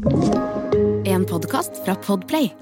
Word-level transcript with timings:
En 0.00 1.24
podkast 1.28 1.84
fra 1.84 1.94
Podplay. 1.94 2.54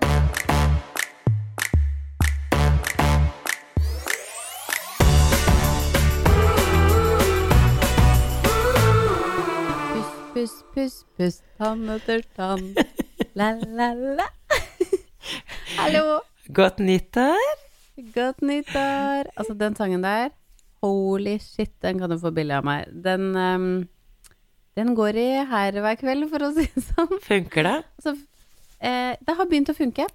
Puss, 9.92 10.10
puss, 10.34 10.64
puss, 10.74 11.04
puss, 11.16 11.42
tann 11.58 11.88
etter 11.88 12.24
tann. 12.34 12.74
La, 13.34 13.52
la, 13.54 13.94
la. 13.94 14.26
Hallo. 15.78 16.20
Godt 16.48 16.78
nyttår. 16.78 17.54
Godt 18.14 18.42
nyttår. 18.42 19.30
Altså, 19.36 19.54
den 19.54 19.76
sangen 19.76 20.02
der, 20.02 20.34
holy 20.82 21.38
shit, 21.38 21.70
den 21.82 22.02
kan 22.02 22.10
du 22.10 22.18
få 22.18 22.34
billig 22.34 22.58
av 22.58 22.66
meg. 22.66 22.90
Den, 23.04 23.30
ehm, 23.36 23.70
den 24.78 24.94
går 24.98 25.18
i 25.18 25.26
her 25.50 25.78
hver 25.82 25.98
kveld, 26.00 26.28
for 26.30 26.46
å 26.46 26.52
si 26.56 26.64
det 26.70 26.84
sånn. 26.86 27.18
Funker 27.26 27.66
det? 27.66 27.76
Så, 28.04 28.14
eh, 28.80 29.16
det 29.20 29.36
har 29.38 29.50
begynt 29.50 29.72
å 29.72 29.76
funke. 29.76 30.06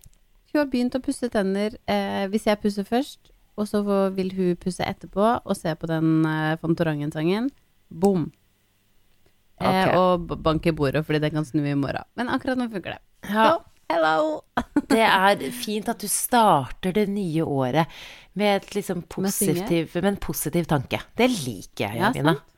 Hun 0.53 0.59
har 0.61 0.69
begynt 0.71 0.95
å 0.95 1.01
pusse 1.03 1.27
tenner 1.33 1.75
eh, 1.89 2.23
hvis 2.31 2.47
jeg 2.49 2.61
pusser 2.61 2.85
først, 2.87 3.31
og 3.59 3.67
så 3.69 3.83
vil 4.15 4.31
hun 4.37 4.55
pusse 4.61 4.85
etterpå 4.85 5.25
og 5.43 5.57
se 5.57 5.73
på 5.77 5.89
den 5.89 6.23
eh, 6.29 6.55
Fantorangen-sangen. 6.61 7.51
Boom. 7.93 8.31
Eh, 9.63 9.93
og 9.97 10.31
bank 10.43 10.65
i 10.67 10.73
bordet, 10.75 11.03
fordi 11.07 11.21
den 11.23 11.35
kan 11.37 11.45
snu 11.47 11.61
i 11.69 11.75
morgen. 11.77 12.05
Men 12.19 12.31
akkurat 12.33 12.59
nå 12.59 12.67
funker 12.73 12.95
det. 12.97 13.01
Ja. 13.29 13.45
Så, 13.53 13.59
hello! 13.93 14.41
Det 14.93 15.01
er 15.05 15.43
fint 15.55 15.87
at 15.89 16.01
du 16.01 16.07
starter 16.11 16.93
det 16.93 17.07
nye 17.09 17.41
året 17.45 17.89
med, 18.37 18.57
et 18.59 18.73
liksom 18.75 19.03
positiv, 19.09 19.93
med 20.01 20.09
en 20.15 20.19
positiv 20.21 20.67
tanke. 20.69 20.99
Det 21.17 21.29
liker 21.31 21.87
jeg, 21.87 21.97
Ja, 22.01 22.09
Jamina. 22.11 22.35
sant. 22.37 22.49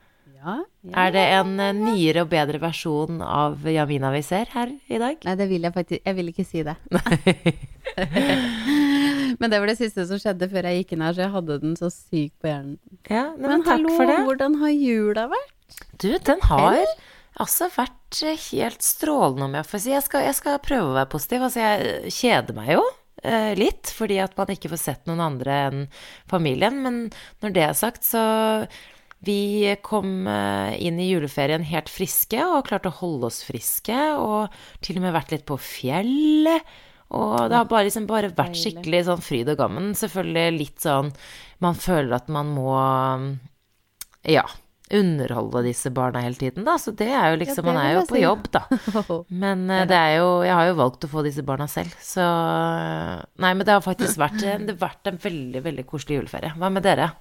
Ja, 0.45 0.59
ja. 0.85 0.91
Er 1.07 1.13
det 1.15 1.23
en 1.39 1.55
eh, 1.63 1.71
nyere 1.73 2.21
og 2.21 2.29
bedre 2.29 2.59
versjon 2.61 3.17
av 3.25 3.63
Jamina 3.65 4.11
vi 4.13 4.19
ser 4.25 4.51
her 4.53 4.69
i 4.93 4.99
dag? 5.01 5.17
Nei, 5.25 5.33
det 5.39 5.47
vil 5.49 5.65
jeg 5.65 5.73
faktisk 5.73 6.05
Jeg 6.05 6.17
vil 6.19 6.29
ikke 6.29 6.45
si 6.45 6.61
det. 6.67 6.75
Men 9.39 9.51
det 9.51 9.59
var 9.59 9.69
det 9.71 9.77
siste 9.79 10.05
som 10.07 10.19
skjedde 10.21 10.47
før 10.51 10.67
jeg 10.69 10.83
gikk 10.83 10.93
inn 10.95 11.03
her, 11.05 11.15
så 11.17 11.25
jeg 11.25 11.33
hadde 11.33 11.57
den 11.63 11.75
så 11.79 11.89
syk 11.91 12.33
på 12.41 12.49
hjernen. 12.51 12.77
Ja, 13.09 13.25
Men, 13.35 13.49
men 13.57 13.65
hallo, 13.67 13.93
for 13.97 14.09
det. 14.09 14.19
hvordan 14.27 14.57
har 14.61 14.73
jula 14.75 15.25
vært? 15.33 15.79
Du, 15.99 16.09
den 16.29 16.43
har 16.47 16.77
altså 17.41 17.67
vært 17.73 18.21
eh, 18.23 18.37
helt 18.51 18.85
strålende, 18.85 19.49
om 19.49 19.57
jeg 19.59 19.69
får 19.71 19.83
si. 19.83 19.93
Jeg 19.95 20.05
skal, 20.05 20.27
jeg 20.29 20.37
skal 20.37 20.61
prøve 20.63 20.93
å 20.93 20.97
være 20.99 21.11
positiv. 21.11 21.47
Altså, 21.49 21.65
jeg 21.65 22.13
kjeder 22.15 22.57
meg 22.57 22.71
jo 22.77 22.83
eh, 23.25 23.51
litt, 23.59 23.91
fordi 23.97 24.21
at 24.23 24.37
man 24.39 24.53
ikke 24.55 24.71
får 24.71 24.83
sett 24.85 25.09
noen 25.09 25.23
andre 25.25 25.59
enn 25.67 25.85
familien. 26.31 26.79
Men 26.85 27.01
når 27.43 27.57
det 27.57 27.65
er 27.67 27.75
sagt, 27.81 28.07
så 28.07 28.23
vi 29.25 29.75
kom 29.85 30.27
eh, 30.29 30.75
inn 30.87 30.99
i 31.01 31.09
juleferien 31.09 31.65
helt 31.67 31.91
friske 31.91 32.41
og 32.45 32.65
klarte 32.69 32.91
å 32.91 32.99
holde 33.01 33.29
oss 33.31 33.41
friske, 33.47 33.95
og 34.19 34.53
til 34.85 34.99
og 34.99 35.05
med 35.05 35.15
vært 35.15 35.33
litt 35.35 35.47
på 35.49 35.57
fjellet. 35.61 36.75
Og 37.15 37.35
det 37.51 37.57
har 37.57 37.67
bare, 37.69 37.85
liksom 37.87 38.07
bare 38.09 38.33
vært 38.33 38.57
skikkelig 38.57 39.03
sånn 39.07 39.23
fryd 39.23 39.51
og 39.53 39.59
gammen. 39.59 39.91
Selvfølgelig 39.95 40.57
litt 40.57 40.81
sånn 40.81 41.11
Man 41.61 41.77
føler 41.77 42.15
at 42.17 42.31
man 42.33 42.49
må 42.55 42.73
ja, 44.25 44.43
underholde 44.89 45.63
disse 45.67 45.91
barna 45.93 46.21
hele 46.25 46.37
tiden, 46.39 46.65
da. 46.65 46.77
Så 46.81 46.95
det 46.97 47.09
er 47.09 47.31
jo 47.33 47.39
liksom 47.41 47.69
Man 47.69 47.79
er 47.81 47.95
jo 47.97 48.03
på 48.09 48.21
jobb, 48.21 48.49
da. 48.53 48.65
Men 49.43 49.69
eh, 49.69 49.85
det 49.89 49.97
er 49.97 50.17
jo 50.19 50.29
Jeg 50.45 50.53
har 50.57 50.69
jo 50.69 50.77
valgt 50.81 51.07
å 51.07 51.11
få 51.11 51.23
disse 51.25 51.45
barna 51.45 51.67
selv, 51.71 51.93
så 52.01 52.25
Nei, 53.41 53.53
men 53.53 53.65
det 53.65 53.73
har 53.73 53.83
faktisk 53.85 54.19
vært, 54.21 54.41
det 54.41 54.75
har 54.75 54.81
vært 54.81 55.09
en 55.09 55.19
veldig, 55.21 55.61
veldig 55.65 55.85
koselig 55.89 56.21
juleferie. 56.21 56.53
Hva 56.57 56.69
med 56.73 56.85
dere? 56.85 57.11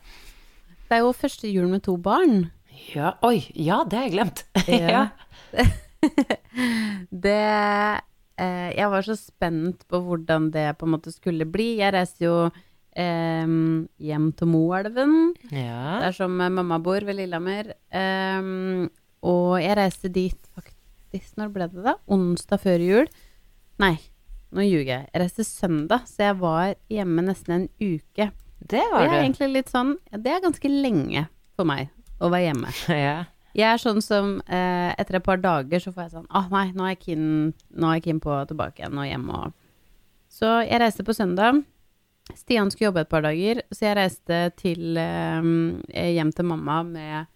Det 0.94 1.00
er 1.00 1.08
jo 1.08 1.14
første 1.18 1.48
jul 1.50 1.64
med 1.72 1.80
to 1.82 1.96
barn. 1.98 2.52
Ja, 2.94 3.16
oi, 3.26 3.40
ja, 3.58 3.80
det 3.82 3.96
har 3.98 4.04
jeg 4.06 4.12
glemt. 4.14 4.42
Ja. 4.94 5.08
Det 7.24 7.32
eh, 8.38 8.68
Jeg 8.76 8.90
var 8.92 9.02
så 9.02 9.16
spent 9.18 9.82
på 9.90 9.98
hvordan 10.04 10.52
det 10.54 10.68
på 10.78 10.86
en 10.86 10.92
måte 10.94 11.10
skulle 11.10 11.48
bli. 11.50 11.80
Jeg 11.80 11.96
reiste 11.96 12.28
jo 12.28 12.36
eh, 12.46 13.56
hjem 14.06 14.28
til 14.38 14.52
Moelven, 14.52 15.34
ja. 15.50 15.98
der 16.04 16.14
som 16.14 16.38
mamma 16.38 16.78
bor, 16.78 17.02
ved 17.02 17.18
Lillehammer. 17.18 17.74
Eh, 17.90 18.86
og 19.26 19.50
jeg 19.64 19.78
reiste 19.80 20.12
dit 20.14 20.38
faktisk 20.54 21.42
Når 21.42 21.50
ble 21.58 21.70
det, 21.74 21.82
da? 21.88 21.98
Onsdag 22.06 22.62
før 22.68 22.86
jul? 22.86 23.10
Nei, 23.82 23.96
nå 24.54 24.62
ljuger 24.62 24.94
jeg. 24.94 25.10
Jeg 25.10 25.26
reiste 25.26 25.50
søndag, 25.50 26.06
så 26.06 26.30
jeg 26.30 26.38
var 26.46 26.78
hjemme 26.86 27.26
nesten 27.32 27.58
en 27.58 27.68
uke. 27.82 28.30
Det 28.64 28.80
var 28.92 29.04
Det 29.04 29.12
er 29.12 29.22
egentlig 29.26 29.48
litt 29.52 29.68
sånn 29.72 29.90
Det 30.10 30.30
er 30.32 30.40
ganske 30.44 30.68
lenge 30.72 31.26
for 31.56 31.68
meg 31.68 31.90
å 32.20 32.30
være 32.32 32.46
hjemme. 32.50 32.72
Ja. 33.06 33.16
Jeg 33.54 33.68
er 33.70 33.78
sånn 33.78 34.00
som 34.02 34.30
eh, 34.50 34.90
etter 34.98 35.20
et 35.20 35.26
par 35.26 35.38
dager 35.38 35.78
så 35.78 35.92
får 35.94 36.02
jeg 36.08 36.12
sånn 36.16 36.24
Åh, 36.34 36.48
nei, 36.50 36.64
nå 36.74 36.86
er 36.88 36.94
jeg 36.96 37.02
keen, 37.04 37.26
nå 37.70 37.86
er 37.90 38.00
jeg 38.00 38.06
keen 38.08 38.22
på 38.24 38.38
tilbake 38.50 38.82
igjen 38.82 38.98
og 38.98 39.06
hjemme 39.06 39.36
og 39.44 39.52
Så 40.34 40.48
jeg 40.66 40.80
reiste 40.82 41.04
på 41.06 41.14
søndag. 41.14 41.60
Stian 42.34 42.72
skulle 42.72 42.88
jobbe 42.88 43.04
et 43.04 43.10
par 43.12 43.22
dager, 43.22 43.60
så 43.70 43.84
jeg 43.84 43.96
reiste 44.00 44.40
til 44.58 44.96
eh, 44.98 46.10
hjem 46.16 46.32
til 46.34 46.48
mamma 46.50 46.80
med 46.88 47.28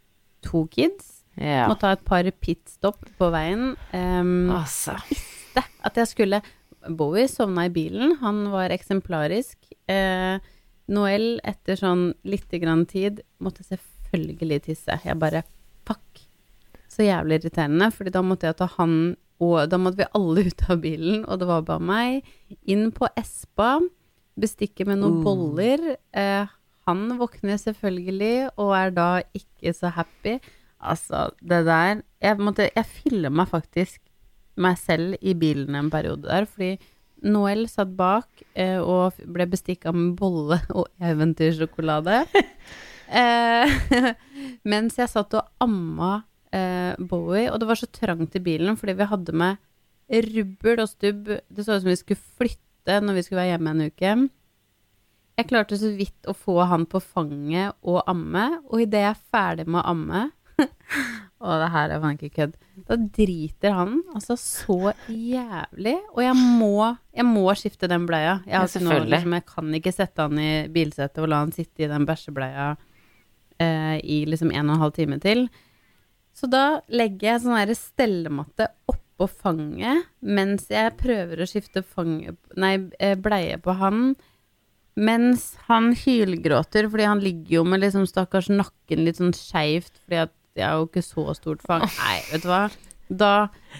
to 0.42 0.64
kids. 0.72 1.20
ja. 1.36 1.68
Måtte 1.70 1.86
ha 1.86 1.94
et 1.94 2.02
par 2.08 2.26
pitstop 2.42 3.04
på 3.20 3.28
veien. 3.30 3.76
Um, 3.92 4.48
Altså. 4.56 4.96
visste 5.12 5.62
at 5.86 6.00
jeg 6.02 6.10
skulle 6.10 6.40
Bowie 6.88 7.28
sovna 7.30 7.66
i 7.68 7.72
bilen, 7.74 8.16
han 8.24 8.48
var 8.50 8.70
eksemplarisk. 8.74 9.58
Eh, 9.86 10.38
Noel, 10.88 11.38
etter 11.44 11.76
sånn 11.76 12.10
lite 12.24 12.60
grann 12.62 12.86
tid, 12.88 13.20
måtte 13.44 13.64
selvfølgelig 13.66 14.62
tisse. 14.70 14.98
Jeg 15.04 15.20
bare 15.20 15.44
fuck. 15.88 16.22
Så 16.88 17.04
jævlig 17.04 17.42
irriterende, 17.42 17.90
fordi 17.92 18.12
da 18.14 18.22
måtte 18.24 18.48
jeg 18.48 18.56
ta 18.58 18.68
han 18.78 19.16
og 19.44 19.68
da 19.70 19.78
måtte 19.78 20.02
vi 20.02 20.10
alle 20.18 20.44
ut 20.48 20.64
av 20.66 20.82
bilen, 20.82 21.24
og 21.26 21.40
det 21.40 21.48
var 21.50 21.66
bare 21.66 21.88
meg. 21.90 22.30
Inn 22.70 22.90
på 22.94 23.10
Espa, 23.18 23.78
bestikke 24.38 24.86
med 24.88 25.00
noen 25.02 25.20
mm. 25.20 25.24
boller. 25.26 25.84
Eh, 26.16 26.54
han 26.88 27.04
våkner 27.20 27.60
selvfølgelig, 27.60 28.48
og 28.56 28.74
er 28.78 28.94
da 28.96 29.08
ikke 29.36 29.74
så 29.76 29.92
happy. 29.94 30.38
Altså, 30.78 31.28
det 31.42 31.64
der 31.66 32.04
Jeg 32.22 32.38
måtte 32.38 32.70
Jeg 32.70 32.86
filma 32.86 33.44
faktisk 33.44 33.98
meg 34.54 34.78
selv 34.78 35.16
i 35.20 35.34
bilen 35.34 35.74
en 35.74 35.90
periode 35.90 36.26
der, 36.26 36.46
fordi 36.46 36.78
Noel 37.26 37.66
satt 37.70 37.90
bak 37.98 38.44
eh, 38.54 38.78
og 38.78 39.18
ble 39.26 39.48
bestikka 39.50 39.92
med 39.94 40.14
bolle 40.18 40.60
og 40.78 40.88
eventyrsjokolade. 41.02 42.22
eh, 43.20 43.78
mens 44.72 44.98
jeg 45.00 45.10
satt 45.10 45.38
og 45.38 45.50
amma 45.64 46.20
eh, 46.54 46.94
Bowie, 46.98 47.48
og 47.50 47.60
det 47.60 47.70
var 47.70 47.80
så 47.80 47.90
trangt 47.90 48.38
i 48.38 48.44
bilen 48.44 48.78
fordi 48.78 48.96
vi 48.98 49.10
hadde 49.12 49.36
med 49.36 49.64
rubbel 50.08 50.84
og 50.84 50.90
stubb. 50.90 51.30
Det 51.48 51.64
så 51.64 51.76
ut 51.76 51.84
som 51.84 51.92
vi 51.92 52.00
skulle 52.00 52.34
flytte 52.40 53.00
når 53.04 53.18
vi 53.18 53.24
skulle 53.26 53.42
være 53.42 53.56
hjemme 53.56 53.74
en 53.74 53.88
uke. 53.90 54.16
Jeg 55.38 55.46
klarte 55.50 55.76
så 55.78 55.92
vidt 55.94 56.26
å 56.26 56.34
få 56.34 56.56
han 56.66 56.86
på 56.90 56.98
fanget 57.02 57.76
og 57.86 58.00
amme, 58.10 58.48
og 58.66 58.82
idet 58.82 59.04
jeg 59.04 59.12
er 59.12 59.26
ferdig 59.30 59.68
med 59.70 59.82
å 59.84 59.90
amme 59.92 60.24
Å, 61.38 61.54
det 61.60 61.68
her 61.70 61.92
er 61.94 62.00
faen 62.02 62.16
ikke 62.18 62.34
kødd. 62.34 62.54
Da 62.88 62.96
driter 62.98 63.74
han 63.76 64.00
altså 64.10 64.34
så 64.40 64.92
jævlig. 65.06 65.94
Og 66.16 66.22
jeg 66.24 66.34
må, 66.34 66.72
jeg 67.14 67.26
må 67.28 67.44
skifte 67.58 67.90
den 67.90 68.08
bleia. 68.08 68.40
Jeg, 68.42 68.56
har 68.56 68.66
Ja, 68.66 68.82
noe, 68.82 69.04
liksom, 69.06 69.36
jeg 69.38 69.46
kan 69.46 69.76
ikke 69.78 69.94
sette 69.94 70.26
han 70.26 70.40
i 70.42 70.52
bilsetet 70.74 71.22
og 71.22 71.30
la 71.30 71.42
han 71.44 71.54
sitte 71.54 71.86
i 71.86 71.90
den 71.90 72.06
bæsjebleia 72.08 72.72
eh, 73.62 73.96
i 74.02 74.24
liksom 74.26 74.50
en 74.50 74.66
og 74.66 74.76
en 74.76 74.82
halv 74.86 74.96
time 74.98 75.20
til. 75.22 75.46
Så 76.34 76.50
da 76.50 76.80
legger 76.90 77.32
jeg 77.32 77.44
sånn 77.44 77.58
her 77.58 77.74
stellematte 77.74 78.68
oppå 78.90 79.26
fanget 79.30 80.06
mens 80.22 80.68
jeg 80.70 80.94
prøver 80.98 81.42
å 81.42 81.48
skifte 81.50 81.82
fange, 81.86 82.34
nei, 82.58 82.76
eh, 82.98 83.14
bleie 83.18 83.58
på 83.62 83.78
han. 83.78 84.12
Mens 84.98 85.52
han 85.68 85.92
hylgråter, 85.94 86.88
fordi 86.90 87.06
han 87.06 87.22
ligger 87.22 87.60
jo 87.60 87.64
med 87.70 87.84
liksom 87.84 88.06
stakkars 88.10 88.48
nakken 88.50 89.04
litt 89.06 89.20
sånn 89.20 89.34
skeivt, 89.36 90.00
fordi 90.02 90.24
at 90.24 90.34
jeg 90.58 90.68
er 90.68 90.76
jo 90.80 90.88
ikke 90.88 91.04
så 91.06 91.24
stort 91.38 91.64
fang. 91.66 91.84
Nei, 91.98 92.18
vet 92.32 92.44
du 92.44 92.48
hva. 92.50 92.62
Da 93.08 93.32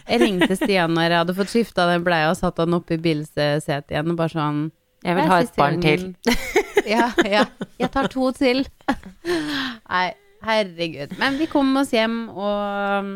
jeg 0.08 0.22
ringte 0.22 0.56
Stian 0.56 0.94
når 0.96 1.10
jeg 1.10 1.20
hadde 1.22 1.36
fått 1.36 1.52
skifta 1.52 1.84
den 1.90 2.04
bleia 2.06 2.30
og 2.30 2.38
satt 2.38 2.60
han 2.62 2.76
oppi 2.78 2.96
bilsetet 3.02 3.92
igjen 3.92 4.14
og 4.14 4.16
bare 4.16 4.32
sånn 4.32 4.62
Jeg 5.04 5.18
vil 5.18 5.28
ha 5.30 5.40
et 5.44 5.58
barn 5.58 5.82
til. 5.84 6.06
ja, 6.94 7.10
ja. 7.28 7.44
Jeg 7.78 7.92
tar 7.94 8.08
to 8.12 8.30
til. 8.36 8.64
Nei, 9.92 10.06
herregud. 10.46 11.12
Men 11.20 11.38
vi 11.38 11.46
kom 11.50 11.70
oss 11.78 11.92
hjem, 11.94 12.24
og 12.32 13.04
um, 13.04 13.12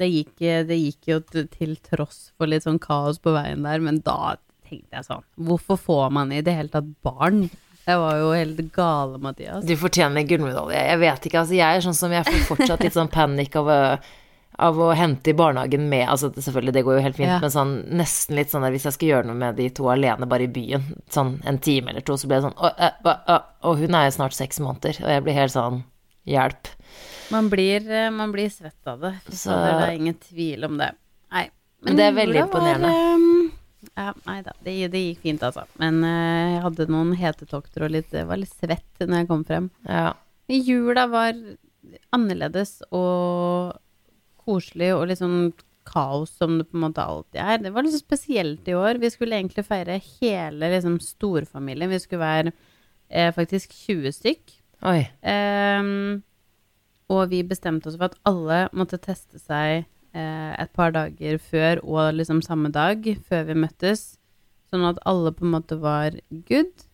det 0.00 0.08
gikk, 0.10 0.34
det 0.66 0.78
gikk 0.78 1.10
jo 1.12 1.20
til 1.52 1.76
tross 1.86 2.30
for 2.38 2.50
litt 2.50 2.66
sånn 2.66 2.80
kaos 2.82 3.20
på 3.22 3.34
veien 3.36 3.66
der, 3.66 3.82
men 3.84 4.00
da 4.06 4.36
tenkte 4.66 5.00
jeg 5.00 5.06
sånn 5.08 5.26
Hvorfor 5.48 5.78
får 5.80 6.12
man 6.14 6.34
i 6.34 6.42
det 6.46 6.54
hele 6.56 6.72
tatt 6.72 6.90
barn? 7.06 7.48
Jeg 7.90 7.98
var 8.04 8.16
jo 8.22 8.30
helt 8.36 8.62
gale, 8.76 9.18
Mathias. 9.22 9.64
Du 9.66 9.74
fortjener 9.80 10.26
gullmedalje. 10.30 10.80
Jeg 10.92 10.98
vet 11.02 11.28
ikke, 11.30 11.42
altså 11.44 11.58
jeg 11.58 11.76
er 11.80 11.84
sånn 11.88 11.98
som 11.98 12.12
jeg 12.14 12.24
får 12.30 12.42
fortsatt 12.54 12.86
litt 12.86 12.96
sånn 12.96 13.10
panikk 13.12 13.56
av 13.62 13.70
av 14.60 14.76
å 14.76 14.90
hente 14.92 15.30
i 15.30 15.32
barnehagen 15.32 15.86
med 15.88 16.02
Altså 16.10 16.28
selvfølgelig, 16.36 16.72
det 16.74 16.82
går 16.84 16.96
jo 16.98 17.02
helt 17.06 17.16
fint, 17.16 17.28
Ja. 17.30 17.38
men 17.40 17.52
sånn 17.54 17.70
nesten 17.96 18.36
litt 18.36 18.50
sånn 18.52 18.60
der 18.66 18.74
hvis 18.74 18.82
jeg 18.84 18.92
skal 18.92 19.08
gjøre 19.08 19.26
noe 19.30 19.38
med 19.40 19.56
de 19.56 19.68
to 19.72 19.86
alene 19.88 20.26
bare 20.28 20.44
i 20.44 20.50
byen, 20.52 20.82
sånn 21.08 21.30
en 21.48 21.56
time 21.64 21.88
eller 21.94 22.04
to, 22.04 22.12
så 22.20 22.28
blir 22.28 22.42
det 22.42 22.50
sånn 22.50 22.58
å, 22.58 22.68
å, 22.68 22.90
å, 23.08 23.14
å, 23.32 23.38
Og 23.70 23.78
hun 23.80 23.94
er 23.96 24.10
jo 24.10 24.16
snart 24.18 24.36
seks 24.36 24.60
måneder, 24.60 25.00
og 25.00 25.08
jeg 25.14 25.24
blir 25.24 25.38
helt 25.38 25.54
sånn 25.54 25.80
Hjelp. 26.28 26.68
Man 27.32 27.48
blir, 27.48 27.86
eh, 27.88 28.10
man 28.12 28.34
blir 28.34 28.50
svett 28.52 28.84
av 28.86 29.00
det. 29.00 29.14
Så- 29.30 29.48
Så 29.48 29.56
det 29.56 29.88
er 29.88 29.96
ingen 29.96 30.14
tvil 30.20 30.64
om 30.68 30.76
det. 30.76 30.90
Nei. 31.32 31.46
Men 31.82 31.96
det 31.96 32.04
er 32.04 32.12
veldig 32.12 32.40
var, 32.42 32.48
imponerende. 32.50 32.90
ehm, 32.92 33.29
ja, 33.96 34.12
nei 34.26 34.40
da, 34.44 34.54
det, 34.64 34.74
det 34.92 35.02
gikk 35.02 35.22
fint, 35.24 35.44
altså. 35.46 35.64
Men 35.80 36.02
uh, 36.04 36.56
jeg 36.56 36.62
hadde 36.66 36.88
noen 36.92 37.14
hetetokter 37.18 37.86
og 37.86 37.94
litt, 37.94 38.12
var 38.12 38.40
litt 38.40 38.52
svett 38.52 39.04
når 39.04 39.22
jeg 39.22 39.30
kom 39.30 39.44
frem. 39.48 39.70
Ja. 39.88 40.12
Jula 40.50 41.06
var 41.10 41.36
annerledes 42.14 42.80
og 42.90 43.76
koselig 44.40 44.92
og 44.96 45.06
litt 45.10 45.20
sånn 45.20 45.52
kaos 45.90 46.32
som 46.38 46.58
det 46.58 46.68
på 46.70 46.78
en 46.78 46.84
måte 46.84 47.04
alltid 47.04 47.40
er. 47.42 47.60
Det 47.64 47.72
var 47.74 47.84
litt 47.84 47.94
så 47.96 48.02
spesielt 48.02 48.68
i 48.68 48.76
år. 48.76 49.00
Vi 49.02 49.10
skulle 49.12 49.38
egentlig 49.38 49.64
feire 49.66 49.98
hele 50.20 50.72
liksom, 50.74 50.98
storfamilien. 51.02 51.90
Vi 51.90 52.00
skulle 52.02 52.22
være 52.22 52.52
eh, 53.08 53.30
faktisk 53.34 53.74
20 53.88 54.14
stykk. 54.16 54.56
Ehm, 55.26 56.20
og 57.10 57.24
vi 57.32 57.42
bestemte 57.46 57.90
oss 57.90 57.98
for 57.98 58.10
at 58.10 58.18
alle 58.28 58.62
måtte 58.76 59.00
teste 59.02 59.40
seg 59.42 59.88
et 60.14 60.72
par 60.74 60.90
dager 60.94 61.38
før 61.38 61.82
og 61.84 62.16
liksom 62.18 62.40
samme 62.42 62.72
dag 62.74 63.04
før 63.28 63.44
vi 63.50 63.58
møttes. 63.62 64.02
Sånn 64.70 64.86
at 64.86 64.98
alle 65.08 65.32
på 65.34 65.46
en 65.46 65.54
måte 65.54 65.78
var 65.82 66.16
good. 66.48 66.86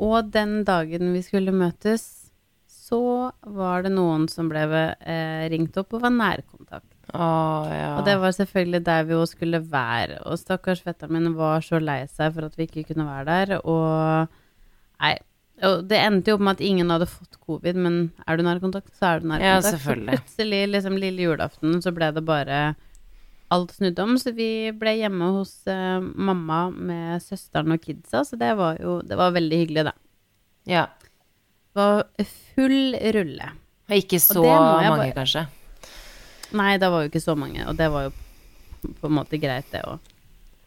Og 0.00 0.30
den 0.32 0.62
dagen 0.68 1.12
vi 1.12 1.22
skulle 1.24 1.52
møtes, 1.52 2.30
så 2.90 3.30
var 3.46 3.84
det 3.84 3.92
noen 3.94 4.24
som 4.32 4.48
ble 4.50 4.64
eh, 4.66 5.44
ringt 5.52 5.76
opp 5.78 5.94
og 5.94 6.06
var 6.06 6.14
nærkontakt. 6.14 6.88
Oh, 7.10 7.66
ja. 7.66 7.96
Og 7.98 8.04
det 8.06 8.16
var 8.22 8.34
selvfølgelig 8.34 8.80
der 8.86 9.06
vi 9.06 9.16
jo 9.16 9.24
skulle 9.28 9.60
være. 9.72 10.20
Og 10.30 10.38
stakkars 10.40 10.82
fetteren 10.86 11.16
min 11.18 11.34
var 11.38 11.64
så 11.66 11.80
lei 11.82 12.02
seg 12.10 12.34
for 12.34 12.46
at 12.46 12.56
vi 12.58 12.68
ikke 12.68 12.86
kunne 12.90 13.06
være 13.08 13.26
der. 13.28 13.58
Og 13.60 14.30
nei. 15.02 15.16
Og 15.66 15.82
det 15.90 15.98
endte 16.00 16.32
jo 16.32 16.38
opp 16.38 16.44
med 16.46 16.56
at 16.56 16.62
ingen 16.64 16.88
hadde 16.92 17.08
fått 17.10 17.36
covid, 17.44 17.76
men 17.76 17.96
er 18.26 18.38
du 18.38 18.44
nærkontakt, 18.46 18.92
så 18.96 19.10
er 19.14 19.20
du 19.20 19.26
nærkontakt. 19.28 19.44
Ja, 19.44 19.58
selvfølgelig. 19.66 20.14
Så 20.16 20.22
plutselig, 20.24 20.60
liksom 20.72 20.96
lille 21.02 21.26
julaften, 21.26 21.74
så 21.84 21.92
ble 21.96 22.08
det 22.16 22.22
bare 22.24 22.60
alt 23.52 23.74
snudd 23.76 23.98
om. 24.00 24.14
Så 24.20 24.32
vi 24.36 24.48
ble 24.78 24.94
hjemme 25.02 25.28
hos 25.36 25.52
uh, 25.68 25.98
mamma 26.00 26.62
med 26.72 27.20
søsteren 27.24 27.74
og 27.76 27.82
kidsa, 27.84 28.22
så 28.24 28.38
det 28.40 28.54
var 28.56 28.78
jo 28.80 29.00
Det 29.04 29.18
var 29.20 29.34
veldig 29.36 29.58
hyggelig, 29.64 29.84
da. 29.90 29.94
ja. 30.70 30.86
Det 31.70 31.78
var 31.78 32.00
full 32.56 32.96
rulle. 33.14 33.50
Og 33.90 33.94
ikke 34.00 34.18
så 34.22 34.40
og 34.42 34.48
mange, 34.50 34.88
bare- 34.90 35.12
kanskje. 35.14 35.44
Nei, 36.58 36.72
det 36.82 36.88
var 36.90 37.04
jo 37.04 37.10
ikke 37.12 37.22
så 37.22 37.36
mange, 37.38 37.62
og 37.70 37.76
det 37.78 37.86
var 37.94 38.08
jo 38.08 38.12
på 38.98 39.06
en 39.06 39.14
måte 39.14 39.38
greit, 39.38 39.68
det 39.70 39.84
òg. 39.86 40.00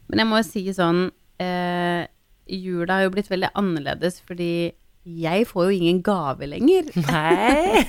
Men 0.08 0.22
jeg 0.22 0.30
må 0.30 0.40
jo 0.40 0.46
si 0.48 0.64
sånn 0.76 1.02
eh, 1.44 2.06
Jula 2.48 3.00
har 3.00 3.06
jo 3.08 3.12
blitt 3.16 3.28
veldig 3.32 3.50
annerledes, 3.60 4.22
fordi 4.28 4.72
jeg 5.04 5.48
får 5.50 5.68
jo 5.68 5.78
ingen 5.78 6.02
gave 6.06 6.48
lenger. 6.48 6.90
Nei. 7.10 7.84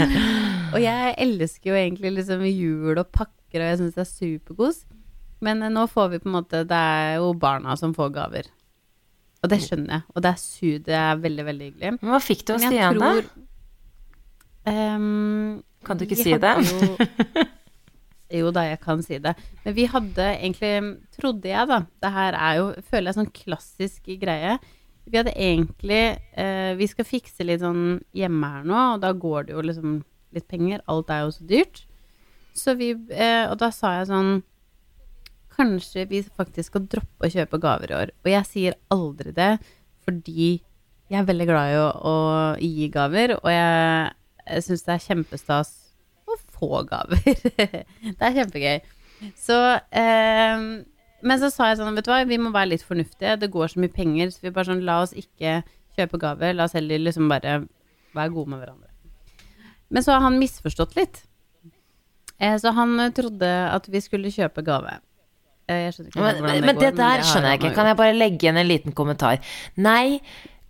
Og 0.74 0.80
jeg 0.82 1.14
elsker 1.24 1.72
jo 1.72 1.76
egentlig 1.78 2.14
liksom 2.18 2.44
jul 2.46 3.00
og 3.00 3.08
pakker, 3.10 3.58
og 3.58 3.66
jeg 3.66 3.78
syns 3.80 3.96
det 3.96 4.02
er 4.04 4.10
superkos. 4.10 4.82
Men 5.42 5.64
eh, 5.64 5.72
nå 5.72 5.86
får 5.90 6.12
vi 6.12 6.20
på 6.22 6.28
en 6.28 6.36
måte 6.36 6.60
Det 6.68 6.76
er 6.76 7.16
jo 7.18 7.32
barna 7.34 7.74
som 7.80 7.94
får 7.96 8.12
gaver. 8.14 8.50
Og 9.40 9.48
det 9.50 9.56
skjønner 9.64 9.94
jeg, 9.96 10.04
og 10.12 10.22
det 10.22 10.30
er 10.30 10.40
su, 10.42 10.66
det 10.84 10.96
er 11.00 11.20
veldig, 11.22 11.44
veldig 11.48 11.68
hyggelig. 11.70 11.92
Men 11.96 12.12
hva 12.12 12.20
fikk 12.20 12.44
du 12.44 12.52
jeg 12.52 12.68
Stian, 12.68 13.00
da? 13.00 13.14
Ehm, 14.68 15.62
Kan 15.86 15.96
du 15.96 16.04
ikke 16.04 16.18
si 16.20 16.34
det? 16.36 16.52
Jo, 16.68 16.90
jo 18.42 18.50
da, 18.52 18.66
jeg 18.68 18.82
kan 18.84 19.00
si 19.02 19.16
det. 19.16 19.32
Men 19.64 19.76
vi 19.78 19.86
hadde 19.88 20.26
egentlig, 20.34 20.74
trodde 21.16 21.48
jeg 21.48 21.70
da, 21.72 21.80
det 22.04 22.12
her 22.18 22.36
er 22.36 22.58
jo, 22.60 22.68
føler 22.92 23.08
jeg 23.08 23.18
sånn 23.22 23.32
klassisk 23.40 24.12
greie. 24.20 24.58
Vi 25.08 25.18
hadde 25.18 25.34
egentlig, 25.34 26.18
eh, 26.38 26.72
vi 26.78 26.86
skal 26.90 27.08
fikse 27.08 27.46
litt 27.46 27.62
sånn 27.64 28.00
hjemme 28.16 28.50
her 28.52 28.66
nå, 28.68 28.80
og 28.94 29.00
da 29.02 29.12
går 29.16 29.48
det 29.48 29.56
jo 29.56 29.64
liksom 29.64 29.96
litt 30.36 30.46
penger. 30.50 30.84
Alt 30.90 31.10
er 31.10 31.24
jo 31.24 31.32
så 31.34 31.46
dyrt. 31.48 31.84
Så 32.54 32.76
vi, 32.78 32.92
eh, 33.10 33.46
og 33.50 33.58
da 33.62 33.70
sa 33.74 33.96
jeg 33.98 34.10
sånn, 34.10 34.42
kanskje 35.60 36.06
vi 36.08 36.22
faktisk 36.22 36.70
skal 36.70 36.86
droppe 36.88 37.26
å 37.26 37.32
kjøpe 37.32 37.60
gaver 37.62 37.92
i 37.92 37.98
år. 37.98 38.14
Og 38.24 38.30
jeg 38.32 38.48
sier 38.48 38.78
aldri 38.92 39.34
det, 39.36 39.52
fordi 40.06 40.62
jeg 41.10 41.18
er 41.18 41.26
veldig 41.26 41.46
glad 41.48 41.72
i 41.72 41.78
å, 41.80 41.88
å 41.90 42.14
gi 42.62 42.88
gaver, 42.94 43.34
og 43.40 43.50
jeg, 43.50 44.12
jeg 44.46 44.66
syns 44.66 44.86
det 44.86 44.94
er 44.94 45.06
kjempestas 45.08 45.72
å 46.30 46.38
få 46.54 46.84
gaver. 46.86 47.42
det 48.18 48.28
er 48.28 48.36
kjempegøy. 48.38 48.78
Så 49.36 49.58
eh, 49.90 50.68
Men 51.22 51.40
så 51.42 51.50
sa 51.52 51.68
jeg 51.70 51.80
sånn, 51.80 51.94
vet 51.98 52.06
du 52.06 52.12
hva, 52.12 52.22
vi 52.28 52.38
må 52.40 52.52
være 52.54 52.72
litt 52.72 52.84
fornuftige. 52.86 53.36
Det 53.40 53.50
går 53.52 53.72
så 53.72 53.80
mye 53.82 53.92
penger, 53.92 54.30
så 54.32 54.46
vi 54.46 54.52
bare 54.54 54.70
sånn, 54.70 54.84
la 54.86 55.00
oss 55.04 55.12
ikke 55.12 55.60
kjøpe 55.98 56.20
gaver. 56.22 56.54
La 56.56 56.64
oss 56.68 56.76
heller 56.78 57.02
liksom 57.02 57.28
bare 57.28 57.58
være 58.16 58.32
gode 58.34 58.54
med 58.54 58.62
hverandre. 58.62 58.88
Men 59.90 60.06
så 60.06 60.14
har 60.14 60.24
han 60.24 60.38
misforstått 60.40 60.96
litt. 60.96 61.22
Eh, 62.40 62.56
så 62.62 62.72
han 62.72 62.94
eh, 63.02 63.12
trodde 63.14 63.48
at 63.70 63.88
vi 63.90 64.00
skulle 64.00 64.32
kjøpe 64.32 64.64
gave. 64.64 64.96
Eh, 65.68 65.86
jeg 65.86 65.96
skjønner 65.96 66.12
ikke 66.12 66.20
Men, 66.20 66.30
hvordan 66.30 66.54
det 66.54 66.66
men 66.66 66.76
går, 66.76 66.84
det 66.84 66.92
der 67.02 67.24
skjønner 67.26 67.52
jeg 67.52 67.60
ikke. 67.60 67.74
Kan 67.76 67.90
jeg 67.90 67.98
bare 68.00 68.16
legge 68.16 68.46
igjen 68.46 68.60
en 68.62 68.70
liten 68.70 68.96
kommentar? 68.96 69.42
Nei, 69.76 70.20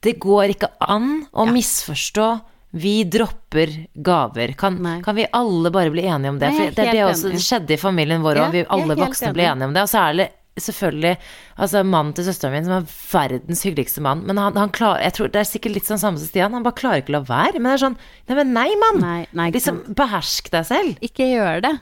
det 0.02 0.16
går 0.22 0.56
ikke 0.56 0.72
an 0.80 1.28
å 1.30 1.46
Ja. 1.46 1.52
misforstå. 1.52 2.30
Vi 2.72 3.02
dropper 3.02 3.72
gaver. 3.98 4.52
Kan, 4.56 4.76
kan 5.02 5.14
vi 5.16 5.26
alle 5.34 5.70
bare 5.74 5.90
bli 5.90 6.02
enige 6.06 6.30
om 6.30 6.38
det? 6.38 6.50
Nei, 6.52 6.58
For 6.58 6.74
det 6.76 6.84
er 6.86 6.92
det 6.92 7.02
også 7.02 7.32
det 7.32 7.40
skjedde 7.42 7.74
i 7.74 7.76
familien 7.82 8.22
vår 8.22 8.36
Ja. 8.36 8.50
Vi 8.50 8.64
alle 8.70 8.94
voksne 8.94 9.32
ble 9.34 9.42
enige 9.42 9.66
om 9.66 9.74
det. 9.74 9.82
Og 9.82 9.88
så 9.90 9.98
er 10.08 10.14
det 10.20 10.28
selvfølgelig 10.64 11.16
altså 11.60 11.82
mannen 11.86 12.14
til 12.16 12.26
søsteren 12.28 12.56
min 12.56 12.68
som 12.68 12.76
er 12.78 12.88
verdens 13.10 13.64
hyggeligste 13.66 14.04
mann. 14.04 14.24
Men 14.28 14.40
han, 14.40 14.56
han 14.60 14.72
klar, 14.74 15.00
Jeg 15.02 15.16
tror 15.16 15.30
det 15.32 15.42
er 15.42 15.48
sikkert 15.48 15.76
litt 15.78 15.90
sånn 15.90 16.02
samme 16.02 16.20
som 16.20 16.30
Stian. 16.30 16.56
Han 16.56 16.66
bare 16.66 16.78
klarer 16.80 17.04
ikke 17.04 17.14
å 17.14 17.18
la 17.18 17.24
være. 17.28 17.60
Men 17.60 17.70
det 17.70 17.76
er 17.76 17.84
sånn 17.86 18.00
Nei, 18.00 18.38
men 18.40 18.52
nei, 18.56 18.68
mann! 18.80 19.00
Nei, 19.02 19.20
nei, 19.36 19.50
liksom, 19.54 19.84
behersk 19.98 20.50
deg 20.54 20.66
selv. 20.68 20.98
Ikke 21.04 21.28
gjør 21.28 21.64
det. 21.66 21.76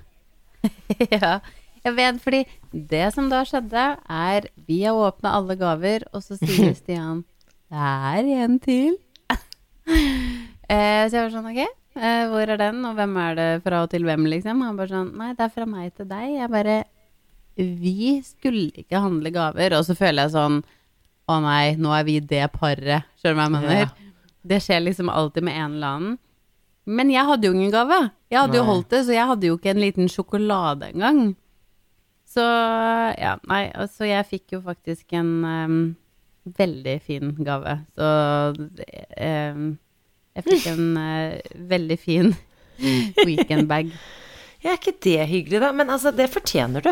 ja, 1.15 1.39
jeg 1.85 1.95
vet, 1.97 2.21
fordi 2.23 2.45
det 2.73 3.09
som 3.15 3.29
da 3.31 3.43
skjedde, 3.47 3.89
er 4.11 4.49
vi 4.69 4.83
har 4.85 4.99
åpna 4.99 5.37
alle 5.39 5.59
gaver, 5.61 6.07
og 6.13 6.25
så 6.25 6.39
sier 6.41 6.75
Stian 6.81 7.25
det 7.69 7.89
er 8.25 8.29
en 8.45 8.55
til. 8.65 8.95
eh, 10.73 11.03
så 11.05 11.13
jeg 11.13 11.21
var 11.21 11.33
sånn, 11.35 11.51
ok, 11.51 11.59
eh, 12.01 12.23
hvor 12.31 12.49
er 12.49 12.61
den, 12.61 12.81
og 12.89 12.95
hvem 12.97 13.19
er 13.21 13.35
det 13.37 13.49
fra 13.67 13.83
og 13.85 13.91
til 13.93 14.07
hvem, 14.09 14.25
liksom? 14.33 14.63
Han 14.65 14.79
bare 14.79 14.93
sånn, 14.95 15.11
nei, 15.21 15.35
det 15.37 15.45
er 15.45 15.53
fra 15.53 15.67
meg 15.69 15.93
til 15.97 16.09
deg. 16.09 16.31
Jeg 16.39 16.53
bare, 16.55 16.79
vi 17.58 18.19
skulle 18.22 18.69
ikke 18.78 19.00
handle 19.02 19.32
gaver, 19.34 19.75
og 19.78 19.87
så 19.87 19.96
føler 19.99 20.26
jeg 20.26 20.34
sånn, 20.37 20.60
å 21.28 21.40
nei, 21.44 21.75
nå 21.76 21.93
er 21.93 22.06
vi 22.06 22.19
det 22.25 22.46
paret, 22.55 23.08
skjønner 23.20 23.34
du 23.34 23.40
hva 23.40 23.46
jeg 23.46 23.55
mener? 23.56 23.82
Ja. 23.82 24.14
Det 24.49 24.60
skjer 24.64 24.84
liksom 24.87 25.10
alltid 25.12 25.44
med 25.44 25.58
en 25.58 25.75
eller 25.76 25.96
annen. 25.99 26.16
Men 26.88 27.10
jeg 27.12 27.28
hadde 27.28 27.44
jo 27.44 27.52
ingen 27.52 27.72
gave. 27.75 27.99
Jeg 28.32 28.40
hadde 28.40 28.56
jo 28.56 28.64
holdt 28.64 28.94
det, 28.94 29.02
så 29.05 29.12
jeg 29.12 29.28
hadde 29.28 29.50
jo 29.50 29.58
ikke 29.58 29.75
en 29.75 29.82
liten 29.82 30.08
sjokolade 30.08 30.88
engang. 30.94 31.20
Så 32.28 32.44
ja, 32.44 33.34
nei, 33.49 33.66
altså 33.76 34.08
jeg 34.08 34.29
fikk 34.29 34.55
jo 34.56 34.62
faktisk 34.65 35.12
en 35.19 35.32
um, 35.44 35.77
veldig 36.56 36.96
fin 37.05 37.34
gave. 37.44 37.74
Så 37.98 38.08
um, 38.56 39.69
jeg 40.38 40.46
fikk 40.48 40.70
en 40.72 40.86
uh, 40.96 41.36
veldig 41.74 41.98
fin 42.00 42.32
weekendbag. 43.20 43.93
Ja, 44.62 44.72
er 44.72 44.81
ikke 44.81 44.96
det 45.05 45.29
hyggelig, 45.31 45.60
da? 45.62 45.70
Men 45.77 45.93
altså, 45.94 46.10
det 46.15 46.31
fortjener 46.32 46.82
du. 46.84 46.91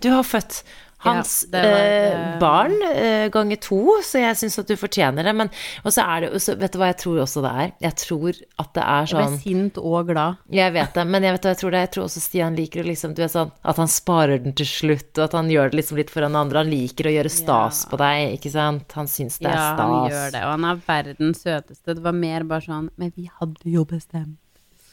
Du 0.00 0.10
har 0.14 0.22
født 0.26 0.62
hans 0.98 1.44
Ja, 1.52 1.58
var, 1.60 1.68
eh, 1.68 2.32
eh, 2.34 2.38
barn 2.40 2.72
eh, 2.82 3.28
ganger 3.30 3.56
to, 3.62 3.78
så 4.02 4.18
jeg 4.18 4.34
syns 4.40 4.58
at 4.58 4.66
du 4.66 4.74
fortjener 4.78 5.22
det. 5.28 5.34
Men 5.36 5.50
og 5.84 5.92
så 5.94 6.02
er 6.02 6.24
det 6.24 6.30
også, 6.34 6.56
Vet 6.58 6.74
du 6.74 6.78
hva 6.80 6.88
jeg 6.90 6.98
tror 7.04 7.20
også 7.22 7.42
det 7.44 7.52
er? 7.62 7.72
Jeg 7.86 7.94
tror 8.02 8.40
at 8.58 8.72
det 8.74 8.82
er 8.82 9.06
sånn 9.12 9.20
Jeg 9.22 9.28
ble 9.28 9.36
sånn 9.36 9.44
sint 9.44 9.78
og 9.78 10.08
glad. 10.10 10.40
Jeg 10.50 10.74
vet 10.74 10.98
det, 10.98 11.04
men 11.06 11.22
jeg 11.28 11.36
vet 11.36 11.46
hva 11.46 11.52
jeg 11.54 11.60
tror 11.62 11.70
det 11.70 11.78
er. 11.78 11.86
Jeg 11.86 11.92
tror 11.94 12.08
også 12.08 12.24
Stian 12.24 12.58
liker 12.58 12.82
å 12.82 12.88
liksom 12.88 13.14
sånn 13.18 13.52
at 13.62 13.76
han 13.76 13.92
sparer 13.94 14.42
den 14.42 14.56
til 14.58 14.66
slutt, 14.66 15.12
og 15.18 15.24
at 15.28 15.38
han 15.38 15.52
gjør 15.54 15.70
det 15.70 15.78
liksom 15.82 16.00
litt 16.02 16.10
foran 16.10 16.34
andre. 16.38 16.64
Han 16.64 16.72
liker 16.74 17.06
å 17.06 17.14
gjøre 17.14 17.30
stas 17.30 17.84
Ja. 17.84 17.90
på 17.92 18.02
deg, 18.02 18.34
ikke 18.40 18.50
sant? 18.50 18.92
Han 18.98 19.06
syns 19.06 19.38
det 19.38 19.46
er 19.52 19.54
Ja, 19.54 19.74
stas. 19.74 19.86
han 19.86 20.10
gjør 20.10 20.32
det, 20.32 20.42
og 20.42 20.50
han 20.50 20.64
er 20.64 20.82
verdens 20.88 21.42
søteste. 21.46 21.94
Det 21.94 22.02
var 22.02 22.12
mer 22.12 22.42
bare 22.42 22.60
sånn 22.66 22.90
Men 22.98 23.12
vi 23.16 23.30
hadde 23.38 23.62
jo 23.64 23.84
bestemt. 23.84 24.38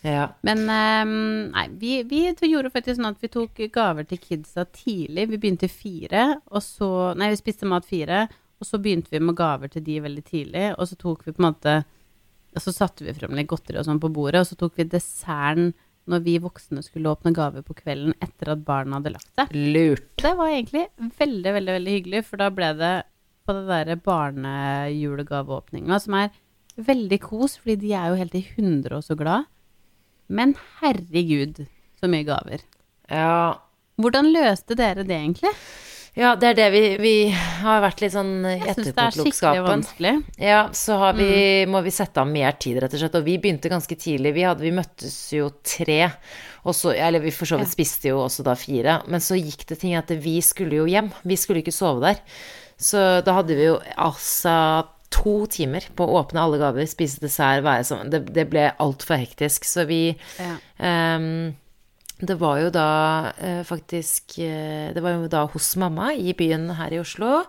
Ja. 0.06 0.28
Men 0.46 0.64
um, 0.70 1.14
nei, 1.56 1.66
vi, 1.82 1.96
vi 2.06 2.28
gjorde 2.52 2.72
faktisk 2.74 3.00
sånn 3.00 3.10
at 3.10 3.24
vi 3.24 3.32
tok 3.34 3.62
gaver 3.74 4.06
til 4.08 4.22
kidsa 4.22 4.68
tidlig. 4.70 5.28
Vi 5.32 5.40
begynte 5.42 5.70
fire, 5.72 6.28
og 6.52 6.62
så 6.64 6.90
Nei, 7.18 7.32
vi 7.34 7.40
spiste 7.40 7.70
mat 7.70 7.88
fire, 7.88 8.28
og 8.62 8.70
så 8.70 8.80
begynte 8.82 9.12
vi 9.14 9.24
med 9.24 9.38
gaver 9.38 9.72
til 9.72 9.84
de 9.86 9.98
veldig 10.04 10.26
tidlig. 10.28 10.68
Og 10.78 10.92
så 10.92 11.00
tok 11.00 11.26
vi 11.26 11.34
på 11.34 11.42
en 11.42 11.50
måte 11.50 11.76
Og 12.56 12.64
så 12.64 12.72
satte 12.72 13.04
vi 13.04 13.12
frem 13.18 13.34
litt 13.36 13.50
godteri 13.52 13.82
og 13.82 13.88
sånn 13.90 14.00
på 14.00 14.14
bordet, 14.16 14.46
og 14.46 14.48
så 14.48 14.56
tok 14.60 14.78
vi 14.80 14.86
desserten 14.88 15.74
når 16.06 16.22
vi 16.24 16.36
voksne 16.40 16.84
skulle 16.86 17.10
åpne 17.12 17.34
gaver 17.36 17.66
på 17.66 17.74
kvelden 17.82 18.14
etter 18.24 18.54
at 18.54 18.62
barna 18.64 19.00
hadde 19.00 19.12
lagt 19.16 19.32
seg. 19.34 19.52
Lurt. 19.74 20.06
Det 20.22 20.32
var 20.38 20.54
egentlig 20.54 20.86
veldig, 21.18 21.52
veldig 21.58 21.74
veldig 21.80 21.96
hyggelig, 21.98 22.22
for 22.30 22.40
da 22.40 22.48
ble 22.54 22.70
det 22.78 22.94
på 23.46 23.56
det 23.58 23.66
derre 23.70 23.98
barnejulegaveåpninga, 24.06 26.00
som 26.02 26.18
er 26.22 26.32
veldig 26.76 27.20
kos, 27.24 27.58
fordi 27.62 27.76
de 27.84 27.92
er 27.98 28.12
jo 28.12 28.20
helt 28.22 28.38
i 28.38 28.46
hundre 28.56 29.00
og 29.00 29.06
så 29.08 29.18
glad. 29.18 29.50
Men 30.29 30.55
herregud, 30.82 31.65
så 32.00 32.10
mye 32.12 32.25
gaver. 32.27 32.63
Ja. 33.12 33.58
Hvordan 34.01 34.32
løste 34.34 34.75
dere 34.75 35.03
det 35.08 35.15
egentlig? 35.15 35.51
Ja, 36.15 36.29
det 36.39 36.48
er 36.53 36.55
det 36.55 36.65
vi, 36.72 36.82
vi 37.03 37.12
har 37.60 37.82
vært 37.84 38.00
litt 38.00 38.13
sånn 38.13 38.38
i 38.48 38.53
Jeg 38.55 38.75
syns 38.77 38.86
det 38.88 38.94
er 39.03 39.12
skikkelig 39.12 39.25
etterpåklokskapen. 39.27 39.65
vanskelig. 39.67 40.13
Ja, 40.39 40.62
så 40.72 40.96
har 41.01 41.13
vi, 41.17 41.27
Mm. 41.65 41.72
må 41.75 41.82
vi 41.84 41.91
sette 41.91 42.22
av 42.24 42.27
mer 42.32 42.53
tid, 42.53 42.77
rett 42.79 42.94
og 42.96 43.00
slett. 43.01 43.15
Og 43.20 43.25
vi 43.25 43.38
begynte 43.38 43.70
ganske 43.70 43.98
tidlig. 44.00 44.34
Vi, 44.34 44.46
hadde, 44.48 44.63
vi 44.63 44.72
møttes 44.72 45.17
jo 45.36 45.50
tre, 45.62 46.12
og 46.63 46.74
så, 46.74 46.96
eller 46.96 47.20
vi 47.20 47.32
for 47.36 47.46
så 47.46 47.60
vidt 47.60 47.67
spiste 47.75 48.08
jo 48.13 48.22
også 48.24 48.44
da 48.48 48.55
fire. 48.55 49.01
Men 49.12 49.20
så 49.20 49.36
gikk 49.36 49.65
det 49.67 49.79
ting 49.82 49.94
at 50.00 50.08
vi 50.10 50.39
skulle 50.41 50.79
jo 50.79 50.86
hjem. 50.88 51.12
Vi 51.27 51.36
skulle 51.36 51.60
ikke 51.62 51.75
sove 51.75 52.00
der. 52.08 52.22
Så 52.79 53.22
da 53.24 53.34
hadde 53.36 53.55
vi 53.55 53.67
jo 53.67 53.75
altså 53.98 54.55
to 55.14 55.46
timer 55.52 55.86
på 55.96 56.06
å 56.08 56.22
åpne 56.22 56.42
alle 56.42 56.60
gaver, 56.62 56.88
spise 56.90 57.22
dessert, 57.24 57.64
være 57.66 57.86
sånn. 57.88 58.10
Det, 58.14 58.24
det 58.36 58.48
ble 58.52 58.70
altfor 58.82 59.20
hektisk. 59.22 59.68
Så 59.68 59.86
vi 59.90 60.02
Ja. 60.40 60.56
Ehm, 60.80 61.56
det 62.19 62.38
var 62.39 62.60
jo 62.62 62.69
da 62.72 62.84
eh, 63.43 63.62
faktisk 63.67 64.38
eh, 64.39 64.93
Det 64.95 65.01
var 65.03 65.17
jo 65.17 65.27
da 65.27 65.41
hos 65.51 65.74
mamma 65.75 66.13
i 66.15 66.31
byen 66.38 66.69
her 66.77 66.93
i 66.95 67.00
Oslo, 67.01 67.41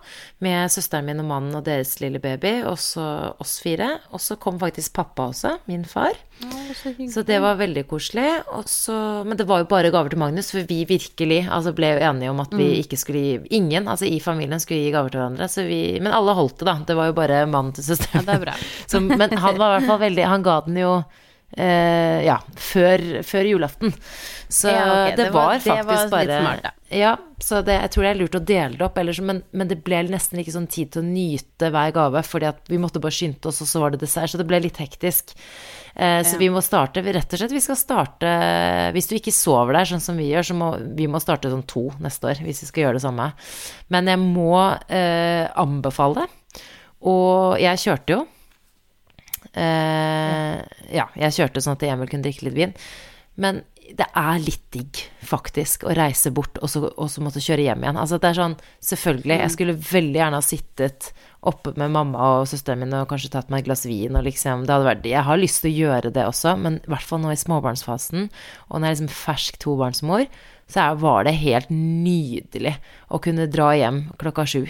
med 0.43 0.67
søsteren 0.73 1.05
min 1.07 1.21
og 1.23 1.27
mannen 1.29 1.55
og 1.55 1.63
deres 1.63 1.93
lille 2.03 2.19
baby, 2.19 2.57
og 2.67 2.75
så 2.81 3.05
oss 3.39 3.61
fire. 3.63 3.93
Og 4.11 4.19
så 4.19 4.35
kom 4.35 4.59
faktisk 4.59 4.91
pappa 4.97 5.29
også, 5.31 5.53
min 5.71 5.85
far. 5.87 6.17
Å, 6.43 6.49
så. 6.77 6.91
Så 7.09 7.23
det 7.25 7.39
var 7.41 7.55
veldig 7.57 7.85
koselig. 7.89 8.27
Også, 8.59 8.97
men 9.25 9.39
det 9.39 9.47
var 9.49 9.63
jo 9.63 9.69
bare 9.71 9.89
gaver 9.95 10.11
til 10.13 10.19
Magnus, 10.21 10.51
for 10.51 10.67
vi 10.67 10.81
virkelig 10.89 11.39
altså 11.47 11.71
ble 11.77 11.93
enige 12.03 12.33
om 12.33 12.43
at 12.43 12.51
vi 12.53 12.67
Mm. 12.67 12.81
ikke 12.83 12.97
skulle 12.99 13.21
gi 13.23 13.55
Ingen 13.57 13.87
altså 13.87 14.05
i 14.05 14.19
familien 14.19 14.59
skulle 14.59 14.81
gi 14.83 14.91
gaver 14.91 15.09
til 15.13 15.21
hverandre. 15.21 15.47
Så 15.49 15.63
vi, 15.65 15.79
men 16.03 16.11
alle 16.13 16.35
holdt 16.35 16.59
det, 16.59 16.67
da. 16.67 16.75
Det 16.91 16.95
var 16.99 17.07
jo 17.07 17.15
bare 17.17 17.45
mannen 17.47 17.71
til 17.73 17.85
Ja, 17.87 17.95
søsteren. 17.95 18.25
det 18.27 18.35
er 18.35 18.43
bra. 18.43 18.53
Så, 18.85 18.99
men 18.99 19.31
han 19.31 19.57
var 19.57 19.71
i 19.71 19.79
hvert 19.79 19.87
fall 19.87 19.99
veldig 20.03 20.27
Han 20.27 20.43
ga 20.43 20.59
den 20.67 20.77
jo 20.83 20.91
eh, 21.55 22.25
ja, 22.27 22.39
før, 22.55 23.23
før 23.23 23.47
julaften. 23.53 23.93
Så 24.47 24.71
Ja, 24.71 24.83
okay. 24.87 25.15
det, 25.15 25.23
det 25.25 25.31
var, 25.35 25.45
var- 25.45 25.53
det 25.59 25.63
faktisk 25.63 25.87
var 25.87 26.11
bare 26.11 26.41
smart. 26.41 26.73
Ja, 26.95 27.17
så 27.43 27.59
det, 27.67 27.73
jeg 27.81 27.91
tror 27.91 28.05
det 28.05 28.09
er 28.13 28.19
lurt 28.21 28.35
å 28.37 28.43
dele 28.47 28.77
det 28.79 28.85
opp, 28.85 28.97
ellers, 29.01 29.17
men, 29.19 29.41
men 29.51 29.67
det 29.67 29.81
ble 29.83 29.97
nesten 30.07 30.39
ikke 30.39 30.53
sånn 30.55 30.69
tid 30.71 30.93
til 30.93 31.01
å 31.03 31.07
nyte 31.07 31.67
hver 31.73 31.91
gave, 31.95 32.21
fordi 32.23 32.53
vi 32.71 32.79
måtte 32.79 33.01
bare 33.03 33.11
skynde 33.17 33.49
oss, 33.51 33.59
og 33.65 33.67
så 33.67 33.81
var 33.83 33.91
det 33.91 33.99
dessert, 34.05 34.31
så 34.31 34.39
det 34.39 34.47
ble 34.47 34.61
litt 34.63 34.79
hektisk. 34.79 35.33
Eh, 35.97 36.21
så 36.23 36.39
vi 36.39 36.47
må 36.53 36.61
starte, 36.63 37.01
rett 37.03 37.33
og 37.33 37.41
slett, 37.41 37.51
vi 37.57 37.63
skal 37.63 37.75
starte 37.79 38.29
Hvis 38.93 39.07
du 39.09 39.15
ikke 39.17 39.33
sover 39.33 39.73
der, 39.79 39.87
sånn 39.89 40.03
som 40.03 40.15
vi 40.21 40.29
gjør, 40.29 40.45
så 40.45 40.55
må 40.55 40.67
vi 40.95 41.07
må 41.11 41.19
starte 41.19 41.49
sånn 41.51 41.65
to 41.67 41.87
neste 41.99 42.29
år, 42.31 42.43
hvis 42.45 42.61
vi 42.63 42.69
skal 42.69 42.83
gjøre 42.85 42.99
det 43.01 43.03
samme. 43.03 43.31
Men 43.91 44.07
jeg 44.13 44.21
må 44.23 44.53
uh, 44.61 45.45
anbefale, 45.59 46.27
og 47.03 47.57
jeg 47.59 47.83
kjørte 47.83 48.15
jo. 48.15 48.23
Eh, 49.57 50.59
ja, 50.93 51.07
jeg 51.17 51.37
kjørte 51.39 51.63
sånn 51.63 51.77
at 51.77 51.87
Emil 51.87 52.09
kunne 52.11 52.27
drikke 52.27 52.47
litt 52.47 52.57
vin. 52.57 52.77
Men 53.37 53.63
det 53.95 54.07
er 54.19 54.39
litt 54.43 54.65
digg, 54.73 54.99
faktisk, 55.23 55.85
å 55.87 55.93
reise 55.95 56.31
bort 56.35 56.57
og 56.59 56.71
så, 56.71 56.81
og 56.89 57.07
så 57.11 57.21
måtte 57.23 57.41
kjøre 57.43 57.69
hjem 57.69 57.85
igjen. 57.85 57.99
Altså, 58.01 58.19
det 58.19 58.31
er 58.31 58.39
sånn, 58.41 58.55
selvfølgelig, 58.83 59.37
jeg 59.43 59.53
skulle 59.53 59.75
veldig 59.91 60.19
gjerne 60.19 60.41
ha 60.41 60.43
sittet 60.43 61.09
oppe 61.47 61.71
med 61.79 61.93
mamma 61.93 62.31
og 62.41 62.49
søsteren 62.51 62.81
min 62.83 62.95
og 62.97 63.07
kanskje 63.11 63.31
tatt 63.37 63.53
meg 63.53 63.63
et 63.63 63.69
glass 63.69 63.85
vin 63.87 64.17
og 64.17 64.25
liksom 64.25 64.65
Det 64.65 64.73
hadde 64.73 64.87
vært 64.89 65.05
Jeg 65.07 65.23
har 65.23 65.39
lyst 65.39 65.61
til 65.63 65.69
å 65.69 65.77
gjøre 65.85 66.11
det 66.11 66.25
også, 66.27 66.57
men 66.59 66.81
i 66.81 66.91
hvert 66.91 67.07
fall 67.07 67.21
nå 67.23 67.31
i 67.31 67.39
småbarnsfasen, 67.39 68.27
og 68.67 68.75
når 68.75 68.87
jeg 68.87 68.89
er 68.89 68.97
liksom 68.97 69.13
fersk 69.21 69.59
tobarnsmor, 69.63 70.25
så 70.67 70.93
var 70.99 71.23
det 71.23 71.37
helt 71.39 71.69
nydelig 71.71 72.73
å 73.07 73.19
kunne 73.23 73.47
dra 73.47 73.69
hjem 73.77 74.01
klokka 74.19 74.43
sju. 74.49 74.65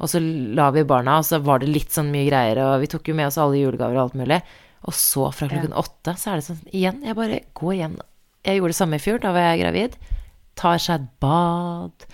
Og 0.00 0.08
så 0.08 0.20
la 0.22 0.70
vi 0.72 0.84
barna, 0.88 1.18
og 1.20 1.28
så 1.28 1.42
var 1.44 1.60
det 1.60 1.68
litt 1.68 1.92
sånn 1.92 2.12
mye 2.12 2.28
greier, 2.30 2.60
og 2.64 2.80
vi 2.80 2.88
tok 2.92 3.10
jo 3.10 3.16
med 3.18 3.28
oss 3.28 3.40
alle 3.40 3.60
julegaver 3.60 3.98
og 3.98 4.04
alt 4.06 4.16
mulig. 4.22 4.40
Og 4.88 4.96
så 4.96 5.28
fra 5.36 5.50
klokken 5.50 5.76
åtte, 5.78 6.16
så 6.18 6.32
er 6.32 6.40
det 6.40 6.46
sånn 6.48 6.64
igjen, 6.72 7.02
jeg 7.04 7.18
bare 7.18 7.42
går 7.58 7.74
igjen. 7.76 7.98
Jeg 8.42 8.58
gjorde 8.58 8.72
det 8.72 8.78
samme 8.80 8.98
i 8.98 9.04
fjor, 9.04 9.20
da 9.22 9.34
var 9.36 9.50
jeg 9.50 9.60
gravid. 9.60 10.00
Tar 10.58 10.80
seg 10.82 10.96
et 10.96 11.12
bad. 11.22 12.08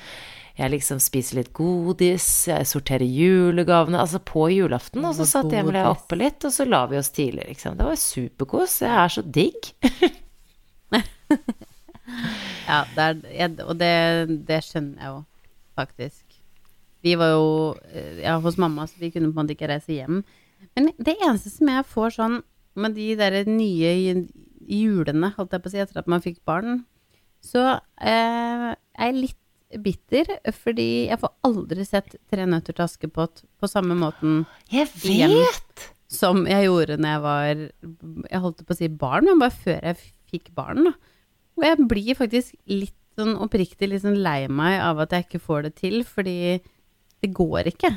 Jeg 0.59 0.73
liksom 0.75 0.99
spiser 0.99 1.38
litt 1.38 1.52
godis, 1.54 2.26
jeg 2.50 2.66
sorterer 2.66 3.07
julegavene. 3.07 4.02
Altså 4.02 4.18
på 4.18 4.49
julaften, 4.50 5.07
og 5.07 5.14
så 5.14 5.28
satt 5.30 5.54
jeg 5.54 5.64
med 5.71 5.78
oppe 5.87 6.18
litt, 6.18 6.42
og 6.42 6.52
så 6.52 6.66
la 6.66 6.83
vi 6.90 6.99
oss 6.99 7.14
tidlig, 7.14 7.47
liksom. 7.52 7.78
Det 7.78 7.87
var 7.87 8.02
superkos. 8.02 8.80
Jeg 8.83 8.99
er 9.07 9.14
så 9.14 9.23
digg. 9.38 9.73
Ja, 12.69 12.83
er, 13.00 13.21
jeg, 13.33 13.55
og 13.65 13.79
det, 13.81 13.93
det 14.49 14.61
skjønner 14.67 15.00
jeg 15.03 15.15
jo, 15.15 15.23
faktisk. 15.79 16.38
Vi 17.07 17.15
var 17.19 17.33
jo 17.33 17.49
eh, 17.93 18.21
ja, 18.25 18.37
hos 18.43 18.59
mamma, 18.61 18.87
så 18.88 19.00
vi 19.00 19.12
kunne 19.15 19.31
på 19.31 19.37
en 19.38 19.47
måte 19.47 19.55
ikke 19.57 19.71
reise 19.71 19.95
hjem. 19.95 20.23
Men 20.77 20.91
det 20.99 21.17
eneste 21.17 21.53
som 21.55 21.71
jeg 21.71 21.87
får 21.88 22.17
sånn 22.19 22.38
med 22.79 22.95
de 22.99 23.09
der 23.19 23.41
nye 23.49 23.93
julene, 24.69 25.33
holdt 25.37 25.55
jeg 25.55 25.65
på 25.65 25.71
å 25.71 25.75
si, 25.75 25.83
etter 25.83 26.03
at 26.03 26.11
man 26.11 26.25
fikk 26.25 26.41
barn, 26.49 26.83
så 27.45 27.65
eh, 28.03 28.73
er 28.75 29.12
jeg 29.12 29.21
litt 29.21 29.45
bitter, 29.85 30.31
fordi 30.57 30.88
jeg 31.11 31.21
får 31.21 31.33
aldri 31.45 31.85
sett 31.85 32.15
Tre 32.33 32.47
nøtter 32.49 32.73
til 32.73 32.87
Askepott 32.87 33.43
på 33.61 33.69
samme 33.69 33.93
måten 34.00 34.47
Jeg 34.73 34.88
Igjen. 35.05 35.35
vet! 35.37 35.91
som 36.09 36.47
jeg 36.49 36.65
gjorde 36.65 36.97
når 36.97 37.11
jeg 37.11 37.23
var 37.25 37.49
Jeg 38.33 38.41
holdt 38.41 38.62
på 38.65 38.75
å 38.75 38.79
si 38.79 38.88
barn, 38.88 39.29
men 39.29 39.43
bare 39.43 39.53
før 39.53 39.91
jeg 39.91 39.99
fikk 40.33 40.50
barn. 40.57 40.88
Da. 40.88 40.95
Og 41.59 41.65
jeg 41.67 41.88
blir 41.91 42.15
faktisk 42.19 42.55
litt 42.71 42.95
sånn 43.19 43.35
oppriktig 43.43 43.88
litt 43.91 44.05
sånn 44.05 44.21
lei 44.23 44.45
meg 44.47 44.79
av 44.81 45.00
at 45.03 45.11
jeg 45.17 45.25
ikke 45.27 45.41
får 45.43 45.62
det 45.67 45.73
til, 45.81 46.05
fordi 46.07 46.37
det 47.19 47.33
går 47.35 47.73
ikke. 47.73 47.91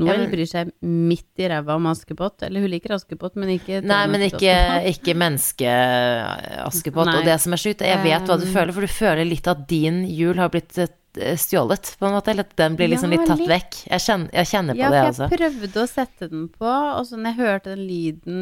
Noel 0.00 0.22
Ja, 0.24 0.28
bryr 0.32 0.48
seg 0.48 0.70
midt 0.88 1.36
i 1.38 1.46
ræva 1.52 1.74
om 1.76 1.84
Askepott. 1.90 2.42
Eller 2.46 2.64
hun 2.64 2.70
liker 2.72 2.94
Askepott, 2.96 3.34
men 3.36 3.50
ikke 3.58 3.82
Nei, 3.84 4.00
men 4.08 4.24
ikke, 4.24 4.54
ikke 4.88 5.14
menneske-Askepott. 5.20 7.10
Og 7.12 7.26
det 7.28 7.36
som 7.42 7.52
er 7.54 7.60
sjukt, 7.60 7.84
jeg 7.86 8.00
vet 8.04 8.26
hva 8.28 8.38
du 8.40 8.46
føler, 8.48 8.72
for 8.74 8.86
du 8.86 8.92
føler 8.92 9.28
litt 9.28 9.48
at 9.52 9.64
din 9.70 10.02
jul 10.08 10.40
har 10.40 10.50
blitt 10.52 10.78
eh, 10.80 11.36
stjålet, 11.38 11.92
på 12.00 12.08
en 12.08 12.16
måte. 12.16 12.32
Eller 12.32 12.48
at 12.48 12.54
den 12.58 12.76
blir 12.78 12.90
liksom 12.92 13.12
Ja, 13.12 13.18
litt 13.20 13.28
tatt 13.30 13.42
litt. 13.42 13.52
vekk. 13.52 13.80
Jeg 13.92 14.04
kjenner, 14.06 14.32
jeg 14.40 14.50
kjenner 14.52 14.78
på 14.78 14.82
Ja, 14.82 14.90
det, 14.90 15.00
for 15.02 15.10
altså. 15.12 15.28
jeg 15.28 15.38
prøvde 15.38 15.82
å 15.84 15.90
sette 15.92 16.30
den 16.32 16.46
på, 16.56 16.72
og 16.72 17.04
så 17.08 17.18
når 17.20 17.30
jeg 17.34 17.40
hørte 17.42 17.74
den 17.76 17.84
lyden, 17.86 18.40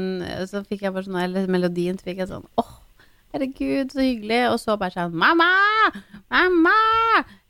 så 0.50 0.62
fikk 0.66 0.86
jeg 0.86 0.94
bare 0.96 1.08
sånn 1.08 1.20
Eller 1.24 1.50
melodien, 1.50 1.98
så 1.98 2.06
fikk 2.06 2.22
jeg 2.24 2.30
sånn 2.30 2.46
åh, 2.62 2.70
herregud, 3.34 3.92
så 3.94 4.02
hyggelig. 4.04 4.40
Og 4.52 4.58
så 4.62 4.76
bare 4.80 4.94
sånn 4.96 5.16
Mamma! 5.18 5.48
Mamma! 6.30 6.76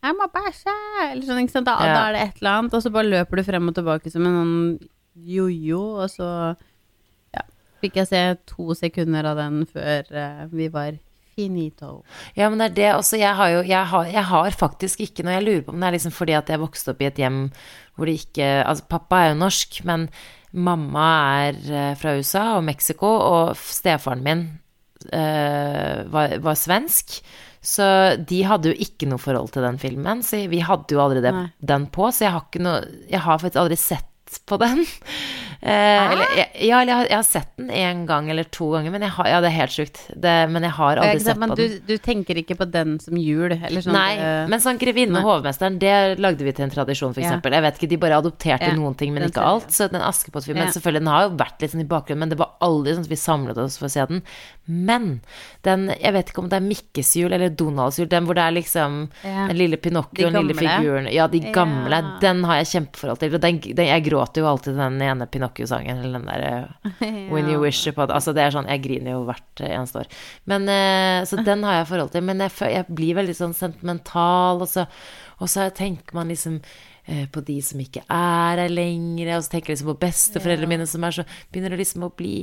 Jeg 0.00 0.16
må 0.16 0.26
bæsje! 0.32 0.74
Eller 1.10 1.26
sånn, 1.28 1.42
ikke 1.44 1.56
sant. 1.58 1.68
Da, 1.68 1.76
Ja. 1.84 1.92
da 1.94 2.06
er 2.08 2.12
det 2.16 2.22
et 2.28 2.40
eller 2.40 2.58
annet, 2.62 2.74
og 2.78 2.82
så 2.84 2.92
bare 2.94 3.10
løper 3.10 3.36
du 3.36 3.44
frem 3.44 3.68
og 3.68 3.76
tilbake 3.76 4.10
som 4.12 4.24
en 4.26 4.38
sånn 4.40 4.88
jojo, 5.28 5.82
og 6.00 6.08
så 6.08 6.28
ja, 7.36 7.42
fikk 7.82 7.98
jeg 8.00 8.08
se 8.08 8.22
to 8.48 8.72
sekunder 8.78 9.28
av 9.32 9.36
den 9.36 9.64
før 9.68 10.08
uh, 10.14 10.46
vi 10.52 10.68
var 10.72 10.96
finito. 11.36 12.02
Ja, 12.36 12.48
men 12.48 12.58
det 12.58 12.70
er 12.70 12.74
det 12.78 12.88
også. 12.96 13.18
Jeg 13.20 13.34
har 13.36 13.52
jo 13.52 13.60
jeg 13.68 13.86
har, 13.92 14.04
jeg 14.08 14.24
har 14.32 14.50
faktisk 14.56 15.00
ikke 15.04 15.22
noe 15.24 15.36
Jeg 15.38 15.44
lurer 15.46 15.62
på 15.66 15.72
om 15.74 15.80
det 15.80 15.86
er 15.88 15.94
liksom 15.98 16.12
fordi 16.12 16.34
at 16.36 16.48
jeg 16.50 16.60
vokste 16.60 16.90
opp 16.94 17.00
i 17.04 17.06
et 17.08 17.20
hjem 17.22 17.38
hvor 17.96 18.08
det 18.08 18.16
ikke 18.24 18.48
Altså, 18.64 18.84
pappa 18.90 19.20
er 19.20 19.28
jo 19.30 19.38
norsk, 19.44 19.78
men 19.84 20.08
mamma 20.52 21.06
er 21.46 21.60
eh, 21.70 21.92
fra 22.00 22.16
USA 22.18 22.56
og 22.56 22.64
Mexico, 22.66 23.06
og 23.06 23.56
stefaren 23.56 24.24
min 24.26 24.42
var, 25.08 26.36
var 26.44 26.58
svensk. 26.58 27.20
Så 27.60 27.84
de 28.28 28.38
hadde 28.48 28.70
jo 28.72 28.84
ikke 28.84 29.08
noe 29.08 29.20
forhold 29.20 29.50
til 29.52 29.64
den 29.66 29.76
filmen, 29.80 30.22
så 30.24 30.46
vi 30.48 30.62
hadde 30.64 30.96
jo 30.96 31.02
aldri 31.02 31.20
det, 31.24 31.32
den 31.60 31.86
på. 31.92 32.08
Så 32.08 32.24
jeg 32.24 32.32
har 32.36 32.60
noe 32.64 32.78
Jeg 33.10 33.20
har 33.26 33.40
faktisk 33.42 33.60
aldri 33.60 33.76
sett 33.80 34.09
på 34.38 34.58
den. 34.60 34.84
Eh, 35.60 36.12
eller, 36.12 36.30
jeg, 36.38 36.46
ja, 36.70 36.78
eller 36.80 36.88
jeg 36.88 36.96
har, 36.96 37.08
jeg 37.10 37.16
har 37.18 37.26
sett 37.28 37.48
den 37.60 37.66
én 37.76 37.98
gang 38.08 38.30
eller 38.32 38.46
to 38.48 38.70
ganger, 38.72 38.94
men 38.94 39.02
jeg 39.04 39.12
har, 39.12 39.26
ja, 39.28 39.40
det 39.44 39.50
er 39.50 39.56
helt 39.58 39.74
sjukt. 39.74 39.98
Det, 40.16 40.32
men 40.48 40.64
jeg 40.64 40.72
har 40.72 41.00
aldri 41.02 41.20
sett 41.20 41.36
på 41.36 41.48
du, 41.58 41.60
den. 41.60 41.82
du 41.84 41.92
tenker 42.00 42.40
ikke 42.40 42.56
på 42.56 42.64
den 42.72 42.94
som 43.04 43.18
jul? 43.20 43.52
Eller 43.52 43.84
sånn 43.84 43.92
Nei, 43.92 44.14
eh, 44.16 44.46
men 44.48 44.62
sånn 44.64 44.80
'Grevinne 44.80 45.20
og 45.20 45.28
hovmesteren, 45.28 45.76
det 45.82 46.16
lagde 46.16 46.46
vi 46.46 46.54
til 46.56 46.64
en 46.64 46.72
tradisjon, 46.72 47.12
for 47.12 47.20
Ja. 47.20 47.36
Jeg 47.36 47.64
vet 47.66 47.76
ikke, 47.76 47.90
de 47.92 47.98
bare 48.00 48.16
adopterte 48.22 48.70
Ja, 48.70 48.76
noen 48.78 48.96
ting, 48.96 49.12
men 49.12 49.26
den 49.26 49.34
ikke 49.34 49.44
alt. 49.44 49.68
Så 49.68 49.90
den 49.92 50.00
Askepott-filmen, 50.00 50.64
Ja. 50.64 50.72
selvfølgelig, 50.72 51.04
den 51.04 51.12
har 51.12 51.28
jo 51.28 51.36
vært 51.36 51.60
litt 51.60 51.72
sånn 51.72 51.84
i 51.84 51.90
bakgrunnen, 51.92 52.24
men 52.24 52.28
det 52.30 52.38
var 52.38 52.56
aldri 52.62 52.96
sånn 52.96 53.04
at 53.04 53.12
vi 53.12 53.20
samlet 53.20 53.58
oss 53.58 53.76
for 53.76 53.84
å 53.84 53.92
se 53.92 54.06
den. 54.06 54.22
Men 54.66 55.20
den, 55.62 55.88
jeg 56.00 56.12
vet 56.14 56.30
ikke 56.30 56.38
om 56.38 56.48
det 56.48 56.56
er 56.56 56.64
Mikkes 56.64 57.16
jul 57.16 57.32
eller 57.32 57.50
Donalds 57.50 57.98
jul, 57.98 58.06
den 58.06 58.24
hvor 58.24 58.34
det 58.34 58.44
er 58.44 58.52
liksom 58.56 59.10
den 59.24 59.56
lille 59.58 59.76
Pinocchio 59.76 60.28
og 60.28 60.32
den 60.32 60.46
lille 60.46 60.56
figuren. 60.56 61.12
Ja, 61.12 61.26
de 61.26 61.40
gamle. 61.52 62.18
Den 62.22 62.44
har 62.44 62.62
jeg 62.62 62.66
kjempeforhold 62.66 63.18
til. 63.18 63.34
Og 63.34 63.40
den, 63.40 63.60
den, 63.60 63.86
jeg 63.86 64.04
gråter 64.04 64.19
jo 64.40 64.48
alltid 64.50 64.76
den 64.78 65.00
ene 65.02 65.26
Pinocchio-sangen, 65.30 66.02
eller 66.02 66.18
den 66.18 66.28
der 66.28 66.44
eh, 67.06 67.32
When 67.32 67.48
You 67.50 67.62
Wish 67.62 67.88
Upon 67.88 68.12
Altså, 68.14 68.34
det 68.36 68.44
er 68.44 68.54
sånn, 68.54 68.68
jeg 68.70 68.84
griner 68.84 69.16
jo 69.16 69.24
hvert 69.28 69.64
eh, 69.64 69.74
eneste 69.76 70.02
år. 70.02 70.12
Men, 70.50 70.68
eh, 70.70 71.22
så 71.28 71.40
den 71.46 71.64
har 71.66 71.80
jeg 71.80 71.90
forhold 71.90 72.14
til. 72.14 72.26
Men 72.28 72.44
jeg, 72.44 72.54
jeg 72.74 72.86
blir 72.88 73.18
veldig 73.20 73.36
sånn 73.36 73.56
sentimental, 73.56 74.62
og 74.62 74.70
så, 74.70 74.86
og 75.40 75.50
så 75.50 75.70
tenker 75.74 76.16
man 76.16 76.32
liksom 76.32 76.62
på 77.32 77.40
de 77.42 77.56
som 77.64 77.80
ikke 77.82 78.04
er 78.12 78.60
her 78.60 78.70
lenger, 78.70 79.32
og 79.34 79.42
så 79.42 79.56
tenker 79.56 79.72
jeg 79.72 79.78
liksom 79.78 79.88
på 79.88 80.02
besteforeldrene 80.04 80.70
mine 80.70 80.84
som 80.86 81.02
er 81.02 81.16
så 81.16 81.24
Begynner 81.50 81.72
å 81.74 81.78
liksom 81.80 82.04
å 82.06 82.10
bli 82.14 82.34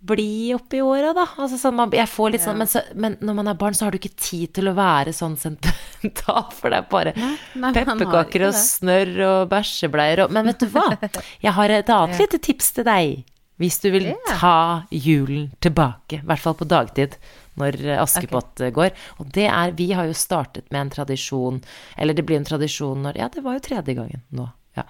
bli 0.00 0.54
oppi 0.54 0.80
åra, 0.80 1.12
da. 1.16 1.26
Altså, 1.36 1.58
sånn, 1.60 1.76
man, 1.76 1.90
jeg 1.94 2.08
får 2.08 2.32
litt 2.34 2.44
sånn, 2.44 2.58
men, 2.60 2.68
så, 2.70 2.82
men 2.96 3.16
når 3.20 3.36
man 3.36 3.50
er 3.52 3.58
barn, 3.60 3.76
så 3.76 3.86
har 3.86 3.94
du 3.94 4.00
ikke 4.00 4.14
tid 4.16 4.54
til 4.56 4.70
å 4.70 4.76
være 4.76 5.12
sånn 5.16 5.36
sentimental, 5.40 6.46
for 6.58 6.72
det 6.72 6.80
er 6.80 6.86
bare 6.90 7.14
pepperkaker 7.60 8.46
og 8.48 8.56
snørr 8.56 9.12
og 9.26 9.50
bæsjebleier 9.52 10.24
og 10.24 10.32
Men 10.34 10.48
vet 10.52 10.64
du 10.64 10.70
hva? 10.72 10.86
Jeg 11.44 11.54
har 11.56 11.76
et 11.76 11.92
annet 11.92 12.24
lite 12.24 12.40
tips 12.50 12.72
til 12.78 12.88
deg. 12.88 13.20
Hvis 13.60 13.76
du 13.82 13.90
vil 13.92 14.08
yeah. 14.08 14.38
ta 14.40 14.58
julen 14.88 15.50
tilbake, 15.60 16.22
i 16.22 16.26
hvert 16.26 16.40
fall 16.40 16.56
på 16.56 16.64
dagtid, 16.64 17.18
når 17.60 17.76
eh, 17.84 17.98
Askepott 18.00 18.54
okay. 18.56 18.72
går. 18.72 18.94
Og 19.20 19.28
det 19.36 19.50
er 19.52 19.74
Vi 19.76 19.90
har 19.92 20.08
jo 20.08 20.16
startet 20.16 20.70
med 20.72 20.86
en 20.86 20.94
tradisjon, 20.94 21.60
eller 22.00 22.16
det 22.16 22.24
blir 22.24 22.40
en 22.40 22.48
tradisjon 22.48 23.04
når 23.04 23.20
Ja, 23.20 23.28
det 23.28 23.44
var 23.44 23.58
jo 23.58 23.66
tredje 23.68 23.96
gangen 23.98 24.24
nå. 24.32 24.48
Ja. 24.78 24.86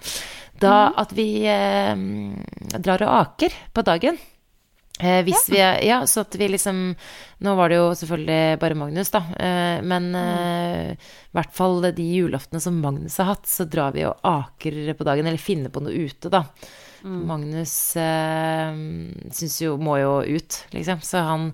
Da 0.61 0.75
at 1.01 1.11
vi 1.17 1.43
eh, 1.49 1.91
drar 2.77 3.03
og 3.03 3.15
aker 3.17 3.59
på 3.75 3.83
dagen. 3.83 4.21
Eh, 5.01 5.23
hvis 5.25 5.47
vi 5.49 5.57
ja, 5.57 6.03
så 6.05 6.21
at 6.21 6.35
vi 6.37 6.45
liksom 6.53 6.91
Nå 7.41 7.55
var 7.57 7.71
det 7.71 7.79
jo 7.79 7.87
selvfølgelig 7.97 8.59
bare 8.61 8.77
Magnus, 8.77 9.09
da. 9.09 9.23
Eh, 9.33 9.79
men 9.81 10.11
eh, 10.13 10.91
i 10.93 11.33
hvert 11.37 11.55
fall 11.57 11.81
de 11.97 12.05
julaftene 12.05 12.61
som 12.61 12.77
Magnus 12.83 13.17
har 13.17 13.31
hatt, 13.31 13.49
så 13.49 13.65
drar 13.65 13.95
vi 13.95 14.05
og 14.05 14.21
aker 14.21 14.93
på 14.93 15.07
dagen, 15.07 15.25
eller 15.25 15.41
finner 15.41 15.73
på 15.73 15.81
noe 15.81 16.05
ute, 16.05 16.29
da. 16.29 16.45
Magnus 17.01 17.95
eh, 17.97 18.75
syns 19.33 19.55
jo 19.63 19.77
Må 19.81 19.95
jo 19.97 20.19
ut, 20.21 20.57
liksom. 20.69 21.01
Så 21.01 21.23
han 21.25 21.47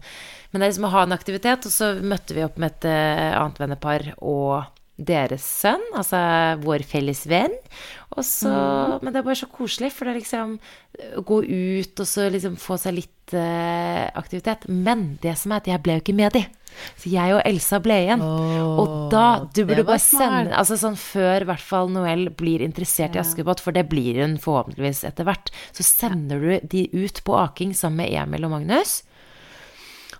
Men 0.51 0.59
det 0.59 0.65
er 0.65 0.71
liksom 0.73 0.87
å 0.89 0.95
ha 0.95 1.05
en 1.05 1.15
aktivitet, 1.15 1.67
og 1.69 1.71
så 1.71 1.93
møtte 2.03 2.35
vi 2.35 2.43
opp 2.43 2.59
med 2.59 2.75
et 2.75 2.89
eh, 2.91 3.31
annet 3.31 3.61
vennepar 3.63 4.09
og 4.17 4.67
deres 4.97 5.43
sønn, 5.45 5.83
altså 5.95 6.17
vår 6.63 6.83
felles 6.89 7.25
venn. 7.29 7.53
Og 8.17 8.23
så, 8.25 8.49
Men 9.03 9.13
det 9.13 9.19
er 9.21 9.25
bare 9.27 9.37
så 9.37 9.49
koselig, 9.51 9.91
for 9.93 10.05
det 10.07 10.15
er 10.15 10.19
liksom 10.21 10.55
å 11.19 11.21
gå 11.27 11.41
ut 11.45 11.99
og 12.01 12.07
så 12.09 12.29
liksom 12.33 12.55
få 12.57 12.77
seg 12.81 12.95
litt 12.97 13.33
uh, 13.37 14.07
aktivitet. 14.17 14.65
Men 14.71 15.19
det 15.21 15.35
som 15.37 15.53
er 15.53 15.61
at 15.61 15.67
jeg 15.69 15.83
ble 15.85 15.99
jo 15.99 16.03
ikke 16.05 16.15
med 16.17 16.33
de. 16.33 16.41
Så 16.97 17.09
jeg 17.09 17.33
og 17.33 17.41
Elsa 17.45 17.79
ble 17.81 17.95
igjen. 18.03 18.21
og 18.21 19.11
da 19.13 19.25
Du 19.53 19.63
burde 19.65 19.85
bare 19.87 20.01
sende. 20.01 20.53
Altså 20.57 20.77
sånn 20.77 20.97
før 20.99 21.45
i 21.45 21.49
hvert 21.49 21.63
fall 21.65 21.89
Noëlle 21.93 22.33
blir 22.37 22.61
interessert 22.65 23.15
i 23.17 23.21
Askepott, 23.21 23.61
for 23.63 23.73
det 23.73 23.87
blir 23.89 24.19
hun 24.21 24.37
forhåpentligvis 24.41 25.03
etter 25.09 25.25
hvert, 25.29 25.49
så 25.73 25.85
sender 25.85 26.41
du 26.41 26.67
de 26.73 26.87
ut 26.93 27.21
på 27.25 27.37
aking 27.37 27.73
sammen 27.77 28.03
med 28.05 28.13
Emil 28.13 28.45
og 28.49 28.53
Magnus. 28.57 28.99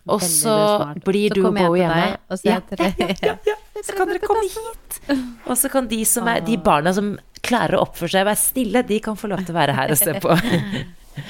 Og 0.07 0.22
Veldig 0.22 0.34
så 0.39 0.57
smart. 0.77 1.01
blir 1.03 1.29
Så 1.34 1.36
du 1.36 1.46
og 1.50 1.55
Bo 1.57 1.74
hjemme. 1.75 2.17
og 2.31 2.39
Ja, 2.48 2.60
deg- 2.69 2.79
ja, 2.79 2.91
ja, 2.98 3.15
ja, 3.22 3.38
ja. 3.51 3.55
Så 3.86 3.96
kan 3.98 4.10
dere 4.10 4.19
komme 4.24 4.43
hit. 4.48 4.98
Og 5.46 5.55
så 5.57 5.69
kan 5.72 5.88
de 5.88 6.00
som 6.07 6.27
er 6.27 6.41
De 6.46 6.57
barna 6.57 6.93
som 6.96 7.13
klarer 7.48 7.77
å 7.77 7.84
oppføre 7.86 8.10
seg 8.12 8.25
og 8.25 8.29
være 8.31 8.41
stille, 8.41 8.81
de 8.88 8.98
kan 9.03 9.15
få 9.19 9.29
lov 9.31 9.43
til 9.46 9.53
å 9.55 9.60
være 9.60 9.75
her 9.77 9.93
og 9.93 10.00
se 10.01 10.15
på. 10.24 10.38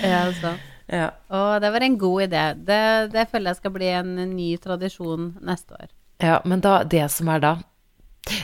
Ja, 0.03 0.25
altså. 0.27 0.49
Ja. 0.91 1.05
Og 1.31 1.61
det 1.63 1.69
var 1.71 1.83
en 1.85 1.93
god 1.99 2.25
idé. 2.25 2.41
Det, 2.67 2.79
det 3.13 3.21
føler 3.31 3.53
jeg 3.53 3.59
skal 3.61 3.71
bli 3.71 3.87
en 3.95 4.09
ny 4.33 4.47
tradisjon 4.59 5.29
neste 5.47 5.77
år. 5.77 5.87
Ja, 6.19 6.41
men 6.43 6.59
da, 6.63 6.81
det 6.83 7.05
som 7.13 7.29
er 7.31 7.39
da 7.43 7.51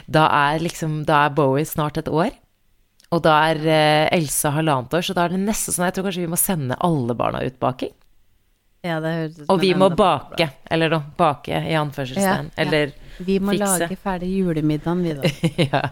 Da 0.07 0.27
er 0.29 0.61
liksom 0.61 1.01
Da 1.09 1.23
er 1.25 1.33
Bowie 1.35 1.65
snart 1.67 1.97
et 1.99 2.07
år. 2.07 2.31
Og 3.11 3.21
da 3.25 3.33
er 3.49 3.59
eh, 3.67 4.07
Elsa 4.15 4.53
halvannet 4.55 4.93
år, 4.95 5.03
så 5.03 5.15
da 5.17 5.25
er 5.27 5.33
det 5.35 5.41
nesten 5.43 5.75
sånn 5.75 5.87
Jeg 5.89 5.97
tror 5.97 6.07
kanskje 6.07 6.23
vi 6.23 6.31
må 6.31 6.39
sende 6.39 6.77
alle 6.79 7.15
barna 7.17 7.43
ut 7.43 7.59
baking. 7.61 7.91
Ja, 8.87 9.01
det 9.03 9.11
høres 9.17 9.35
ut 9.35 9.43
som 9.45 9.51
Og 9.53 9.61
vi 9.63 9.73
må 9.79 9.89
bra. 9.91 10.13
bake. 10.29 10.47
Eller 10.71 10.95
noe. 10.95 11.03
Bake 11.19 11.59
i 11.59 11.75
anførselstegn. 11.79 12.49
Ja, 12.51 12.55
ja. 12.55 12.63
Eller 12.65 12.95
Vi 13.17 13.39
må 13.39 13.53
fikse. 13.53 13.67
lage 13.85 13.97
ferdig 13.99 14.31
julemiddagen, 14.37 15.03
vi 15.03 15.13
da. 15.17 15.33
Ja. 15.73 15.83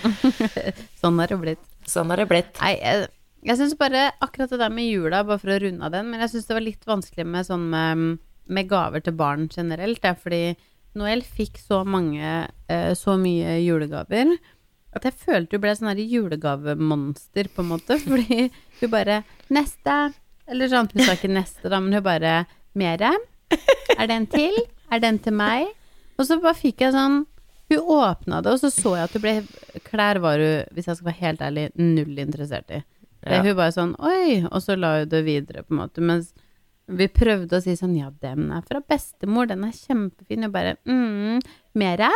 Sånn 1.00 1.18
har 1.20 1.28
det 1.28 1.40
blitt. 1.40 1.64
Sånn 1.88 2.12
har 2.12 2.22
det 2.22 2.28
blitt. 2.30 2.54
Nei, 2.60 2.72
jeg, 2.78 3.08
jeg 3.50 3.58
syns 3.60 3.76
bare 3.80 4.10
akkurat 4.24 4.52
det 4.52 4.60
der 4.62 4.72
med 4.72 4.88
jula, 4.88 5.22
bare 5.28 5.40
for 5.42 5.52
å 5.52 5.60
runde 5.60 5.84
av 5.86 5.92
den, 5.94 6.08
men 6.12 6.24
jeg 6.24 6.34
syns 6.34 6.48
det 6.48 6.56
var 6.56 6.64
litt 6.64 6.88
vanskelig 6.88 7.26
med 7.28 7.48
sånn 7.48 7.66
med, 7.72 8.06
med 8.48 8.70
gaver 8.70 9.04
til 9.04 9.16
barn 9.18 9.48
generelt. 9.52 10.00
Det 10.02 10.12
er 10.12 10.20
fordi 10.20 10.42
Noel 10.98 11.22
fikk 11.22 11.60
så 11.62 11.82
mange, 11.86 12.48
eh, 12.68 12.92
så 12.98 13.14
mye 13.20 13.60
julegaver. 13.62 14.32
At 14.96 15.06
jeg 15.06 15.20
følte 15.20 15.56
hun 15.56 15.62
ble 15.62 15.74
sånn 15.78 15.92
her 15.92 16.00
julegavemonster, 16.02 17.50
på 17.54 17.62
en 17.62 17.70
måte. 17.70 17.98
Fordi 18.08 18.48
hun 18.80 18.90
bare 18.90 19.22
'Neste!' 19.48 20.14
Eller 20.50 20.66
sånn. 20.72 20.88
Hun 20.90 21.04
sa 21.06 21.14
ikke 21.14 21.30
'neste', 21.30 21.70
da, 21.70 21.78
men 21.78 21.94
hun 21.94 22.02
bare 22.02 22.46
'Mere? 22.74 23.12
Er 23.96 24.06
det 24.10 24.16
en 24.16 24.26
til? 24.26 24.56
Er 24.90 24.98
den 24.98 25.20
til 25.22 25.36
meg?' 25.38 25.70
Og 26.20 26.28
så 26.28 26.36
bare 26.42 26.58
fikk 26.58 26.84
jeg 26.84 26.94
sånn 26.94 27.22
Hun 27.70 27.92
åpna 27.96 28.40
det, 28.44 28.52
og 28.52 28.60
så 28.60 28.70
så 28.74 28.96
jeg 28.98 29.08
at 29.08 29.16
hun 29.16 29.24
ble 29.24 29.34
Klær 29.86 30.20
var 30.22 30.42
hun, 30.42 30.70
hvis 30.76 30.90
jeg 30.90 30.98
skal 30.98 31.10
være 31.10 31.22
helt 31.24 31.44
ærlig, 31.46 31.66
null 31.78 32.18
interessert 32.22 32.72
i. 32.74 32.82
Ja. 33.24 33.42
Hun 33.44 33.56
bare 33.56 33.74
sånn 33.76 33.96
Oi! 34.04 34.40
Og 34.50 34.60
så 34.64 34.76
la 34.78 34.98
hun 35.00 35.10
det 35.12 35.24
videre, 35.26 35.64
på 35.64 35.74
en 35.74 35.82
måte. 35.82 36.04
Mens 36.04 36.32
vi 36.90 37.06
prøvde 37.12 37.58
å 37.58 37.62
si 37.62 37.76
sånn 37.78 37.96
Ja, 37.98 38.10
den 38.22 38.50
er 38.54 38.64
fra 38.66 38.82
bestemor, 38.82 39.48
den 39.50 39.64
er 39.66 39.76
kjempefin. 39.76 40.48
Og 40.48 40.54
bare 40.54 40.76
mm, 40.88 41.40
Mere? 41.78 42.10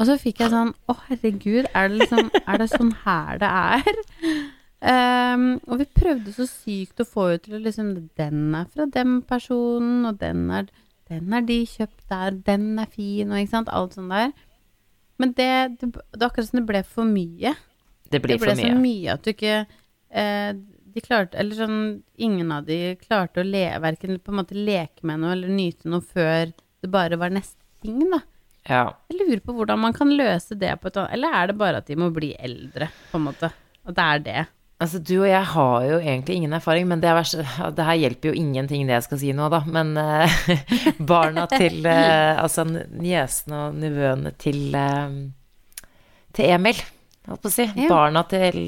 Og 0.00 0.08
så 0.08 0.16
fikk 0.20 0.40
jeg 0.44 0.54
sånn 0.54 0.72
Å, 0.88 0.96
herregud, 1.10 1.68
er 1.74 1.90
det 1.90 2.00
liksom 2.02 2.32
Er 2.46 2.62
det 2.62 2.70
sånn 2.72 2.94
her 3.04 3.42
det 3.42 3.50
er? 3.50 4.00
Um, 4.80 5.58
og 5.68 5.82
vi 5.82 5.84
prøvde 5.92 6.32
så 6.32 6.46
sykt 6.48 7.02
å 7.02 7.04
få 7.04 7.34
ut 7.34 7.42
til 7.44 7.60
liksom 7.60 7.90
Den 8.16 8.54
er 8.56 8.70
fra 8.72 8.86
den 8.88 9.18
personen, 9.28 10.06
og 10.08 10.16
den 10.22 10.46
er 10.56 10.70
Den 11.10 11.34
er 11.34 11.44
de 11.46 11.58
kjøpt 11.66 12.04
der, 12.12 12.36
den 12.46 12.66
er 12.78 12.90
fin, 12.90 13.30
og 13.30 13.40
ikke 13.40 13.54
sant, 13.56 13.70
alt 13.74 13.96
sånt 13.98 14.12
der. 14.14 14.32
Men 15.20 15.34
det, 15.36 15.50
det, 15.80 15.90
det 15.92 16.26
akkurat 16.26 16.48
som 16.48 16.60
det 16.60 16.66
ble 16.68 16.82
for 16.86 17.08
mye. 17.08 17.54
Det 18.10 18.20
ble, 18.22 18.34
det 18.34 18.40
ble 18.40 18.54
for 18.54 18.58
så 18.58 18.70
mye. 18.70 18.82
mye 18.82 19.14
at 19.14 19.26
du 19.26 19.30
ikke 19.30 19.56
eh, 19.62 20.48
De 20.90 21.02
klarte 21.04 21.38
Eller 21.38 21.54
sånn 21.54 21.76
Ingen 22.18 22.48
av 22.50 22.64
de 22.66 22.96
klarte 22.98 23.44
å 23.44 23.46
le, 23.46 23.62
verken 23.84 24.16
på 24.18 24.32
en 24.32 24.40
måte 24.40 24.56
leke 24.58 25.06
med 25.06 25.20
noe 25.22 25.36
eller 25.36 25.52
nyte 25.54 25.86
noe 25.92 26.02
før 26.02 26.50
det 26.50 26.90
bare 26.90 27.18
var 27.20 27.30
neste 27.30 27.60
ting, 27.84 28.00
da. 28.10 28.22
Ja. 28.66 28.82
Jeg 29.12 29.20
lurer 29.20 29.42
på 29.44 29.54
hvordan 29.56 29.82
man 29.84 29.94
kan 29.96 30.10
løse 30.16 30.56
det 30.58 30.72
på 30.80 30.88
et 30.88 30.98
annet 31.00 31.14
Eller 31.16 31.36
er 31.36 31.50
det 31.50 31.56
bare 31.60 31.82
at 31.84 31.88
de 31.90 31.96
må 32.00 32.08
bli 32.14 32.32
eldre, 32.40 32.88
på 33.12 33.20
en 33.20 33.26
måte? 33.28 33.52
At 33.84 33.96
det 33.96 34.06
er 34.06 34.24
det. 34.24 34.42
Altså, 34.80 34.98
du 35.04 35.18
og 35.20 35.28
jeg 35.28 35.44
har 35.52 35.82
jo 35.84 35.98
egentlig 36.00 36.38
ingen 36.38 36.54
erfaring, 36.56 36.86
men 36.88 37.02
det, 37.02 37.10
er 37.12 37.72
det 37.76 37.84
her 37.84 37.98
hjelper 38.00 38.30
jo 38.30 38.38
ingenting 38.40 38.86
det 38.88 38.94
jeg 38.96 39.08
skal 39.10 39.20
si 39.20 39.32
nå, 39.36 39.50
da. 39.52 39.60
Men 39.68 39.92
uh, 39.98 40.38
barna 41.12 41.44
til 41.52 41.82
uh, 41.84 42.40
Altså 42.40 42.64
niesene 42.64 43.66
og 43.66 43.76
nevøene 43.82 44.32
til 44.40 44.70
uh, 44.72 45.12
til 46.32 46.46
Emil, 46.54 46.78
holdt 47.26 47.42
på 47.42 47.50
å 47.50 47.52
si. 47.52 47.64
Ja. 47.74 47.88
Barna 47.90 48.20
til 48.30 48.60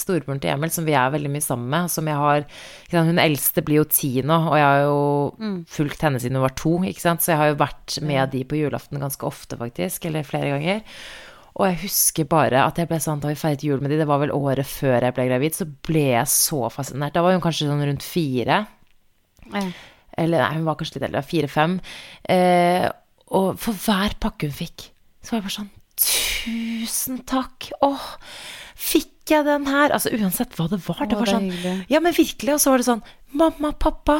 storebroren 0.00 0.40
til 0.40 0.48
Emil, 0.54 0.70
som 0.72 0.86
vi 0.88 0.94
er 0.96 1.10
veldig 1.12 1.30
mye 1.34 1.44
sammen 1.44 1.68
med. 1.74 1.90
Som 1.92 2.08
jeg 2.08 2.16
har 2.16 2.46
sant, 2.48 3.10
Hun 3.10 3.20
eldste 3.20 3.62
blir 3.66 3.82
jo 3.82 3.88
ti 3.92 4.14
nå, 4.24 4.38
og 4.48 4.56
jeg 4.56 4.64
har 4.66 4.80
jo 4.86 5.02
Mm. 5.42 5.58
fulgt 5.68 6.00
henne 6.02 6.18
siden 6.22 6.38
hun 6.40 6.46
var 6.46 6.56
to, 6.56 6.72
ikke 6.88 7.04
sant. 7.04 7.20
Så 7.20 7.34
jeg 7.34 7.38
har 7.42 7.52
jo 7.52 7.60
vært 7.60 8.00
med 8.02 8.32
de 8.32 8.42
på 8.48 8.56
julaften 8.58 8.98
ganske 9.00 9.28
ofte, 9.28 9.60
faktisk. 9.60 10.06
Eller 10.08 10.24
flere 10.26 10.56
ganger. 10.56 10.82
Og 11.58 11.66
jeg 11.68 11.80
husker 11.82 12.28
bare 12.30 12.62
at 12.64 12.78
jeg 12.80 12.88
ble 12.88 12.98
sånn 13.02 13.20
da 13.20 13.28
vi 13.28 13.38
feiret 13.38 13.64
jul 13.66 13.82
med 13.82 13.92
de, 13.92 13.98
det 14.00 14.08
var 14.08 14.22
vel 14.22 14.32
året 14.32 14.68
før 14.68 15.04
jeg 15.04 15.16
ble 15.16 15.26
gravid, 15.28 15.56
så 15.56 15.66
ble 15.68 16.06
jeg 16.14 16.30
så 16.32 16.62
fascinert. 16.72 17.14
Da 17.16 17.24
var 17.24 17.36
hun 17.36 17.44
kanskje 17.44 17.68
sånn 17.68 17.84
rundt 17.84 18.06
fire. 18.06 18.62
Ja. 19.52 19.66
Eller 20.22 20.44
nei, 20.44 20.56
hun 20.56 20.66
var 20.68 20.78
kanskje 20.80 20.98
litt 20.98 21.08
eldre, 21.10 21.24
fire-fem. 21.28 21.76
Eh, 22.32 22.88
og 23.36 23.60
for 23.60 23.76
hver 23.84 24.16
pakke 24.20 24.48
hun 24.48 24.56
fikk, 24.56 24.88
så 25.20 25.34
var 25.34 25.40
jeg 25.40 25.46
bare 25.48 25.58
sånn 25.60 25.72
Tusen 26.02 27.18
takk! 27.28 27.68
Åh, 27.84 28.06
fikk 28.80 29.11
jeg 29.30 29.44
den 29.46 29.66
her? 29.70 29.92
Altså 29.94 30.10
uansett 30.16 30.54
hva 30.58 30.66
det 30.70 30.78
var. 30.86 31.02
det 31.06 31.16
Å, 31.16 31.18
var 31.20 31.28
det 31.28 31.34
er 31.34 31.58
sånn. 31.62 31.82
Ja, 31.92 32.00
men 32.02 32.14
virkelig. 32.16 32.54
Og 32.56 32.60
så 32.62 32.72
var 32.72 32.82
det 32.82 32.88
sånn 32.88 33.04
Mamma, 33.32 33.70
pappa, 33.80 34.18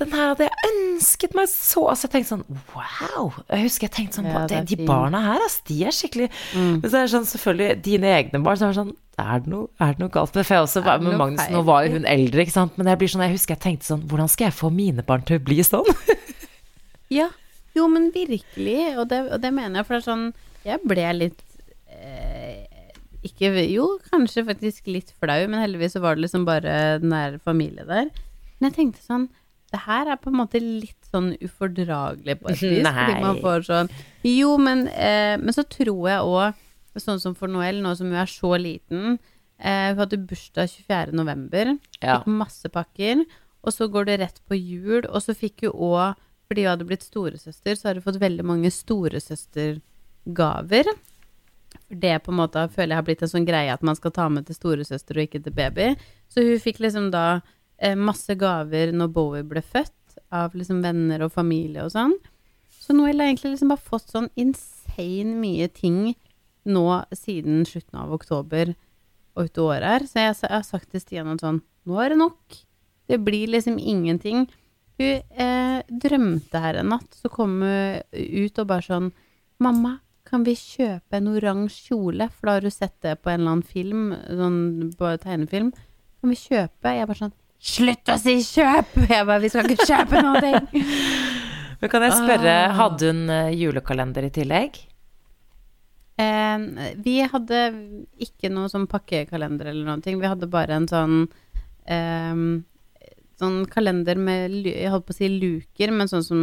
den 0.00 0.14
her 0.16 0.30
hadde 0.30 0.46
jeg 0.46 0.68
ønsket 0.70 1.34
meg 1.36 1.50
så 1.52 1.82
Altså 1.90 2.06
jeg 2.06 2.12
tenkte 2.14 2.30
sånn 2.30 2.60
Wow! 2.72 3.34
Jeg 3.50 3.66
husker 3.66 3.84
jeg 3.90 3.92
tenkte 3.92 4.16
sånn 4.22 4.28
Ja, 4.30 4.46
det 4.48 4.62
De 4.70 4.78
barna 4.88 5.20
her, 5.20 5.42
altså, 5.44 5.60
de 5.68 5.76
er 5.84 5.92
skikkelig 5.92 6.30
Men 6.56 6.86
så 6.86 6.94
er 6.96 7.04
det 7.04 7.12
sånn 7.12 7.28
selvfølgelig 7.28 7.82
Dine 7.84 8.14
egne 8.14 8.40
barn, 8.46 8.56
så 8.56 8.70
er 8.70 8.72
det 8.72 8.78
sånn 8.80 8.94
er 9.20 9.44
det, 9.44 9.50
noe, 9.52 9.68
er 9.78 9.92
det 9.94 10.02
noe 10.02 10.10
galt 10.10 10.34
med? 10.34 10.42
For 10.48 10.56
jeg 10.56 10.64
også 10.64 10.80
var 10.82 11.02
med 11.04 11.14
Magnus, 11.20 11.44
nå 11.52 11.60
var 11.68 11.84
jo 11.86 11.92
hun 12.00 12.06
eldre, 12.10 12.42
ikke 12.42 12.54
sant. 12.56 12.74
Men 12.80 12.88
jeg 12.90 12.98
blir 12.98 13.12
sånn, 13.12 13.22
jeg 13.22 13.36
husker 13.36 13.54
jeg 13.54 13.62
tenkte 13.62 13.86
sånn 13.86 14.00
Hvordan 14.10 14.30
skal 14.32 14.48
jeg 14.48 14.56
få 14.58 14.70
mine 14.74 15.04
barn 15.06 15.22
til 15.28 15.38
å 15.38 15.44
bli 15.44 15.60
sånn? 15.62 15.86
Ja, 17.12 17.28
jo, 17.76 17.86
men 17.92 18.08
virkelig, 18.14 18.80
og 18.98 19.08
det, 19.12 19.20
og 19.28 19.38
det 19.44 19.52
mener 19.54 19.80
jeg, 19.80 19.86
for 19.86 19.94
det 19.94 20.00
er 20.00 20.06
sånn 20.08 20.24
Jeg 20.64 20.80
ble 20.88 21.06
litt 21.20 21.42
Ikke 23.24 23.48
Jo, 23.70 23.86
kanskje 24.10 24.44
faktisk 24.46 24.82
litt 24.92 25.10
flau, 25.20 25.40
men 25.48 25.62
heldigvis 25.62 25.94
så 25.96 26.00
var 26.04 26.12
det 26.16 26.22
liksom 26.26 26.44
bare 26.48 26.72
nær 27.02 27.32
familie 27.44 27.84
der. 27.88 28.06
Men 28.58 28.64
jeg 28.70 28.76
tenkte 28.78 29.02
sånn 29.04 29.26
Det 29.74 29.80
her 29.86 30.04
er 30.12 30.18
på 30.22 30.28
en 30.30 30.38
måte 30.38 30.58
litt 30.62 31.04
sånn 31.10 31.30
ufordragelig 31.42 32.34
på 32.40 32.46
et 32.52 32.60
vis. 32.62 32.86
Fordi 32.98 33.14
man 33.22 33.36
får 33.42 33.58
sånn 33.68 33.88
Jo, 34.28 34.50
men, 34.60 34.78
eh, 34.92 35.36
men 35.40 35.52
så 35.56 35.62
tror 35.66 36.02
jeg 36.10 36.20
òg, 36.28 36.46
sånn 37.00 37.22
som 37.22 37.34
for 37.38 37.48
Noëlle, 37.50 37.82
nå 37.82 37.90
som 37.98 38.08
hun 38.12 38.22
er 38.22 38.30
så 38.30 38.50
liten 38.60 39.02
eh, 39.58 39.88
Hun 39.94 40.00
hadde 40.04 40.26
bursdag 40.28 40.66
24. 40.70 41.12
november. 41.16 41.64
Ja. 42.00 42.20
Fikk 42.20 42.28
masse 42.30 42.68
pakker. 42.72 43.16
Og 43.64 43.70
så 43.72 43.84
går 43.88 44.04
det 44.10 44.20
rett 44.20 44.40
på 44.44 44.54
jul, 44.58 45.02
og 45.08 45.20
så 45.24 45.32
fikk 45.36 45.56
hun 45.66 45.74
òg 45.88 46.06
Fordi 46.44 46.60
hun 46.66 46.72
hadde 46.74 46.88
blitt 46.90 47.06
storesøster, 47.06 47.72
så 47.74 47.82
har 47.88 47.94
hun 47.96 48.04
fått 48.04 48.22
veldig 48.22 48.44
mange 48.44 48.70
storesøstergaver. 48.70 50.84
Det 52.00 52.14
på 52.24 52.32
en 52.32 52.40
måte 52.42 52.66
føler 52.72 52.94
jeg 52.94 53.00
har 53.00 53.06
blitt 53.06 53.24
en 53.24 53.30
sånn 53.30 53.48
greie 53.48 53.72
at 53.72 53.84
man 53.86 53.96
skal 53.98 54.14
ta 54.14 54.28
med 54.32 54.46
til 54.48 54.58
storesøster 54.58 55.18
og 55.18 55.26
ikke 55.26 55.42
til 55.44 55.56
baby. 55.56 55.92
Så 56.32 56.44
hun 56.44 56.62
fikk 56.62 56.80
liksom 56.84 57.10
da 57.14 57.26
eh, 57.78 57.96
masse 57.98 58.34
gaver 58.38 58.94
når 58.96 59.12
Bowie 59.14 59.46
ble 59.46 59.62
født, 59.62 59.92
av 60.34 60.54
liksom 60.54 60.80
venner 60.82 61.24
og 61.26 61.32
familie 61.34 61.84
og 61.84 61.92
sånn. 61.94 62.14
Så 62.70 62.94
nå 62.94 63.06
har 63.06 63.16
egentlig 63.16 63.54
liksom 63.54 63.70
bare 63.72 63.82
fått 63.82 64.12
sånn 64.12 64.28
insane 64.38 65.36
mye 65.38 65.68
ting 65.72 66.14
nå 66.64 66.84
siden 67.16 67.64
slutten 67.68 68.00
av 68.00 68.12
oktober 68.14 68.74
og 69.34 69.48
ut 69.48 69.60
året 69.62 69.88
her. 69.88 70.06
Så 70.08 70.20
jeg, 70.20 70.36
jeg 70.42 70.52
har 70.54 70.66
sagt 70.66 70.90
til 70.92 71.02
Stian 71.02 71.32
at 71.32 71.44
sånn 71.44 71.62
Nå 71.84 71.98
er 72.00 72.14
det 72.14 72.16
nok. 72.16 72.54
Det 73.12 73.18
blir 73.20 73.50
liksom 73.52 73.74
ingenting. 73.76 74.46
Hun 74.96 75.40
eh, 75.44 75.82
drømte 75.84 76.62
her 76.62 76.78
en 76.80 76.94
natt, 76.94 77.10
så 77.12 77.28
kom 77.28 77.58
hun 77.60 78.00
ut 78.14 78.60
og 78.62 78.70
bare 78.70 78.86
sånn 78.86 79.10
Mamma, 79.62 79.98
kan 80.24 80.44
vi 80.46 80.54
kjøpe 80.56 81.18
en 81.18 81.28
oransje 81.34 81.90
kjole? 81.90 82.26
For 82.32 82.48
da 82.48 82.54
har 82.56 82.64
du 82.64 82.70
sett 82.72 82.94
det 83.04 83.18
på 83.22 83.30
en 83.30 83.40
eller 83.42 83.52
annen 83.52 83.66
film, 83.68 84.04
sånn 84.28 84.58
på 84.98 85.10
tegnefilm. 85.22 85.70
Kan 86.20 86.32
vi 86.32 86.38
kjøpe? 86.40 86.94
Jeg 86.96 87.08
bare 87.10 87.20
sånn 87.26 87.34
Slutt 87.64 88.10
å 88.12 88.16
si 88.20 88.34
kjøp! 88.44 88.90
Jeg 89.12 89.24
bare 89.28 89.40
Vi 89.40 89.48
skal 89.52 89.70
ikke 89.72 89.86
kjøpe 89.88 90.20
noe! 90.24 90.50
Men 91.80 91.90
kan 91.92 92.04
jeg 92.06 92.12
spørre, 92.16 92.52
Ah. 92.64 92.72
hadde 92.78 93.08
hun 93.10 93.22
eh, 93.32 93.50
julekalender 93.56 94.24
i 94.24 94.30
tillegg? 94.32 94.76
Eh, 96.20 96.58
vi 97.02 97.14
hadde 97.26 97.60
ikke 98.22 98.50
noe 98.52 98.70
sånn 98.70 98.86
pakkekalender 98.90 99.66
eller 99.72 99.88
noen 99.88 100.02
ting. 100.04 100.20
Vi 100.20 100.28
hadde 100.30 100.46
bare 100.52 100.76
en 100.78 100.86
sånn 100.88 101.16
eh, 101.90 102.44
Sånn 103.34 103.64
kalender 103.66 104.14
med 104.22 104.52
Jeg 104.62 104.92
holdt 104.92 105.08
på 105.08 105.10
å 105.10 105.16
si 105.18 105.26
luker, 105.32 105.90
men 105.90 106.06
sånn 106.06 106.22
som 106.22 106.42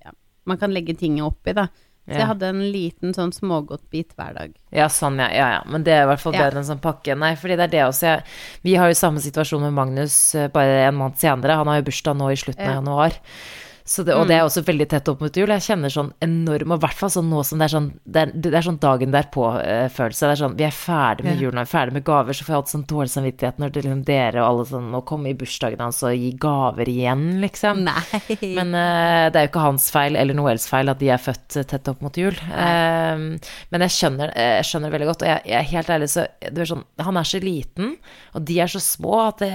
ja, 0.00 0.14
man 0.48 0.56
kan 0.58 0.72
legge 0.72 0.94
ting 0.96 1.18
oppi, 1.20 1.52
da. 1.52 1.66
Så 2.08 2.18
jeg 2.22 2.26
hadde 2.30 2.48
en 2.48 2.62
liten 2.72 3.12
sånn 3.14 3.32
smågodtbit 3.36 4.14
hver 4.16 4.34
dag. 4.34 4.54
Ja, 4.72 4.86
sånn, 4.88 5.18
ja. 5.20 5.28
ja, 5.28 5.48
ja. 5.58 5.62
Men 5.68 5.84
det 5.84 5.92
er 5.92 6.02
i 6.06 6.08
hvert 6.10 6.20
fall 6.24 6.32
Ja. 6.34 6.46
bedre 6.46 6.62
enn 6.62 6.68
sånn 6.68 6.80
pakke. 6.80 7.14
Nei, 7.18 7.34
fordi 7.36 7.56
det 7.60 7.66
er 7.68 7.74
det 7.76 7.82
også. 7.84 8.06
Jeg, 8.08 8.22
vi 8.64 8.74
har 8.80 8.88
jo 8.88 8.94
samme 8.96 9.20
situasjon 9.20 9.60
med 9.68 9.72
Magnus 9.76 10.16
eh, 10.34 10.48
bare 10.48 10.86
en 10.88 10.94
måned 10.96 11.18
senere. 11.20 11.56
Han 11.60 11.66
har 11.68 11.82
jo 11.82 11.88
bursdag 11.90 12.16
nå 12.16 12.30
i 12.32 12.40
slutten 12.40 12.64
Ja. 12.64 12.70
av 12.70 12.80
januar. 12.80 13.18
Så 13.88 14.04
det, 14.04 14.12
og 14.12 14.26
Mm. 14.26 14.28
det 14.28 14.36
er 14.36 14.44
også 14.44 14.62
veldig 14.66 14.86
tett 14.92 15.08
opp 15.08 15.22
mot 15.24 15.32
jul. 15.40 15.48
Jeg 15.48 15.64
kjenner 15.64 15.88
sånn 15.88 16.10
enorm, 16.20 16.72
og 16.74 16.78
i 16.82 16.82
hvert 16.84 16.98
fall 16.98 17.08
sånn 17.14 17.30
nå 17.32 17.40
som 17.48 17.58
det 17.58 17.64
er 17.70 17.72
sånn 17.72 17.86
Det 18.04 18.20
er, 18.20 18.32
det 18.36 18.52
er 18.58 18.66
sånn 18.66 18.78
dagen 18.82 19.14
derpå-følelse. 19.14 20.26
Det 20.28 20.34
er 20.34 20.40
sånn 20.42 20.56
Vi 20.58 20.64
er 20.66 20.74
ferdig 20.76 21.24
med 21.24 21.40
julen, 21.40 21.56
vi 21.56 21.64
er 21.64 21.70
ferdig 21.72 21.94
med 21.96 22.04
gaver, 22.04 22.36
så 22.36 22.44
får 22.44 22.52
jeg 22.52 22.58
alltid 22.60 22.74
sånn 22.74 22.86
dårlig 22.92 23.12
samvittighet 23.14 23.58
når 23.62 23.72
det 23.72 23.84
liksom 23.86 24.04
dere 24.04 24.42
og 24.42 24.48
alle 24.50 24.66
sånn 24.68 24.90
må 24.92 25.00
komme 25.08 25.30
i 25.32 25.34
bursdagen 25.40 25.80
hans 25.80 26.02
og 26.04 26.12
gi 26.20 26.32
gaver 26.36 26.90
igjen, 26.92 27.24
liksom. 27.40 27.82
Nei. 27.88 28.36
Men 28.58 28.74
uh, 28.76 29.30
det 29.32 29.40
er 29.40 29.46
jo 29.48 29.52
ikke 29.54 29.64
hans 29.66 29.88
feil 29.94 30.16
eller 30.20 30.36
Noels 30.36 30.68
feil 30.68 30.92
at 30.92 31.00
de 31.00 31.08
er 31.14 31.18
født 31.24 31.56
eh, 31.56 31.66
tett 31.72 31.88
opp 31.88 32.02
mot 32.04 32.12
jul. 32.20 32.36
Uh, 32.52 33.38
men 33.72 33.84
jeg 33.88 33.94
skjønner, 33.96 34.32
eh, 34.36 34.54
jeg 34.60 34.68
skjønner 34.68 34.92
veldig 34.92 35.08
godt, 35.14 35.24
og 35.24 35.32
jeg, 35.32 35.42
jeg 35.48 35.58
er 35.64 35.70
helt 35.72 35.92
ærlig, 35.96 36.10
så 36.12 36.26
det 36.44 36.64
er 36.66 36.72
sånn, 36.76 36.84
Han 37.00 37.16
er 37.16 37.24
så 37.24 37.40
liten, 37.40 37.94
og 38.36 38.44
de 38.44 38.60
er 38.60 38.68
så 38.68 38.80
små 38.84 39.14
at 39.28 39.38
det, 39.42 39.52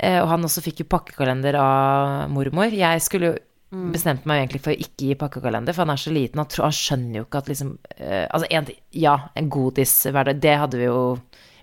eh, 0.00 0.20
Og 0.22 0.28
han 0.32 0.42
også 0.48 0.62
fikk 0.64 0.80
jo 0.84 0.90
pakkekalender 0.96 1.58
av 1.60 2.30
mormor. 2.32 2.72
Jeg 2.72 3.02
skulle 3.04 3.32
jo 3.32 3.36
bestemte 3.94 4.28
meg 4.30 4.42
egentlig 4.42 4.62
for 4.64 4.74
å 4.74 4.82
ikke 4.86 5.08
gi 5.08 5.16
pakkekalender, 5.20 5.76
for 5.76 5.84
han 5.84 5.94
er 5.94 6.02
så 6.02 6.12
liten. 6.14 6.42
Han, 6.42 6.50
tror, 6.50 6.66
han 6.68 6.76
skjønner 6.78 7.20
jo 7.20 7.24
ikke 7.26 7.40
at 7.42 7.48
liksom 7.52 7.72
uh, 8.00 8.26
Altså, 8.28 8.50
en, 8.50 8.68
ja, 8.90 9.14
en 9.34 9.48
godis 9.52 9.94
hver 10.10 10.30
dag, 10.30 10.42
det 10.44 10.54
hadde 10.64 10.80
vi 10.80 10.86
jo 10.88 11.00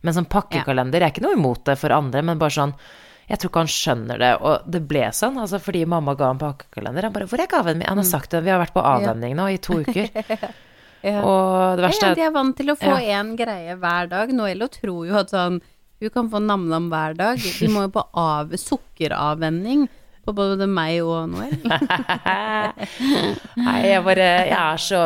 Men 0.01 0.17
sånn 0.17 0.29
pakkekalender, 0.31 1.01
jeg 1.01 1.11
er 1.11 1.15
ikke 1.15 1.25
noe 1.27 1.37
imot 1.37 1.63
det 1.69 1.77
for 1.77 1.93
andre, 1.93 2.23
men 2.25 2.41
bare 2.41 2.57
sånn 2.57 2.75
jeg 3.31 3.39
tror 3.39 3.51
ikke 3.51 3.61
han 3.61 3.69
skjønner 3.71 4.19
det, 4.19 4.29
og 4.43 4.65
det 4.67 4.81
ble 4.89 5.05
sånn, 5.15 5.37
altså 5.39 5.59
fordi 5.63 5.85
mamma 5.87 6.17
ga 6.19 6.33
ham 6.33 6.39
pakkekalender. 6.41 7.05
Han 7.07 7.13
bare 7.15 7.27
'Hvor 7.31 7.39
er 7.39 7.47
gaven 7.47 7.77
min?' 7.79 7.87
Han 7.87 8.01
har 8.01 8.07
sagt 8.09 8.33
det, 8.33 8.41
vi 8.43 8.51
har 8.51 8.59
vært 8.59 8.73
på 8.75 8.83
avvenning 8.83 9.37
nå 9.37 9.45
i 9.47 9.61
to 9.61 9.77
uker. 9.85 10.09
Ja. 11.01 11.21
Og 11.23 11.77
det 11.79 11.85
verste 11.87 12.05
ja, 12.05 12.11
er 12.11 12.19
de 12.19 12.25
er 12.27 12.33
vant 12.35 12.57
til 12.57 12.73
å 12.73 12.75
få 12.75 12.97
Ja. 13.01 13.23
greie 13.23 13.77
hver 13.79 14.09
dag. 14.09 14.33
Noello 14.35 14.67
tror 14.67 15.07
jo 15.07 15.15
at 15.15 15.31
sånn 15.31 15.61
Hun 16.01 16.09
kan 16.09 16.29
få 16.31 16.39
nam-nam 16.41 16.89
hver 16.89 17.13
dag. 17.13 17.37
De 17.37 17.67
må 17.69 17.83
jo 17.85 17.89
på 17.93 18.01
av, 18.17 18.49
sukkeravvenning 18.57 19.87
på 20.31 20.45
både 20.55 20.67
meg 20.69 21.01
og 21.03 21.29
Noel. 21.31 21.53
Nei, 23.65 23.77
jeg 23.85 24.03
bare 24.05 24.27
Jeg 24.47 24.55
er 24.57 24.81
så 24.81 25.01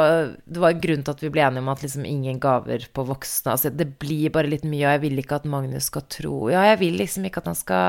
Det 0.46 0.62
var 0.62 0.78
grunn 0.82 1.04
til 1.06 1.16
at 1.16 1.24
vi 1.24 1.32
ble 1.34 1.44
enige 1.46 1.64
om 1.64 1.72
at 1.74 1.84
liksom 1.86 2.06
ingen 2.10 2.40
gaver 2.44 2.86
på 2.94 3.06
voksne. 3.08 3.56
Altså, 3.56 3.72
det 3.74 3.90
blir 4.02 4.34
bare 4.36 4.52
litt 4.52 4.66
mye, 4.68 4.86
og 4.86 4.96
jeg 4.96 5.04
vil 5.08 5.24
ikke 5.24 5.42
at 5.42 5.50
Magnus 5.50 5.90
skal 5.92 6.06
tro 6.12 6.46
Ja, 6.54 6.64
jeg 6.72 6.82
vil 6.84 6.98
liksom 7.02 7.28
ikke 7.28 7.44
at 7.44 7.52
han 7.52 7.60
skal 7.60 7.84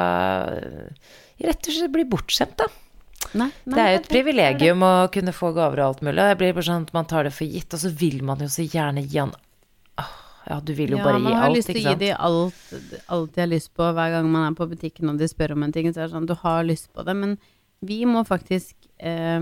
rett 1.46 1.68
og 1.68 1.76
slett 1.76 1.92
bli 1.92 2.06
bortskjemt, 2.08 2.56
da. 2.60 2.68
Nei, 3.36 3.48
nei, 3.66 3.74
Det 3.74 3.82
er 3.82 3.90
jo 3.90 3.98
et 4.00 4.10
privilegium 4.10 4.84
å 4.86 4.92
kunne 5.12 5.34
få 5.34 5.50
gaver 5.56 5.82
og 5.82 5.88
alt 5.90 6.04
mulig. 6.06 6.22
Det 6.22 6.38
blir 6.40 6.54
bare 6.56 6.68
sånn 6.68 6.86
at 6.86 6.94
man 6.96 7.08
tar 7.10 7.26
det 7.26 7.34
for 7.36 7.48
gitt, 7.48 7.74
og 7.74 7.82
så 7.82 7.90
vil 7.92 8.22
man 8.24 8.40
jo 8.44 8.48
så 8.52 8.64
gjerne 8.64 9.04
gi 9.04 9.20
han 9.20 9.34
Ja, 10.46 10.60
du 10.62 10.72
vil 10.78 10.94
jo 10.94 11.00
bare 11.02 11.18
gi 11.18 11.24
alt 11.24 11.26
Ja, 11.26 11.34
man 11.34 11.42
har 11.42 11.54
lyst 11.54 11.70
til 11.72 11.80
å 11.80 11.84
gi 11.90 12.00
dem 12.04 12.20
alt, 12.22 12.58
alt 13.10 13.32
de 13.34 13.42
har 13.42 13.50
lyst 13.50 13.72
på 13.74 13.86
hver 13.96 14.12
gang 14.14 14.28
man 14.30 14.48
er 14.48 14.58
på 14.58 14.68
butikken 14.70 15.10
og 15.10 15.18
de 15.18 15.28
spør 15.30 15.56
om 15.56 15.64
en 15.66 15.74
ting. 15.74 15.88
Så 15.90 16.04
er 16.04 16.06
det 16.06 16.14
sånn, 16.14 16.28
du 16.28 16.36
har 16.38 16.66
lyst 16.66 16.92
på 16.94 17.04
det, 17.06 17.16
men 17.18 17.34
vi 17.86 18.04
må 18.08 18.22
faktisk 18.26 18.76
eh, 19.02 19.40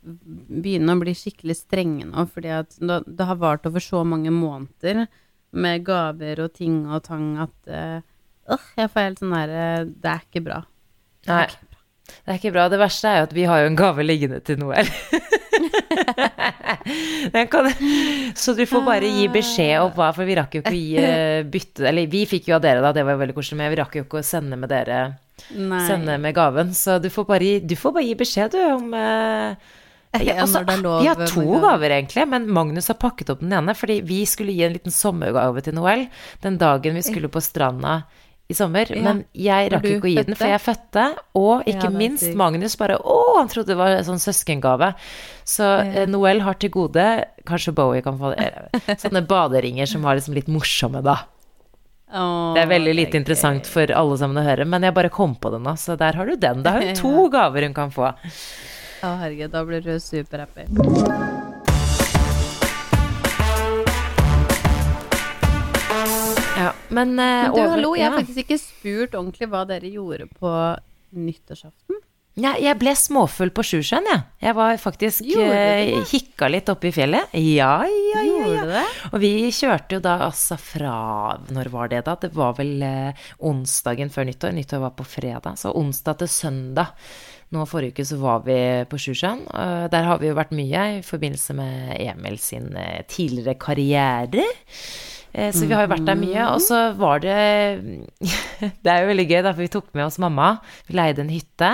begynne 0.00 0.96
å 0.96 1.00
bli 1.02 1.14
skikkelig 1.16 1.58
strenge 1.58 2.08
nå, 2.08 2.24
fordi 2.32 2.54
at 2.56 2.78
det, 2.80 3.02
det 3.06 3.26
har 3.28 3.40
vart 3.40 3.68
over 3.68 3.84
så 3.84 4.02
mange 4.08 4.32
måneder 4.32 5.04
med 5.50 5.84
gaver 5.84 6.44
og 6.44 6.54
ting 6.56 6.84
og 6.86 7.02
tang 7.08 7.34
at 7.42 7.56
eh, 7.68 7.98
øh, 8.50 8.68
jeg 8.78 8.92
får 8.92 9.08
helt 9.08 9.22
sånn 9.22 9.34
derre 9.34 9.64
Det 9.90 10.12
er 10.12 10.24
ikke 10.24 10.44
bra. 10.46 10.62
Nei, 11.28 11.44
det 12.10 12.32
er 12.32 12.38
ikke 12.40 12.54
bra. 12.54 12.68
Det 12.72 12.80
verste 12.80 13.10
er 13.10 13.20
jo 13.20 13.28
at 13.28 13.36
vi 13.36 13.46
har 13.50 13.62
jo 13.62 13.70
en 13.70 13.78
gave 13.78 14.06
liggende 14.06 14.40
til 14.46 14.60
Noel. 14.62 14.88
Kan, 17.52 17.70
så 18.38 18.54
du 18.56 18.62
får 18.68 18.84
bare 18.86 19.08
gi 19.10 19.26
beskjed 19.32 19.82
om 19.82 19.90
hva, 19.96 20.10
for 20.16 20.28
vi 20.28 20.36
rakk 20.38 20.54
jo 20.56 20.62
ikke 20.62 20.72
å 20.74 20.78
gi 20.78 21.00
eh, 21.00 21.40
bytte 21.48 21.88
Eller 21.90 22.10
vi 22.10 22.24
fikk 22.28 22.50
jo 22.50 22.56
av 22.58 22.64
dere, 22.64 22.82
da, 22.84 22.92
det 22.96 23.04
var 23.06 23.16
jo 23.16 23.22
veldig 23.24 23.36
koselig, 23.36 23.58
men 23.60 23.72
vi 23.72 23.80
rakk 23.80 23.98
jo 23.98 24.06
ikke 24.06 24.22
å 24.22 24.26
sende 24.26 24.58
med 24.60 24.72
dere 24.72 25.00
Nei. 25.56 25.80
Sende 25.86 26.18
med 26.20 26.34
gaven. 26.36 26.74
Så 26.76 26.98
du 27.00 27.08
får 27.10 27.24
bare 27.24 27.46
gi, 27.46 27.60
du 27.64 27.72
får 27.78 27.94
bare 27.96 28.04
gi 28.04 28.16
beskjed, 28.20 28.52
du, 28.52 28.60
om 28.74 28.92
eh, 28.92 29.70
ja, 30.18 30.40
altså, 30.42 30.64
vi 30.66 31.06
har 31.06 31.20
to 31.30 31.44
gaver, 31.62 31.92
egentlig, 31.94 32.24
men 32.28 32.48
Magnus 32.50 32.90
har 32.90 32.98
pakket 33.00 33.30
opp 33.30 33.44
den 33.44 33.54
ene. 33.54 33.74
Fordi 33.78 34.00
vi 34.06 34.24
skulle 34.28 34.54
gi 34.56 34.64
en 34.66 34.74
liten 34.74 34.94
sommergave 34.94 35.62
til 35.64 35.76
Noel 35.78 36.08
den 36.42 36.58
dagen 36.60 36.98
vi 36.98 37.04
skulle 37.06 37.30
på 37.30 37.42
stranda 37.44 38.02
i 38.50 38.54
sommer. 38.58 38.90
Ja, 38.90 39.00
Men 39.06 39.24
jeg 39.32 39.70
rakk 39.72 39.86
ikke 39.86 40.08
å 40.08 40.12
gi 40.12 40.22
den, 40.26 40.36
for 40.38 40.50
jeg 40.50 40.60
fødte. 40.64 41.04
Og 41.38 41.64
ikke 41.70 41.86
er 41.88 41.94
minst. 41.94 42.28
Magnus 42.38 42.76
bare 42.80 42.98
Å, 42.98 43.18
han 43.38 43.50
trodde 43.52 43.72
det 43.72 43.78
var 43.80 43.94
en 43.96 44.06
sånn 44.08 44.20
søskengave. 44.22 44.92
Så 45.46 45.62
Ja. 45.64 46.02
eh, 46.02 46.06
Noel 46.10 46.40
har 46.46 46.54
til 46.60 46.70
gode 46.74 47.06
Kanskje 47.46 47.74
Bowie 47.74 48.02
kan 48.02 48.18
få. 48.18 48.34
Sånne 49.00 49.22
baderinger 49.26 49.86
som 49.86 50.02
var 50.02 50.18
liksom 50.18 50.34
litt 50.34 50.48
morsomme, 50.50 51.02
da. 51.02 51.18
Oh, 52.12 52.54
Det 52.56 52.64
er 52.64 52.66
veldig 52.72 52.94
lite 52.96 53.12
okay. 53.14 53.20
interessant 53.22 53.66
for 53.70 53.86
alle 53.94 54.16
sammen 54.18 54.42
å 54.42 54.42
høre, 54.44 54.64
men 54.66 54.82
jeg 54.82 54.94
bare 54.96 55.08
kom 55.14 55.36
på 55.38 55.52
det 55.54 55.60
nå, 55.62 55.76
så 55.78 55.94
der 55.96 56.18
har 56.18 56.26
du 56.26 56.34
den. 56.34 56.64
Da 56.66 56.72
har 56.74 56.82
hun 56.82 56.94
to 57.04 57.28
gaver 57.30 57.62
hun 57.68 57.74
kan 57.76 57.90
få. 57.94 58.10
Å, 58.10 59.12
herregud, 59.22 59.52
da 59.54 59.62
blir 59.64 59.80
du 59.80 59.94
superhappy. 60.02 60.66
Men, 66.90 67.16
uh, 67.16 67.24
Men 67.24 67.54
du, 67.54 67.60
over- 67.60 67.74
hallo, 67.76 67.94
jeg 67.96 68.10
har 68.10 68.18
ja. 68.18 68.22
faktisk 68.22 68.44
ikke 68.44 68.60
spurt 68.62 69.16
ordentlig 69.18 69.50
hva 69.50 69.64
dere 69.68 69.90
gjorde 69.90 70.28
på 70.36 70.54
nyttårsaften. 71.16 71.98
Ja, 72.40 72.52
jeg 72.62 72.78
ble 72.78 72.92
småfull 72.96 73.50
på 73.52 73.64
Sjusjøen, 73.66 74.06
jeg. 74.06 74.20
Jeg 74.46 74.54
var 74.56 74.76
faktisk 74.80 75.24
Gjorde 75.26 75.56
eh? 75.58 76.04
Hikka 76.08 76.46
litt 76.48 76.70
oppe 76.72 76.88
i 76.88 76.92
fjellet. 76.94 77.32
Ja, 77.34 77.72
ja, 77.84 78.22
ja. 78.22 78.44
Ja. 78.54 78.66
det? 78.70 78.84
Og 79.10 79.18
vi 79.20 79.32
kjørte 79.52 79.98
jo 79.98 80.04
da 80.04 80.14
altså 80.28 80.56
fra 80.56 80.94
Når 81.50 81.72
var 81.74 81.90
det, 81.90 82.04
da? 82.06 82.14
Det 82.22 82.30
var 82.38 82.54
vel 82.56 82.86
uh, 82.86 83.26
onsdagen 83.50 84.14
før 84.14 84.30
nyttår. 84.30 84.54
Nyttår 84.56 84.84
var 84.86 84.94
på 84.96 85.04
fredag. 85.10 85.58
Så 85.60 85.74
onsdag 85.76 86.22
til 86.22 86.32
søndag. 86.32 86.94
Nå 87.50 87.66
forrige 87.66 87.98
uke 87.98 88.06
så 88.06 88.16
var 88.22 88.44
vi 88.46 88.56
på 88.86 88.98
Sjusjøen. 89.02 89.42
Der 89.90 90.04
har 90.06 90.20
vi 90.22 90.30
jo 90.30 90.36
vært 90.38 90.54
mye 90.54 90.84
i 91.00 91.00
forbindelse 91.02 91.56
med 91.58 91.96
Emil 91.98 92.38
sin 92.38 92.70
tidligere 93.10 93.56
karriere. 93.58 94.44
Eh, 95.32 95.52
Så 95.54 95.66
vi 95.66 95.74
har 95.74 95.86
jo 95.86 95.92
vært 95.94 96.06
der 96.08 96.18
mye. 96.18 96.46
Og 96.54 96.60
så 96.64 96.80
var 96.98 97.20
det 97.22 97.36
Det 98.82 98.90
er 98.90 99.02
jo 99.04 99.10
veldig 99.12 99.28
gøy, 99.30 99.42
da, 99.46 99.52
for 99.54 99.62
vi 99.62 99.68
tok 99.72 99.92
med 99.94 100.06
oss 100.08 100.18
mamma. 100.22 100.56
Vi 100.88 100.96
leide 100.98 101.22
en 101.24 101.30
hytte. 101.32 101.70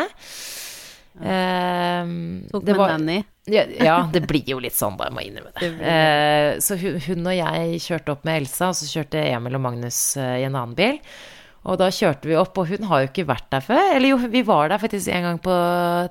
Eh, 1.16 2.04
Tok 2.52 2.64
med 2.66 2.76
var- 2.76 2.92
nanny. 2.98 3.24
ja, 3.46 3.62
ja, 3.80 3.96
det 4.12 4.26
blir 4.28 4.44
jo 4.46 4.58
litt 4.60 4.76
sånn, 4.76 4.96
da, 4.98 5.06
jeg 5.08 5.14
må 5.16 5.24
innrømme 5.24 5.52
det. 5.56 5.70
Det 5.78 5.86
Eh, 5.92 6.58
så 6.60 6.76
hun, 6.80 6.98
hun 7.06 7.26
og 7.26 7.36
jeg 7.38 7.80
kjørte 7.86 8.12
opp 8.12 8.24
med 8.28 8.42
Elsa, 8.42 8.68
og 8.68 8.76
så 8.76 8.88
kjørte 8.90 9.22
Emil 9.24 9.56
og 9.56 9.64
Magnus 9.64 10.00
eh, 10.20 10.42
i 10.42 10.44
en 10.48 10.54
annen 10.58 10.76
bil. 10.76 10.98
Og 11.66 11.78
da 11.80 11.88
kjørte 11.90 12.28
vi 12.30 12.36
opp, 12.38 12.58
og 12.60 12.68
hun 12.70 12.86
har 12.86 13.02
jo 13.02 13.08
ikke 13.08 13.26
vært 13.26 13.48
der 13.50 13.64
før. 13.64 13.88
Eller 13.96 14.12
jo, 14.12 14.18
vi 14.30 14.42
var 14.46 14.70
der 14.70 14.78
faktisk 14.78 15.10
en 15.10 15.24
gang 15.26 15.40
på 15.42 15.54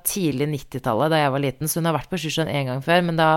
tidlig 0.08 0.50
90-tallet, 0.52 1.14
da 1.14 1.22
jeg 1.22 1.32
var 1.32 1.44
liten, 1.46 1.72
så 1.72 1.80
hun 1.80 1.88
har 1.88 1.96
vært 1.96 2.12
på 2.12 2.20
Sjusjøen 2.20 2.52
en 2.52 2.72
gang 2.72 2.84
før, 2.84 3.06
men 3.08 3.20
da 3.20 3.30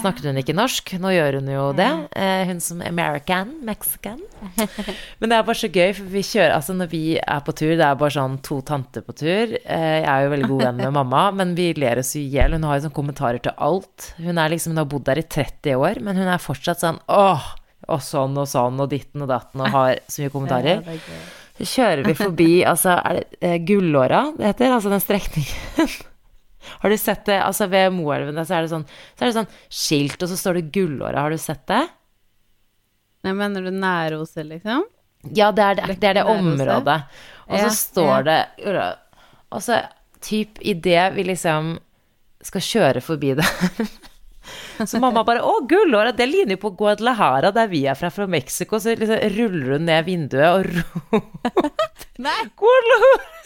snakket 0.00 0.26
hun 0.26 0.40
ikke 0.42 0.56
norsk. 0.58 0.94
Nå 1.02 1.12
gjør 1.14 1.38
hun 1.38 1.52
jo 1.52 1.68
det. 1.78 1.88
Eh, 2.18 2.42
hun 2.50 2.62
som 2.64 2.82
American, 2.82 3.54
Mexican. 3.66 4.18
Men 5.22 5.30
det 5.30 5.36
er 5.36 5.44
bare 5.46 5.54
så 5.54 5.68
gøy, 5.70 5.92
for 5.94 6.08
vi 6.10 6.22
kjører 6.26 6.56
Altså, 6.56 6.74
når 6.74 6.88
vi 6.90 7.02
er 7.20 7.42
på 7.46 7.52
tur, 7.54 7.76
det 7.78 7.84
er 7.86 7.98
bare 7.98 8.14
sånn 8.14 8.40
to 8.42 8.58
tanter 8.66 9.04
på 9.06 9.14
tur. 9.14 9.52
Eh, 9.54 9.98
jeg 10.02 10.08
er 10.08 10.24
jo 10.24 10.32
veldig 10.32 10.48
god 10.50 10.64
venn 10.66 10.80
med 10.82 10.96
mamma, 10.98 11.22
men 11.38 11.54
vi 11.58 11.68
ler 11.78 12.00
oss 12.02 12.14
i 12.18 12.24
hjel. 12.32 12.56
Hun 12.58 12.66
har 12.66 12.80
jo 12.80 12.88
sånn 12.88 12.96
kommentarer 12.96 13.42
til 13.44 13.54
alt. 13.62 14.12
Hun 14.18 14.40
er 14.40 14.50
liksom, 14.52 14.74
hun 14.74 14.82
har 14.82 14.90
bodd 14.90 15.06
der 15.06 15.22
i 15.22 15.26
30 15.26 15.78
år, 15.78 16.02
men 16.02 16.18
hun 16.18 16.30
er 16.32 16.42
fortsatt 16.42 16.82
sånn 16.82 16.98
åh, 17.12 17.52
og 17.92 18.02
sånn 18.02 18.34
og 18.38 18.50
sånn 18.50 18.82
og 18.82 18.90
ditten 18.90 19.22
og 19.24 19.30
datten, 19.30 19.62
og 19.62 19.72
har 19.74 20.02
så 20.10 20.24
mye 20.24 20.34
kommentarer. 20.34 20.82
Så 21.58 21.66
kjører 21.68 22.06
vi 22.06 22.14
forbi, 22.16 22.50
altså, 22.72 22.96
er 23.02 23.20
det 23.20 23.38
eh, 23.44 23.58
Gullåra 23.68 24.24
det 24.38 24.48
heter? 24.52 24.72
Altså 24.78 24.92
den 24.92 25.02
strekningen. 25.04 25.92
Har 26.82 26.92
du 26.92 26.96
sett 26.98 27.24
det? 27.26 27.40
Altså 27.42 27.66
ved 27.70 27.90
Moelven 27.94 28.38
der, 28.38 28.46
så 28.46 28.56
er 28.56 28.64
det 28.64 28.70
sånn, 28.70 28.84
så 29.18 29.24
er 29.24 29.28
det 29.30 29.36
sånn 29.40 29.52
skilt, 29.66 30.22
og 30.22 30.30
så 30.30 30.38
står 30.38 30.60
det 30.60 30.68
Gullåra. 30.74 31.24
Har 31.26 31.34
du 31.34 31.40
sett 31.42 31.64
det? 31.70 31.82
Nei, 33.26 33.34
mener 33.38 33.66
du 33.66 33.70
Næroset, 33.74 34.46
liksom? 34.48 34.84
Ja, 35.30 35.52
det 35.54 35.62
er 35.62 35.78
det, 35.78 35.96
det, 36.02 36.08
er 36.08 36.18
det 36.18 36.24
området. 36.26 36.98
Og 37.46 37.58
så 37.58 37.66
Ja, 37.66 37.74
står 37.76 38.24
det 38.26 38.38
Og 39.52 39.62
så 39.62 39.76
typ 40.22 40.58
idet 40.62 41.12
vi 41.14 41.26
liksom 41.26 41.76
skal 42.42 42.64
kjøre 42.66 43.02
forbi 43.04 43.34
det 43.38 43.46
Så 44.80 45.00
mamma 45.02 45.24
bare 45.26 45.42
'Å, 45.44 45.66
gullåret, 45.68 46.16
det 46.16 46.28
ligner 46.30 46.56
jo 46.56 46.62
på 46.64 46.74
Guadalajara, 46.78 47.52
der 47.54 47.70
vi 47.72 47.84
er 47.86 47.98
fra, 47.98 48.10
fra 48.10 48.26
Mexico.' 48.26 48.80
Så 48.80 48.96
liksom 48.96 49.20
ruller 49.36 49.76
hun 49.76 49.86
ned 49.90 50.04
vinduet 50.08 50.48
og 50.48 50.66
roper 50.66 51.72
Nei. 52.22 52.40
Guadalajara! 52.56 53.42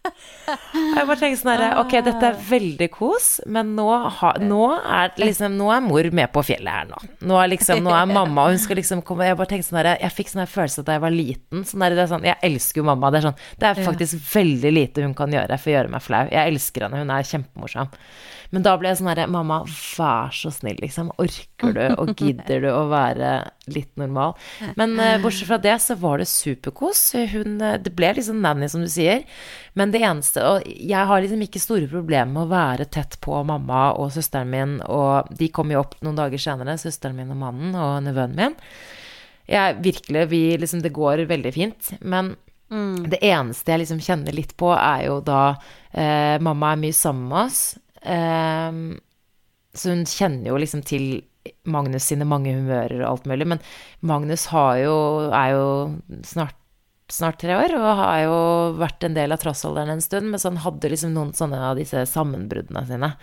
Jeg 0.00 1.04
bare 1.06 1.18
tenker 1.20 1.38
sånn 1.38 1.50
herre 1.52 1.66
Ok, 1.82 1.92
dette 2.04 2.30
er 2.30 2.38
veldig 2.48 2.86
kos, 2.94 3.26
men 3.52 3.74
nå, 3.76 3.86
ha, 4.16 4.30
nå, 4.40 4.62
er 4.80 5.12
liksom, 5.20 5.54
nå 5.60 5.68
er 5.74 5.82
mor 5.84 6.08
med 6.16 6.32
på 6.32 6.42
fjellet 6.46 6.72
her 6.72 6.88
nå. 6.88 7.00
Nå 7.28 7.36
er 7.42 7.52
liksom, 7.52 7.82
nå 7.84 7.92
er 7.94 8.08
mamma, 8.10 8.46
og 8.48 8.56
hun 8.56 8.62
skal 8.62 8.80
liksom 8.80 9.04
komme 9.06 9.28
Jeg 9.28 9.38
bare 9.38 9.52
tenker 9.52 9.68
sånn 9.68 9.80
herre 9.82 9.94
Jeg 10.00 10.16
fikk 10.16 10.32
sånn 10.32 10.42
her 10.42 10.50
følelse 10.50 10.86
da 10.86 10.96
jeg 10.96 11.04
var 11.04 11.14
liten. 11.14 11.66
Sånn 11.68 11.84
der, 11.84 11.96
det 11.98 12.04
er 12.06 12.12
sånn, 12.14 12.26
jeg 12.26 12.40
elsker 12.50 12.82
jo 12.82 12.88
mamma. 12.88 13.12
Det 13.12 13.20
er 13.20 13.28
sånn 13.28 13.38
Det 13.60 13.70
er 13.70 13.84
faktisk 13.90 14.26
veldig 14.32 14.74
lite 14.74 15.06
hun 15.06 15.14
kan 15.18 15.36
gjøre 15.36 15.60
for 15.60 15.72
å 15.72 15.76
gjøre 15.76 15.94
meg 15.94 16.06
flau. 16.06 16.24
Jeg 16.32 16.54
elsker 16.54 16.86
henne, 16.86 17.04
hun 17.04 17.14
er 17.14 17.30
kjempemorsom. 17.34 17.94
Men 18.50 18.64
da 18.66 18.74
ble 18.78 18.90
jeg 18.90 18.98
sånn 18.98 19.10
herre 19.12 19.28
Mamma, 19.30 19.60
vær 19.68 20.32
så 20.34 20.50
snill, 20.54 20.78
liksom. 20.82 21.12
Orker 21.22 21.74
du 21.76 21.82
og 22.02 22.12
gidder 22.18 22.64
du 22.64 22.68
å 22.72 22.88
være 22.90 23.32
litt 23.70 23.90
normal? 24.00 24.34
Men 24.78 24.96
uh, 24.98 25.18
bortsett 25.22 25.48
fra 25.50 25.60
det, 25.62 25.76
så 25.82 25.94
var 26.00 26.18
det 26.18 26.26
superkos. 26.30 27.04
Hun 27.30 27.60
uh, 27.62 27.78
Det 27.82 27.94
ble 27.94 28.12
liksom 28.18 28.42
nanny, 28.42 28.66
som 28.70 28.82
du 28.82 28.90
sier. 28.90 29.22
Men 29.78 29.94
det 29.94 30.02
eneste 30.02 30.42
Og 30.42 30.66
jeg 30.66 31.06
har 31.06 31.22
liksom 31.22 31.44
ikke 31.46 31.62
store 31.62 31.90
problemer 31.90 32.32
med 32.32 32.48
å 32.48 32.50
være 32.50 32.88
tett 32.90 33.20
på 33.22 33.38
mamma 33.46 33.90
og 33.94 34.10
søsteren 34.14 34.50
min, 34.50 34.78
og 34.90 35.30
de 35.38 35.50
kom 35.54 35.70
jo 35.70 35.84
opp 35.84 35.96
noen 36.02 36.18
dager 36.18 36.42
senere, 36.42 36.78
søsteren 36.80 37.18
min 37.18 37.30
og 37.30 37.38
mannen 37.44 37.78
og 37.78 38.00
nevøen 38.06 38.34
min. 38.36 38.58
Jeg 39.50 39.78
virkelig 39.82 40.28
Vi 40.30 40.44
liksom 40.62 40.82
Det 40.82 40.94
går 40.94 41.26
veldig 41.30 41.52
fint. 41.54 41.94
Men 42.00 42.34
det 42.70 43.18
eneste 43.26 43.72
jeg 43.72 43.82
liksom 43.82 44.02
kjenner 44.04 44.34
litt 44.34 44.52
på, 44.58 44.68
er 44.70 45.08
jo 45.08 45.16
da 45.26 45.56
eh, 45.90 46.36
Mamma 46.38 46.70
er 46.70 46.78
mye 46.84 46.94
sammen 46.94 47.26
med 47.26 47.48
oss. 47.48 47.62
Eh, 48.02 48.80
så 49.74 49.92
hun 49.92 50.06
kjenner 50.08 50.50
jo 50.50 50.58
liksom 50.60 50.82
til 50.86 51.20
Magnus 51.70 52.08
sine 52.10 52.26
mange 52.28 52.52
humører 52.56 53.00
og 53.00 53.08
alt 53.10 53.28
mulig. 53.30 53.46
Men 53.48 53.62
Magnus 54.06 54.48
jo, 54.50 54.96
er 55.30 55.54
jo 55.54 55.68
snart, 56.26 56.56
snart 57.10 57.40
tre 57.42 57.56
år 57.56 57.76
og 57.78 57.88
har 58.02 58.24
jo 58.26 58.40
vært 58.80 59.06
en 59.06 59.16
del 59.16 59.34
av 59.34 59.40
trassalderen 59.42 59.94
en 59.94 60.04
stund. 60.04 60.30
Men 60.30 60.42
så 60.42 60.50
han 60.52 60.62
hadde 60.66 60.92
liksom 60.92 61.14
noen 61.16 61.32
sånne 61.36 61.62
av 61.70 61.80
disse 61.80 62.04
sammenbruddene 62.10 62.84
sine. 62.90 63.14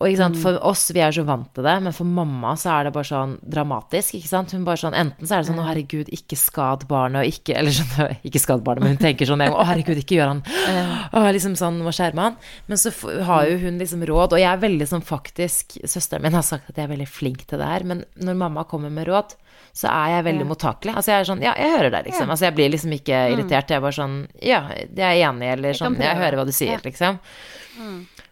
Og 0.00 0.16
sant, 0.16 0.36
for 0.40 0.56
oss, 0.64 0.86
vi 0.96 1.02
er 1.04 1.12
så 1.12 1.26
vant 1.28 1.50
til 1.52 1.66
det, 1.66 1.74
men 1.84 1.92
for 1.92 2.08
mamma 2.08 2.54
så 2.56 2.70
er 2.72 2.86
det 2.86 2.92
bare 2.94 3.04
sånn 3.04 3.34
dramatisk, 3.44 4.14
ikke 4.16 4.30
sant. 4.30 4.54
Hun 4.56 4.62
bare 4.64 4.80
sånn, 4.80 4.96
enten 4.96 5.28
så 5.28 5.36
er 5.36 5.42
det 5.42 5.50
sånn 5.50 5.60
å 5.60 5.66
herregud, 5.66 6.08
ikke 6.16 6.38
skad 6.40 6.86
barnet, 6.88 7.20
og 7.20 7.34
ikke 7.34 7.58
Eller 7.60 7.74
sånn, 7.76 8.14
ikke 8.28 8.40
skad 8.40 8.64
barnet, 8.64 8.86
men 8.86 8.96
hun 8.96 9.02
tenker 9.02 9.28
sånn 9.28 9.44
å 9.44 9.66
herregud, 9.68 10.00
ikke 10.00 10.16
gjør 10.16 10.32
han 10.32 10.40
Å, 11.20 11.24
liksom 11.36 11.58
sånn, 11.60 11.82
må 11.84 11.92
skjerme 11.92 12.30
han. 12.30 12.38
Men 12.70 12.80
så 12.80 12.94
har 13.28 13.50
jo 13.50 13.58
hun 13.66 13.76
liksom 13.82 14.06
råd, 14.08 14.38
og 14.38 14.40
jeg 14.40 14.48
er 14.48 14.62
veldig 14.64 14.88
sånn 14.88 15.04
faktisk 15.04 15.76
Søsteren 15.84 16.24
min 16.24 16.38
har 16.38 16.46
sagt 16.46 16.70
at 16.72 16.80
jeg 16.80 16.86
er 16.88 16.94
veldig 16.94 17.08
flink 17.10 17.44
til 17.50 17.60
det 17.60 17.68
her, 17.68 17.84
men 17.92 18.02
når 18.24 18.40
mamma 18.40 18.64
kommer 18.70 18.92
med 18.94 19.08
råd, 19.10 19.36
så 19.76 19.90
er 19.92 20.16
jeg 20.16 20.24
veldig 20.26 20.46
mottakelig. 20.48 20.94
Altså 20.98 21.12
jeg 21.12 21.20
er 21.22 21.28
sånn 21.28 21.44
Ja, 21.44 21.52
jeg 21.60 21.76
hører 21.76 21.92
deg, 21.94 22.08
liksom. 22.08 22.30
Altså 22.32 22.48
jeg 22.48 22.56
blir 22.56 22.72
liksom 22.72 22.94
ikke 22.96 23.20
irritert. 23.34 23.70
Jeg 23.70 23.78
er 23.78 23.84
bare 23.84 23.96
sånn 24.00 24.16
Ja, 24.42 24.62
jeg 24.72 25.04
er 25.06 25.20
enig, 25.28 25.52
eller 25.58 25.76
sånn 25.78 25.98
Jeg 26.00 26.18
hører 26.18 26.40
hva 26.40 26.46
du 26.48 26.52
sier, 26.56 26.80
liksom. 26.84 27.20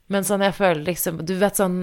Men 0.08 0.24
sånn, 0.24 0.40
jeg 0.46 0.56
føler 0.56 0.84
liksom 0.88 1.22
Du 1.28 1.34
vet 1.36 1.58
sånn 1.60 1.74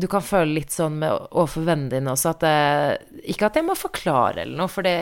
Du 0.00 0.06
kan 0.10 0.24
føle 0.24 0.56
litt 0.56 0.72
sånn 0.74 0.96
med 0.98 1.12
overfor 1.30 1.66
vennene 1.68 1.92
dine 1.92 2.10
også 2.14 2.30
at 2.32 2.40
det 2.42 3.20
Ikke 3.30 3.46
at 3.50 3.58
jeg 3.60 3.66
må 3.66 3.76
forklare 3.78 4.42
eller 4.42 4.56
noe, 4.58 4.70
for 4.72 4.82
det, 4.86 4.94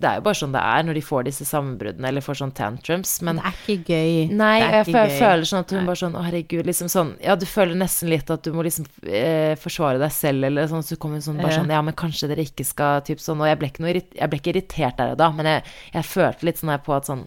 det 0.00 0.08
er 0.08 0.20
jo 0.20 0.24
bare 0.28 0.38
sånn 0.38 0.54
det 0.54 0.62
er 0.62 0.86
når 0.86 0.96
de 1.00 1.02
får 1.04 1.26
disse 1.26 1.44
sammenbruddene 1.50 2.08
eller 2.08 2.24
får 2.24 2.38
sånn 2.40 2.54
tantrums, 2.56 3.12
men 3.26 3.42
Det 3.42 3.50
er 3.50 3.58
ikke 3.58 3.92
gøy. 3.92 4.14
Nei, 4.38 4.54
er 4.62 4.78
jeg 4.78 4.86
føler, 4.88 5.12
gøy. 5.12 5.18
føler 5.20 5.50
sånn 5.50 5.66
at 5.66 5.74
hun 5.76 5.90
bare 5.90 6.02
sånn 6.04 6.16
Å, 6.16 6.24
herregud, 6.30 6.64
liksom 6.70 6.88
sånn 6.94 7.12
Ja, 7.26 7.36
du 7.36 7.44
føler 7.50 7.76
nesten 7.84 8.14
litt 8.14 8.32
at 8.32 8.46
du 8.46 8.54
må 8.56 8.64
liksom 8.64 8.88
eh, 9.04 9.52
forsvare 9.60 10.00
deg 10.00 10.14
selv, 10.16 10.48
eller 10.48 10.70
sånn, 10.72 10.86
så 10.86 10.96
du 10.96 11.02
kommer 11.04 11.20
sånn 11.26 11.42
bare 11.42 11.58
sånn 11.60 11.74
Ja, 11.74 11.82
men 11.84 11.98
kanskje 11.98 12.30
dere 12.32 12.46
ikke 12.48 12.64
skal 12.64 13.02
Typ 13.04 13.20
sånn 13.20 13.42
Og 13.44 13.50
jeg 13.50 13.60
ble 13.60 13.72
ikke 13.74 13.84
noe 13.84 13.96
Jeg 13.98 14.30
ble 14.32 14.40
ikke 14.40 14.54
irritert 14.54 14.96
der 15.02 15.12
og 15.12 15.20
da, 15.20 15.28
men 15.34 15.50
jeg, 15.50 15.66
jeg 15.98 16.08
følte 16.14 16.48
litt 16.48 16.62
sånn 16.62 16.72
her 16.72 16.80
på 16.86 16.96
at 16.96 17.10
sånn 17.10 17.26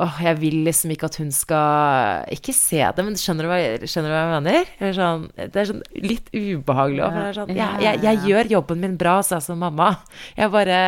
Åh, 0.00 0.20
jeg 0.24 0.38
vil 0.40 0.54
liksom 0.64 0.92
ikke 0.94 1.08
at 1.10 1.18
hun 1.20 1.28
skal 1.36 2.22
Ikke 2.32 2.54
se 2.56 2.78
det, 2.80 3.04
men 3.04 3.18
skjønner 3.20 3.44
du 3.44 3.50
hva, 3.50 3.58
skjønner 3.84 4.08
du 4.08 4.14
hva 4.14 4.22
jeg 4.22 4.30
mener? 4.32 4.70
Eller 4.78 4.94
sånn, 4.96 5.26
det 5.36 5.60
er 5.60 5.68
sånn 5.68 5.82
litt 6.00 6.30
ubehagelig 6.32 7.02
òg. 7.04 7.18
Sånn 7.36 7.52
jeg, 7.52 7.82
jeg, 7.84 8.00
jeg 8.06 8.22
gjør 8.30 8.52
jobben 8.56 8.80
min 8.86 8.96
bra, 9.00 9.18
sa 9.20 9.36
jeg 9.36 9.50
som 9.50 9.60
mamma. 9.60 9.90
Jeg 10.38 10.52
bare 10.54 10.78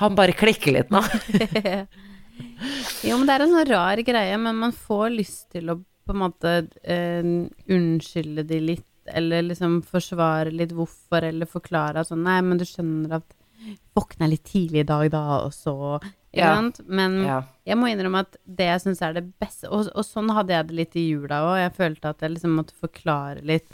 Han 0.00 0.16
bare 0.16 0.36
klikker 0.36 0.78
litt 0.78 0.94
nå. 0.94 1.02
Jo, 3.04 3.16
men 3.16 3.26
det 3.28 3.34
er 3.34 3.42
en 3.44 3.52
sånn 3.52 3.68
rar 3.68 4.00
greie, 4.04 4.36
men 4.40 4.56
man 4.56 4.72
får 4.76 5.10
lyst 5.12 5.50
til 5.52 5.72
å 5.72 5.76
på 6.10 6.14
en 6.14 6.22
måte 6.22 6.52
eh, 6.82 7.26
unnskylde 7.70 8.44
de 8.48 8.60
litt, 8.64 8.86
eller 9.12 9.44
liksom 9.46 9.80
forsvare 9.86 10.52
litt 10.54 10.72
hvorfor, 10.76 11.26
eller 11.28 11.48
forklare 11.48 12.02
at 12.02 12.08
sånn 12.10 12.24
Nei, 12.26 12.40
men 12.44 12.60
du 12.60 12.64
skjønner 12.68 13.20
at 13.20 13.36
våkna 13.96 14.28
litt 14.30 14.46
tidlig 14.48 14.82
i 14.82 14.88
dag, 14.88 15.06
da, 15.12 15.22
og 15.44 15.52
så 15.54 15.74
Ja. 16.32 16.70
Men 16.86 17.24
Ja. 17.24 17.42
jeg 17.66 17.76
må 17.76 17.88
innrømme 17.90 18.20
at 18.20 18.36
det 18.46 18.66
jeg 18.68 18.80
syns 18.84 19.02
er 19.02 19.12
det 19.14 19.24
beste 19.40 19.66
og, 19.70 19.88
og 19.94 20.04
sånn 20.06 20.30
hadde 20.30 20.54
jeg 20.54 20.66
det 20.68 20.76
litt 20.76 20.94
i 20.96 21.08
jula 21.10 21.40
òg. 21.42 21.56
Jeg 21.64 21.72
følte 21.74 22.08
at 22.12 22.20
jeg 22.20 22.30
liksom 22.36 22.54
måtte 22.58 22.76
forklare 22.80 23.42
litt 23.44 23.70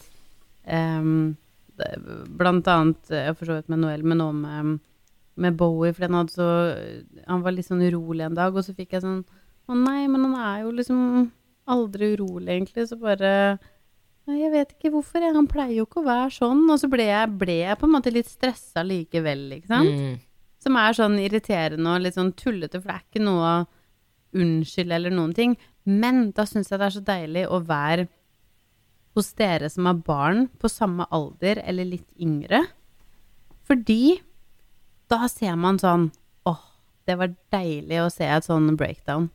Um, 0.67 1.37
det- 1.79 2.01
Blant 2.37 2.67
annet, 2.67 2.99
Jeg 3.09 3.37
for 3.37 3.47
så 3.47 3.55
vidt 3.61 3.69
med 3.69 3.79
Noel, 3.79 4.03
men 4.03 4.19
òg 4.19 4.35
med, 4.35 4.81
med 5.37 5.57
Bowie, 5.57 5.93
for 5.93 6.09
han 6.09 6.27
så 6.27 6.49
Han 7.29 7.43
var 7.43 7.53
litt 7.53 7.67
sånn 7.69 7.85
urolig 7.87 8.25
en 8.27 8.35
dag, 8.35 8.53
og 8.57 8.65
så 8.65 8.75
fikk 8.75 8.91
jeg 8.97 9.03
sånn 9.03 9.25
Å 9.69 9.77
nei, 9.77 10.09
men 10.09 10.25
han 10.25 10.35
er 10.35 10.63
jo 10.65 10.73
liksom 10.73 11.31
aldri 11.69 12.17
urolig, 12.17 12.49
egentlig, 12.49 12.89
så 12.89 12.99
bare 12.99 13.59
jeg 14.29 14.51
vet 14.51 14.73
ikke 14.75 14.91
hvorfor, 14.91 15.21
jeg. 15.23 15.35
Han 15.35 15.47
pleier 15.47 15.77
jo 15.77 15.85
ikke 15.87 16.03
å 16.03 16.05
være 16.07 16.31
sånn. 16.35 16.69
Og 16.69 16.81
så 16.81 16.89
ble 16.91 17.05
jeg, 17.07 17.39
ble 17.39 17.59
jeg 17.61 17.79
på 17.79 17.85
en 17.87 17.93
måte 17.95 18.11
litt 18.13 18.27
stressa 18.27 18.83
likevel, 18.83 19.53
ikke 19.61 19.69
sant? 19.71 19.87
Mm. 19.89 20.19
Som 20.67 20.77
er 20.83 20.97
sånn 20.99 21.17
irriterende 21.23 21.93
og 21.95 22.03
litt 22.03 22.17
sånn 22.19 22.33
tullete, 22.35 22.81
for 22.83 22.91
det 22.91 22.99
er 22.99 23.05
ikke 23.07 23.23
noe 23.23 23.51
å 23.55 24.41
unnskylde 24.43 24.97
eller 24.99 25.15
noen 25.15 25.33
ting. 25.37 25.53
Men 25.87 26.33
da 26.35 26.43
syns 26.49 26.73
jeg 26.73 26.81
det 26.83 26.89
er 26.89 26.97
så 26.97 27.03
deilig 27.07 27.45
å 27.55 27.61
være 27.69 28.09
hos 29.17 29.31
dere 29.39 29.71
som 29.73 29.87
har 29.89 30.01
barn 30.05 30.49
på 30.61 30.69
samme 30.69 31.07
alder 31.15 31.63
eller 31.65 31.87
litt 31.89 32.09
yngre. 32.21 32.65
Fordi 33.67 34.19
da 35.11 35.29
ser 35.31 35.55
man 35.59 35.79
sånn 35.81 36.09
Åh, 36.47 36.59
det 37.07 37.17
var 37.19 37.33
deilig 37.55 38.01
å 38.03 38.11
se 38.13 38.27
et 38.27 38.47
sånn 38.47 38.75
breakdown. 38.79 39.31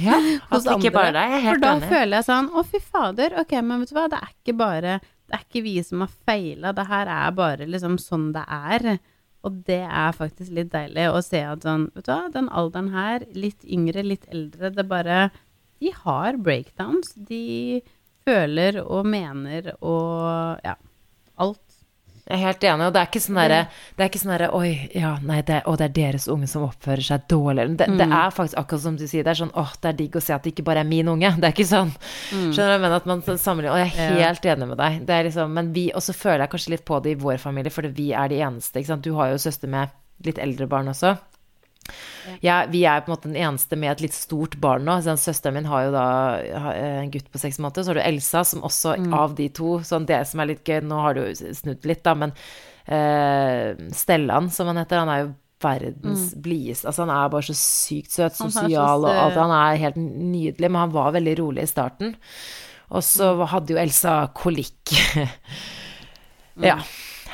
Ja, 0.00 0.16
hos 0.50 0.66
andre. 0.66 0.90
bare 0.96 1.12
deg. 1.12 1.34
Jeg 1.36 1.42
er 1.44 1.48
For 1.50 1.62
da 1.62 1.72
enig. 1.76 1.88
føler 1.92 2.16
jeg 2.18 2.26
sånn 2.30 2.46
Å, 2.56 2.62
fy 2.72 2.80
fader. 2.80 3.34
Ok, 3.44 3.52
men 3.60 3.82
vet 3.84 3.92
du 3.92 3.96
hva, 3.98 4.06
det 4.12 4.20
er 4.24 4.30
ikke 4.32 4.54
bare 4.56 4.94
Det 5.04 5.36
er 5.36 5.42
ikke 5.44 5.62
vi 5.68 5.74
som 5.84 6.00
har 6.04 6.12
feila. 6.24 6.72
Det 6.76 6.86
her 6.88 7.10
er 7.20 7.34
bare 7.36 7.68
liksom 7.68 7.98
sånn 8.00 8.30
det 8.34 8.44
er. 8.48 8.94
Og 9.44 9.60
det 9.68 9.82
er 9.84 10.16
faktisk 10.16 10.54
litt 10.56 10.72
deilig 10.72 11.08
å 11.12 11.20
se 11.24 11.42
at 11.44 11.66
sånn 11.66 11.90
Vet 11.94 12.06
du 12.06 12.12
hva, 12.12 12.30
den 12.32 12.48
alderen 12.48 12.92
her, 12.94 13.26
litt 13.36 13.64
yngre, 13.64 14.04
litt 14.06 14.24
eldre, 14.32 14.72
det 14.72 14.86
bare 14.88 15.28
De 15.82 15.92
har 16.04 16.38
breakdowns. 16.40 17.12
De 17.28 17.82
føler 18.24 18.80
og 18.84 19.04
mener 19.06 19.74
og 19.80 20.64
ja. 20.64 20.78
Jeg 22.24 22.38
er 22.38 22.46
helt 22.46 22.62
enig, 22.64 22.86
og 22.86 22.92
det 22.94 23.00
er 23.02 23.08
ikke 23.10 23.20
sånn 23.20 23.36
derre 23.36 23.56
Det 23.96 24.00
er 24.00 24.08
ikke 24.08 24.20
sånn 24.22 24.30
derre 24.32 24.46
Oi, 24.56 24.68
ja, 24.96 25.10
nei, 25.20 25.42
det, 25.44 25.58
å, 25.68 25.74
det 25.76 25.84
er 25.90 25.92
deres 25.98 26.24
unge 26.32 26.46
som 26.48 26.62
oppfører 26.64 27.04
seg 27.04 27.26
dårlig. 27.28 27.66
Det, 27.76 27.88
det 27.98 28.06
er 28.08 28.30
faktisk 28.32 28.56
akkurat 28.62 28.80
som 28.86 28.96
du 28.96 29.04
sier, 29.06 29.26
det 29.26 29.34
er 29.34 29.40
sånn 29.42 29.52
åh, 29.60 29.74
det 29.82 29.90
er 29.90 29.98
digg 29.98 30.16
å 30.16 30.22
se 30.24 30.32
at 30.32 30.42
det 30.46 30.54
ikke 30.54 30.64
bare 30.64 30.80
er 30.80 30.88
min 30.88 31.10
unge. 31.12 31.34
Det 31.36 31.50
er 31.50 31.52
ikke 31.52 31.68
sånn. 31.68 31.92
Skjønner 32.32 32.78
du 32.78 32.86
Men? 32.86 32.96
At 32.96 33.06
man 33.10 33.20
sammenligner 33.26 33.74
Og 33.74 33.82
jeg 33.82 33.92
er 34.06 34.16
Ja. 34.18 34.30
helt 34.30 34.48
enig 34.54 34.68
med 34.72 34.80
deg. 34.80 34.98
Det 35.04 35.14
er 35.18 35.28
liksom 35.28 35.52
Men 35.52 35.72
vi 35.76 35.90
Og 35.92 36.00
så 36.06 36.14
føler 36.16 36.46
jeg 36.46 36.50
kanskje 36.56 36.70
litt 36.78 36.84
på 36.88 37.02
det 37.04 37.12
i 37.12 37.20
vår 37.20 37.36
familie, 37.44 37.70
fordi 37.70 37.92
vi 37.92 38.08
er 38.16 38.28
de 38.32 38.40
eneste, 38.40 38.80
ikke 38.80 38.94
sant. 38.94 39.04
Du 39.04 39.12
har 39.20 39.28
jo 39.34 39.36
søster 39.44 39.68
med 39.68 39.88
litt 40.24 40.38
eldre 40.38 40.66
barn 40.70 40.88
også. 40.88 41.18
Ja, 42.40 42.62
vi 42.70 42.80
er 42.88 43.02
på 43.04 43.10
en 43.10 43.14
måte 43.16 43.28
den 43.28 43.36
eneste 43.36 43.76
med 43.76 43.92
et 43.92 44.04
litt 44.06 44.16
stort 44.16 44.56
barn 44.62 44.86
nå. 44.88 44.96
Sånn, 45.04 45.20
søsteren 45.20 45.58
min 45.58 45.68
har 45.68 45.86
jo 45.86 45.94
da 45.94 46.04
en 46.72 47.10
gutt 47.12 47.28
på 47.32 47.40
seks 47.42 47.58
måneder. 47.60 47.84
Så 47.84 47.92
har 47.92 48.00
du 48.00 48.04
Elsa, 48.06 48.44
som 48.48 48.64
også 48.64 48.94
av 49.14 49.34
de 49.38 49.50
to 49.52 49.78
Sånn 49.84 50.06
det 50.08 50.22
som 50.30 50.40
er 50.40 50.52
litt 50.54 50.64
gøy 50.64 50.80
Nå 50.88 51.00
har 51.04 51.18
du 51.18 51.24
snudd 51.34 51.84
litt, 51.84 52.02
da, 52.06 52.14
men 52.16 52.32
eh, 52.88 53.74
Stellan, 53.92 54.50
som 54.50 54.70
han 54.72 54.80
heter, 54.80 55.02
han 55.04 55.12
er 55.12 55.24
jo 55.26 55.32
verdens 55.64 56.34
blideste 56.44 56.88
Altså, 56.90 57.04
han 57.06 57.12
er 57.14 57.30
bare 57.32 57.46
så 57.46 57.54
sykt 57.56 58.12
søt, 58.12 58.36
sosial 58.36 59.04
og 59.06 59.12
alt. 59.12 59.38
Han 59.38 59.54
er 59.56 59.80
helt 59.84 59.96
nydelig, 60.00 60.68
men 60.70 60.80
han 60.86 60.92
var 60.92 61.14
veldig 61.16 61.38
rolig 61.40 61.64
i 61.64 61.70
starten. 61.70 62.16
Og 62.94 63.04
så 63.06 63.30
hadde 63.48 63.72
jo 63.76 63.80
Elsa 63.80 64.18
kolikk. 64.36 64.92
Ja. 66.62 66.76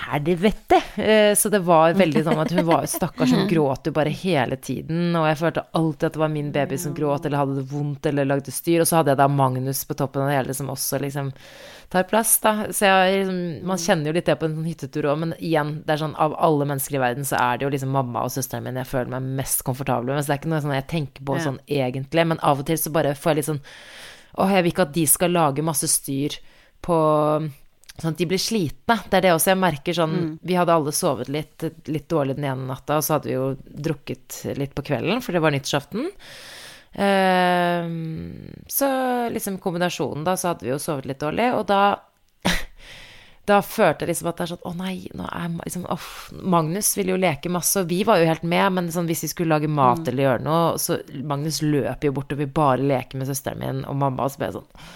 Helvete! 0.01 0.79
Eh, 0.97 1.35
Så 1.37 1.51
det 1.53 1.61
var 1.67 1.93
veldig 1.99 2.23
sånn 2.27 2.41
at 2.43 2.53
hun 2.57 2.65
var 2.69 2.87
stakkars, 2.91 3.33
hun 3.37 3.49
gråt 3.51 3.89
jo 3.91 3.93
bare 3.97 4.13
hele 4.15 4.57
tiden. 4.57 5.11
Og 5.19 5.27
jeg 5.29 5.39
følte 5.41 5.65
alltid 5.77 6.07
at 6.09 6.17
det 6.17 6.23
var 6.23 6.33
min 6.33 6.53
baby 6.55 6.79
som 6.81 6.95
gråt 6.97 7.27
eller 7.29 7.43
hadde 7.43 7.59
det 7.61 7.67
vondt 7.73 8.07
eller 8.11 8.29
lagde 8.29 8.55
styr. 8.55 8.81
Og 8.85 8.89
så 8.91 9.01
hadde 9.01 9.13
jeg 9.15 9.21
da 9.21 9.29
Magnus 9.29 9.85
på 9.89 9.97
toppen 9.99 10.25
av 10.25 10.31
det 10.33 10.39
hele 10.39 10.57
som 10.57 10.73
også 10.73 11.01
liksom 11.05 11.33
tar 11.91 12.05
plass, 12.07 12.37
da. 12.45 12.53
Så 12.71 12.87
jeg, 12.87 13.15
liksom, 13.25 13.39
man 13.67 13.81
kjenner 13.83 14.11
jo 14.13 14.15
litt 14.15 14.29
det 14.31 14.37
på 14.39 14.47
en 14.47 14.53
sånn 14.61 14.69
hyttetur 14.71 15.09
òg, 15.11 15.17
men 15.25 15.33
igjen, 15.43 15.73
det 15.83 15.97
er 15.97 16.03
sånn 16.05 16.13
av 16.23 16.37
alle 16.39 16.69
mennesker 16.71 16.95
i 17.01 17.03
verden 17.03 17.27
så 17.27 17.35
er 17.41 17.59
det 17.59 17.67
jo 17.67 17.73
liksom 17.75 17.91
mamma 17.97 18.23
og 18.29 18.31
søsteren 18.31 18.63
min 18.69 18.79
jeg 18.79 18.87
føler 18.93 19.11
meg 19.17 19.27
mest 19.41 19.65
komfortabel 19.67 20.13
med. 20.13 20.23
Så 20.23 20.31
det 20.31 20.37
er 20.37 20.43
ikke 20.45 20.53
noe 20.55 20.63
sånn 20.63 20.77
jeg 20.77 20.87
tenker 20.93 21.27
på 21.27 21.41
sånn 21.43 21.59
egentlig, 21.67 22.27
men 22.31 22.39
av 22.47 22.63
og 22.63 22.69
til 22.71 22.79
så 22.79 22.93
bare 22.95 23.17
får 23.19 23.33
jeg 23.33 23.41
litt 23.41 23.51
sånn 23.51 23.65
Å, 24.39 24.45
jeg 24.55 24.63
vil 24.63 24.71
ikke 24.71 24.85
at 24.87 24.95
de 24.95 25.05
skal 25.11 25.35
lage 25.35 25.65
masse 25.67 25.89
styr 25.91 26.37
på 26.87 26.97
Sånn 28.01 28.15
at 28.15 28.21
de 28.21 28.29
blir 28.31 28.41
slitne. 28.41 28.97
Det 29.11 29.19
er 29.19 29.27
det 29.27 29.33
også 29.35 29.53
jeg 29.53 29.61
merker 29.61 29.97
sånn 29.97 30.15
Vi 30.47 30.57
hadde 30.57 30.73
alle 30.73 30.93
sovet 30.97 31.29
litt, 31.33 31.67
litt 31.91 32.09
dårlig 32.09 32.39
den 32.39 32.49
ene 32.49 32.69
natta, 32.71 32.97
og 32.97 33.05
så 33.05 33.19
hadde 33.19 33.29
vi 33.29 33.37
jo 33.37 33.51
drukket 33.61 34.41
litt 34.57 34.73
på 34.77 34.87
kvelden, 34.89 35.21
for 35.25 35.37
det 35.37 35.43
var 35.45 35.53
nyttårsaften. 35.53 36.09
Eh, 36.93 37.91
så 38.67 38.89
liksom 39.35 39.59
kombinasjonen, 39.63 40.25
da, 40.25 40.37
så 40.41 40.53
hadde 40.53 40.67
vi 40.67 40.73
jo 40.73 40.81
sovet 40.81 41.11
litt 41.11 41.21
dårlig, 41.21 41.51
og 41.59 41.67
da 41.69 41.83
da 43.51 43.59
følte 43.65 44.07
jeg 44.07 44.15
liksom 44.15 44.31
at 44.31 44.39
det 44.39 44.45
er 44.47 44.51
sånn 44.55 44.67
Å 44.71 44.73
nei, 44.79 44.95
nå 45.17 45.27
er 45.29 45.53
liksom 45.59 45.85
Uff. 45.93 46.31
Magnus 46.41 46.95
ville 46.97 47.13
jo 47.13 47.21
leke 47.21 47.53
masse, 47.53 47.83
og 47.83 47.93
vi 47.93 48.01
var 48.09 48.23
jo 48.23 48.31
helt 48.31 48.47
med, 48.49 48.79
men 48.79 48.91
sånn, 48.95 49.11
hvis 49.11 49.27
vi 49.27 49.33
skulle 49.35 49.53
lage 49.53 49.69
mat 49.69 50.09
eller 50.09 50.25
gjøre 50.25 50.45
noe, 50.47 50.75
så 50.81 51.03
Magnus 51.21 51.61
løper 51.67 52.09
jo 52.09 52.17
bort 52.17 52.33
og 52.33 52.41
vil 52.41 52.53
bare 52.57 52.91
leke 52.95 53.21
med 53.21 53.29
søsteren 53.29 53.61
min 53.61 53.85
og 53.85 54.01
mamma, 54.01 54.25
og 54.25 54.33
så 54.33 54.41
ble 54.41 54.51
jeg 54.51 54.61
sånn 54.63 54.91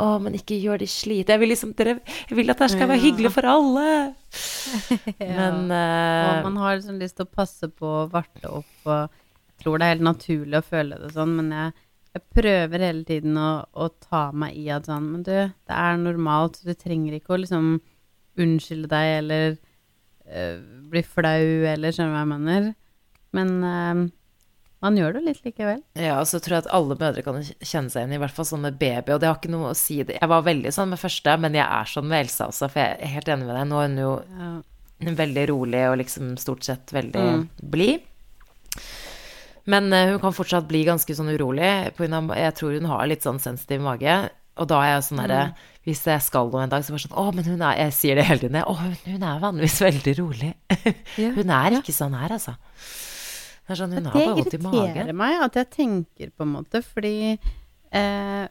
Å, 0.00 0.06
men 0.24 0.36
ikke 0.38 0.56
gjør 0.56 0.80
de 0.80 0.88
slite. 0.88 1.34
Jeg 1.34 1.42
vil 1.42 1.50
liksom 1.52 1.74
dere, 1.76 1.98
Jeg 2.30 2.36
vil 2.38 2.52
at 2.52 2.62
det 2.62 2.70
skal 2.72 2.88
være 2.88 3.02
hyggelig 3.02 3.32
for 3.34 3.48
alle. 3.48 3.88
Men 5.20 5.66
uh, 5.68 6.28
Og 6.30 6.46
man 6.48 6.56
har 6.62 6.78
liksom 6.78 7.00
lyst 7.02 7.18
til 7.18 7.26
å 7.26 7.34
passe 7.40 7.68
på 7.68 7.90
å 8.00 8.06
varte 8.12 8.48
opp, 8.48 8.76
og 8.86 9.02
jeg 9.02 9.66
tror 9.66 9.78
det 9.78 9.86
er 9.86 9.94
helt 9.94 10.06
naturlig 10.06 10.58
å 10.58 10.64
føle 10.64 10.96
det 10.98 11.10
sånn, 11.14 11.34
men 11.38 11.50
jeg, 11.54 11.74
jeg 12.16 12.24
prøver 12.34 12.82
hele 12.82 13.04
tiden 13.06 13.36
å, 13.38 13.50
å 13.78 13.90
ta 14.08 14.22
meg 14.34 14.56
i 14.58 14.64
at 14.74 14.88
sånn 14.88 15.10
Men 15.12 15.26
du, 15.28 15.34
det 15.52 15.76
er 15.76 16.00
normalt, 16.00 16.56
så 16.56 16.72
du 16.72 16.80
trenger 16.80 17.18
ikke 17.18 17.36
å 17.36 17.42
liksom 17.44 17.68
unnskylde 18.42 18.88
deg 18.90 19.10
eller 19.20 19.54
uh, 20.32 20.56
bli 20.90 21.04
flau 21.04 21.68
eller 21.68 21.92
skjønner 21.92 22.10
du 22.10 22.16
hva 22.16 22.24
jeg 22.24 22.32
mener. 22.32 22.72
Men 23.36 23.52
eh, 23.64 24.00
man 24.82 24.96
gjør 24.98 25.12
det 25.14 25.22
litt 25.24 25.44
likevel. 25.46 25.80
Ja, 25.94 26.16
og 26.20 26.26
så 26.26 26.40
tror 26.42 26.56
jeg 26.58 26.64
at 26.66 26.72
alle 26.74 26.96
mødre 26.98 27.22
kan 27.22 27.38
kjenne 27.42 27.88
seg 27.92 28.02
igjen, 28.02 28.14
i 28.16 28.20
hvert 28.22 28.34
fall 28.34 28.48
sånn 28.48 28.64
med 28.66 28.78
baby, 28.80 29.12
og 29.14 29.20
det 29.22 29.28
har 29.30 29.38
ikke 29.38 29.52
noe 29.54 29.70
å 29.70 29.76
si 29.78 30.00
det. 30.02 30.18
Jeg 30.20 30.28
var 30.32 30.42
veldig 30.42 30.72
sånn 30.74 30.90
med 30.90 30.98
første, 30.98 31.38
men 31.38 31.54
jeg 31.54 31.66
er 31.66 31.84
sånn 31.92 32.08
med 32.10 32.24
Elsa 32.26 32.48
også, 32.50 32.68
for 32.72 32.82
jeg 32.82 32.98
er 33.00 33.12
helt 33.14 33.28
enig 33.32 33.46
med 33.46 33.54
deg. 33.56 33.68
Nå 33.70 33.78
er 33.82 33.88
hun 33.88 33.98
jo 34.02 34.12
Ja. 34.38 35.14
veldig 35.22 35.48
rolig 35.50 35.84
og 35.90 35.98
liksom 35.98 36.36
stort 36.38 36.62
sett 36.64 36.86
veldig 36.94 37.22
Mm. 37.22 37.48
blid. 37.70 38.00
Men 39.64 39.92
eh, 39.92 40.08
hun 40.10 40.18
kan 40.22 40.32
fortsatt 40.34 40.66
bli 40.68 40.84
ganske 40.84 41.14
sånn 41.14 41.30
urolig, 41.36 41.62
Jeg 41.96 42.54
tror 42.58 42.72
hun 42.74 42.84
har 42.90 43.06
litt 43.06 43.22
sånn 43.22 43.38
sensitiv 43.40 43.80
mage. 43.80 44.30
Og 44.58 44.68
da 44.68 44.80
er 44.82 44.94
jeg 44.96 45.02
sånn 45.12 45.22
derre 45.28 45.44
Mm. 45.52 45.54
Hvis 45.84 46.04
jeg 46.06 46.20
skal 46.22 46.48
noe 46.50 46.62
en 46.62 46.68
dag, 46.70 46.82
så 46.84 46.92
bare 46.92 47.02
sånn 47.02 47.18
Å, 47.18 47.34
men 47.34 47.44
hun 47.44 47.62
er 47.62 47.76
Jeg 47.76 47.92
sier 47.92 48.14
det 48.14 48.24
hele 48.26 48.38
tiden. 48.38 48.62
Å, 48.62 48.76
hun, 48.76 48.96
hun 49.06 49.22
er 49.22 49.40
vanligvis 49.40 49.80
veldig 49.82 50.14
rolig. 50.18 50.54
Hun 51.16 51.50
er 51.50 51.70
ikke 51.80 51.92
sånn 51.92 52.14
her, 52.14 52.28
altså. 52.30 52.54
Det 53.72 53.76
er 53.76 53.80
sånn, 53.80 53.94
Det 54.12 54.24
irriterer 54.28 55.14
meg 55.16 55.44
at 55.46 55.56
jeg 55.56 55.70
tenker 55.72 56.32
på 56.36 56.44
en 56.44 56.52
måte, 56.58 56.82
fordi 56.84 57.32
eh, 57.32 58.42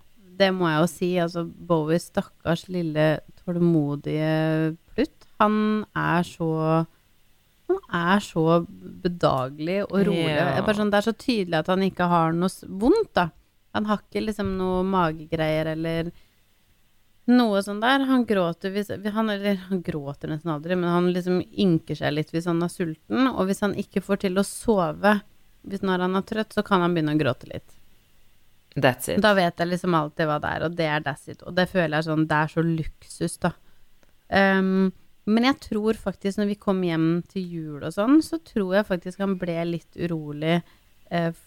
det 0.41 0.49
må 0.55 0.69
jeg 0.71 0.79
jo 0.79 0.87
si, 0.89 1.11
altså 1.21 1.43
Bowie, 1.45 2.01
stakkars 2.01 2.65
lille 2.71 3.11
tålmodige 3.43 4.73
plutt, 4.95 5.29
han 5.41 5.85
er 5.97 6.25
så 6.25 6.49
han 7.71 7.77
er 7.95 8.23
så 8.23 8.65
bedagelig 9.03 9.77
og 9.85 10.01
rolig. 10.09 10.33
Ja. 10.33 10.49
Er 10.59 10.75
sånn, 10.75 10.89
det 10.91 10.99
er 10.99 11.05
så 11.07 11.13
tydelig 11.15 11.61
at 11.61 11.69
han 11.71 11.85
ikke 11.85 12.09
har 12.11 12.35
noe 12.35 12.73
vondt, 12.81 13.13
da. 13.15 13.29
Han 13.77 13.87
har 13.87 14.01
ikke 14.03 14.25
liksom 14.25 14.57
noe 14.59 14.81
magegreier 14.83 15.71
eller 15.77 16.11
noe 17.31 17.61
sånn 17.65 17.81
der. 17.83 18.05
Han 18.09 18.25
gråter 18.27 18.73
hvis 18.75 18.91
han, 18.91 19.29
Eller 19.33 19.59
han 19.69 19.81
gråter 19.85 20.31
nesten 20.31 20.53
aldri, 20.53 20.77
men 20.77 20.91
han 20.91 21.11
liksom 21.15 21.41
ynker 21.41 21.97
seg 21.97 22.15
litt 22.15 22.31
hvis 22.33 22.49
han 22.49 22.61
er 22.63 22.71
sulten. 22.71 23.27
Og 23.31 23.45
hvis 23.49 23.63
han 23.65 23.75
ikke 23.79 24.03
får 24.05 24.25
til 24.25 24.41
å 24.41 24.47
sove 24.47 25.19
hvis 25.67 25.83
når 25.85 26.07
han 26.07 26.17
er 26.17 26.25
trøtt, 26.25 26.55
så 26.55 26.63
kan 26.65 26.81
han 26.81 26.95
begynne 26.95 27.13
å 27.13 27.19
gråte 27.19 27.49
litt. 27.51 27.77
That's 28.73 29.11
it. 29.11 29.19
Da 29.21 29.33
vet 29.37 29.59
jeg 29.59 29.67
liksom 29.67 29.95
alltid 29.97 30.29
hva 30.29 30.39
det 30.41 30.53
er, 30.55 30.65
og 30.65 30.75
det 30.79 30.87
er 30.87 31.03
that's 31.05 31.27
it. 31.29 31.43
Og 31.43 31.55
det 31.57 31.67
føler 31.69 31.97
jeg 31.97 32.07
sånn 32.07 32.27
Det 32.29 32.37
er 32.37 32.51
så 32.53 32.63
luksus, 32.65 33.37
da. 33.43 33.51
Um, 34.31 34.91
men 35.27 35.45
jeg 35.45 35.59
tror 35.67 35.99
faktisk, 35.99 36.39
når 36.39 36.53
vi 36.53 36.59
kom 36.59 36.79
hjem 36.85 37.09
til 37.29 37.57
jul 37.57 37.83
og 37.83 37.93
sånn, 37.93 38.21
så 38.25 38.39
tror 38.41 38.77
jeg 38.79 38.87
faktisk 38.87 39.21
han 39.21 39.35
ble 39.41 39.57
litt 39.69 39.99
urolig 39.99 40.61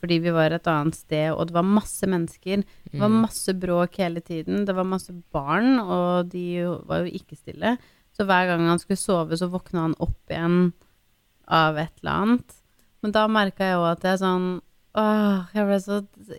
fordi 0.00 0.18
vi 0.20 0.33
var 0.35 0.53
et 0.53 0.66
annet 0.68 0.94
sted, 0.98 1.31
og 1.33 1.46
det 1.48 1.55
var 1.57 1.64
masse 1.64 2.05
mennesker. 2.11 2.64
Det 2.90 3.00
var 3.00 3.09
masse 3.12 3.55
bråk 3.57 3.96
hele 4.03 4.20
tiden. 4.20 4.66
Det 4.68 4.74
var 4.77 4.85
masse 4.85 5.14
barn, 5.33 5.79
og 5.81 6.29
de 6.33 6.44
var 6.85 7.05
jo 7.07 7.14
ikke 7.16 7.37
stille. 7.38 7.77
Så 8.14 8.27
hver 8.29 8.46
gang 8.50 8.66
han 8.68 8.79
skulle 8.79 9.00
sove, 9.00 9.37
så 9.40 9.48
våkna 9.50 9.87
han 9.88 9.94
opp 10.05 10.31
igjen 10.31 10.72
av 11.48 11.79
et 11.81 11.92
eller 12.03 12.12
annet. 12.27 12.59
Men 13.03 13.12
da 13.16 13.24
merka 13.29 13.64
jeg 13.72 13.81
òg 13.81 13.90
at 13.96 14.07
jeg 14.11 14.20
sånn 14.22 14.46
Åh, 14.94 15.48
jeg 15.50 15.64
ble 15.66 15.77
så 15.83 15.96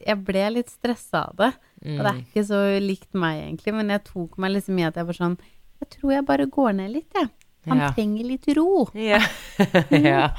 Jeg 0.07 0.15
ble 0.23 0.43
litt 0.55 0.69
stressa 0.71 1.25
av 1.27 1.33
det. 1.41 1.49
Og 1.83 1.97
det 1.99 2.07
er 2.13 2.21
ikke 2.21 2.43
så 2.47 2.59
likt 2.79 3.11
meg, 3.19 3.41
egentlig, 3.49 3.73
men 3.75 3.89
jeg 3.91 4.05
tok 4.07 4.37
meg 4.39 4.53
liksom 4.55 4.79
i 4.79 4.85
at 4.87 4.95
jeg 4.95 5.05
var 5.09 5.17
sånn 5.19 5.35
Jeg 5.83 5.89
tror 5.97 6.13
jeg 6.15 6.25
bare 6.29 6.45
går 6.47 6.71
ned 6.77 6.93
litt, 6.93 7.09
jeg. 7.19 7.27
Han 7.67 7.81
Ja. 7.83 7.89
trenger 7.97 8.23
litt 8.29 8.47
ro. 8.55 8.85
Ja. 8.95 9.19
ja. 9.91 10.29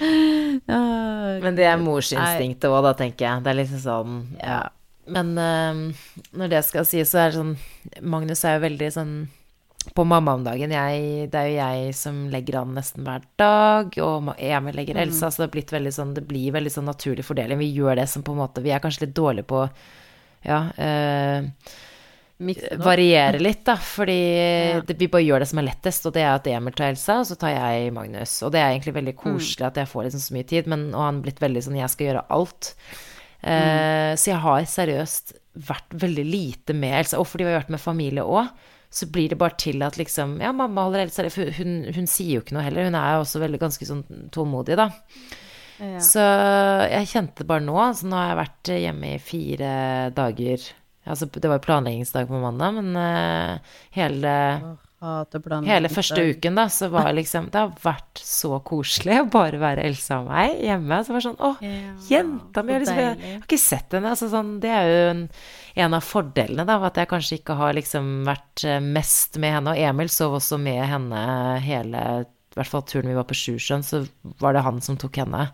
Men 1.44 1.56
det 1.58 1.66
er 1.68 1.80
morsinstinktet 1.80 2.68
òg, 2.70 2.82
da, 2.86 2.92
tenker 2.98 3.28
jeg. 3.28 3.44
Det 3.44 3.52
er 3.52 3.60
liksom 3.62 3.82
sånn 3.84 4.18
Ja. 4.42 4.64
Men 5.06 5.36
uh, 5.38 6.06
når 6.34 6.48
det 6.50 6.62
skal 6.66 6.86
sies, 6.88 7.12
så 7.12 7.20
er 7.22 7.30
det 7.30 7.38
sånn 7.38 7.52
Magnus 8.02 8.40
er 8.42 8.56
jo 8.56 8.64
veldig 8.64 8.88
sånn 8.90 9.12
på 9.94 10.02
mamma 10.02 10.32
om 10.34 10.42
dagen. 10.42 10.72
Jeg, 10.74 11.28
det 11.30 11.38
er 11.38 11.46
jo 11.46 11.58
jeg 11.60 11.92
som 11.94 12.16
legger 12.32 12.58
an 12.58 12.72
nesten 12.74 13.04
hver 13.06 13.22
dag, 13.38 13.94
og 14.02 14.32
Emil 14.34 14.74
legger 14.74 14.98
Elsa, 14.98 15.30
så 15.30 15.44
det, 15.44 15.62
har 15.70 15.90
sånn, 15.94 16.16
det 16.16 16.24
blir 16.26 16.54
veldig 16.56 16.72
sånn 16.74 16.88
naturlig 16.90 17.22
fordeling. 17.28 17.60
Vi 17.62 17.70
gjør 17.76 18.00
det 18.00 18.08
som 18.10 18.24
på 18.26 18.34
en 18.34 18.40
måte 18.42 18.64
Vi 18.64 18.72
er 18.74 18.82
kanskje 18.82 19.04
litt 19.06 19.14
dårlige 19.14 19.46
på 19.46 19.62
ja, 20.46 20.58
opp. 20.74 21.70
Variere 22.38 23.38
litt, 23.40 23.64
da. 23.64 23.76
Fordi 23.76 24.16
Ja. 24.74 24.80
det, 24.80 24.98
vi 24.98 25.06
bare 25.08 25.24
gjør 25.24 25.40
det 25.40 25.48
som 25.48 25.58
er 25.58 25.68
lettest, 25.70 26.06
og 26.06 26.12
det 26.12 26.22
er 26.22 26.34
at 26.34 26.46
Emil 26.46 26.72
tar 26.76 26.90
Elsa, 26.92 27.18
og 27.20 27.26
så 27.26 27.36
tar 27.38 27.54
jeg 27.54 27.92
Magnus. 27.92 28.42
Og 28.42 28.52
det 28.52 28.60
er 28.60 28.70
egentlig 28.74 28.94
veldig 28.94 29.16
koselig 29.16 29.66
at 29.66 29.74
jeg 29.80 29.88
får 29.88 30.04
liksom 30.04 30.20
så 30.20 30.34
mye 30.36 30.46
tid, 30.46 30.66
men 30.66 30.94
og 30.94 31.00
han 31.00 31.22
blitt 31.22 31.40
veldig 31.40 31.62
sånn 31.64 31.78
jeg 31.80 31.90
skal 31.90 32.06
gjøre 32.10 32.24
alt. 32.30 32.74
Eh, 33.42 34.14
Så 34.16 34.30
jeg 34.32 34.40
har 34.40 34.60
seriøst 34.64 35.32
vært 35.56 35.90
veldig 35.96 36.24
lite 36.28 36.74
med 36.74 36.98
Elsa, 37.00 37.18
og 37.18 37.26
fordi 37.26 37.44
vi 37.44 37.52
har 37.52 37.60
vært 37.62 37.70
med 37.70 37.80
familie 37.80 38.22
òg. 38.22 38.48
Så 38.90 39.06
blir 39.10 39.28
det 39.28 39.36
bare 39.38 39.56
til 39.58 39.82
at 39.82 39.96
liksom 39.98 40.40
Ja, 40.40 40.52
mamma 40.52 40.84
holder 40.84 41.00
Elsa 41.02 41.28
For 41.28 41.50
hun, 41.50 41.92
hun 41.92 42.06
sier 42.06 42.36
jo 42.36 42.40
ikke 42.40 42.52
noe 42.54 42.62
heller. 42.62 42.84
Hun 42.84 42.94
er 42.94 43.16
jo 43.16 43.24
også 43.24 43.40
veldig 43.42 43.58
ganske 43.60 43.84
sånn 43.84 44.04
tålmodig, 44.30 44.76
da. 44.76 44.90
Ja. 45.80 45.98
Så 45.98 46.22
jeg 46.88 47.06
kjente 47.10 47.38
det 47.42 47.46
bare 47.48 47.60
nå. 47.66 47.74
Så 47.94 48.06
nå 48.08 48.16
har 48.16 48.30
jeg 48.30 48.46
vært 48.46 48.70
hjemme 48.80 49.14
i 49.14 49.18
fire 49.18 50.10
dager. 50.14 50.70
Altså, 51.06 51.28
det 51.30 51.46
var 51.46 51.60
jo 51.60 51.66
planleggingsdag 51.66 52.26
på 52.28 52.40
mandag, 52.42 52.74
men 52.80 52.98
uh, 52.98 53.78
hele, 53.94 54.32
hele 55.68 55.90
første 55.92 56.22
uken, 56.32 56.56
da, 56.58 56.64
så 56.72 56.88
var 56.90 57.12
liksom 57.14 57.50
Det 57.52 57.60
har 57.60 57.74
vært 57.82 58.22
så 58.24 58.56
koselig 58.64 59.20
å 59.20 59.26
bare 59.30 59.60
være 59.60 59.84
Elsa 59.86 60.22
og 60.22 60.30
meg 60.30 60.56
hjemme. 60.64 60.98
Så 61.04 61.12
det 61.12 61.16
var 61.18 61.26
sånn 61.26 61.38
Å, 61.38 61.50
Ja, 61.62 61.92
jenta 62.08 62.64
mi! 62.64 62.78
Liksom, 62.80 63.02
jeg, 63.02 63.20
har 63.20 63.44
ikke 63.44 63.60
sett 63.60 63.94
henne. 63.94 64.14
Altså, 64.14 64.30
sånn, 64.32 64.56
det 64.64 64.72
er 64.72 64.88
jo 64.90 65.04
en, 65.12 65.22
en 65.84 65.98
av 66.00 66.08
fordelene, 66.08 66.66
da, 66.66 66.80
at 66.88 66.98
jeg 67.02 67.12
kanskje 67.12 67.40
ikke 67.42 67.58
har 67.60 67.76
liksom 67.76 68.10
vært 68.26 68.66
eh, 68.66 68.80
mest 68.82 69.38
med 69.42 69.58
henne. 69.58 69.76
Og 69.76 69.92
Emil 69.92 70.10
sov 70.12 70.40
også 70.40 70.58
med 70.62 70.82
henne 70.90 71.22
hele 71.62 72.02
I 72.24 72.58
hvert 72.58 72.72
fall 72.72 72.86
turen 72.88 73.12
vi 73.12 73.20
var 73.20 73.28
på 73.28 73.36
Sjusjøen, 73.36 73.86
så 73.86 74.06
var 74.42 74.56
det 74.56 74.66
han 74.66 74.82
som 74.82 74.98
tok 74.98 75.22
henne. 75.22 75.50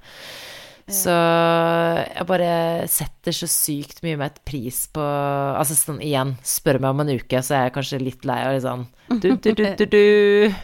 Så 0.92 1.12
jeg 1.12 2.26
bare 2.28 2.52
setter 2.90 3.37
så 3.37 3.48
sykt 3.50 4.02
mye 4.05 4.18
med 4.20 4.31
et 4.31 4.40
pris 4.48 4.85
på 4.92 5.02
Altså 5.02 5.76
sånn 5.78 6.02
igjen, 6.05 6.35
spør 6.46 6.81
meg 6.83 6.94
om 6.94 7.02
en 7.05 7.12
uke, 7.16 7.42
så 7.42 7.57
er 7.57 7.66
jeg 7.66 7.74
kanskje 7.76 8.02
litt 8.02 8.26
lei 8.28 8.38
av 8.44 8.57
litt 8.57 8.66
sånn 8.66 8.87
du, 9.12 9.35
du, 9.37 9.50
du, 9.52 9.64
du, 9.76 9.85
du. 9.92 10.55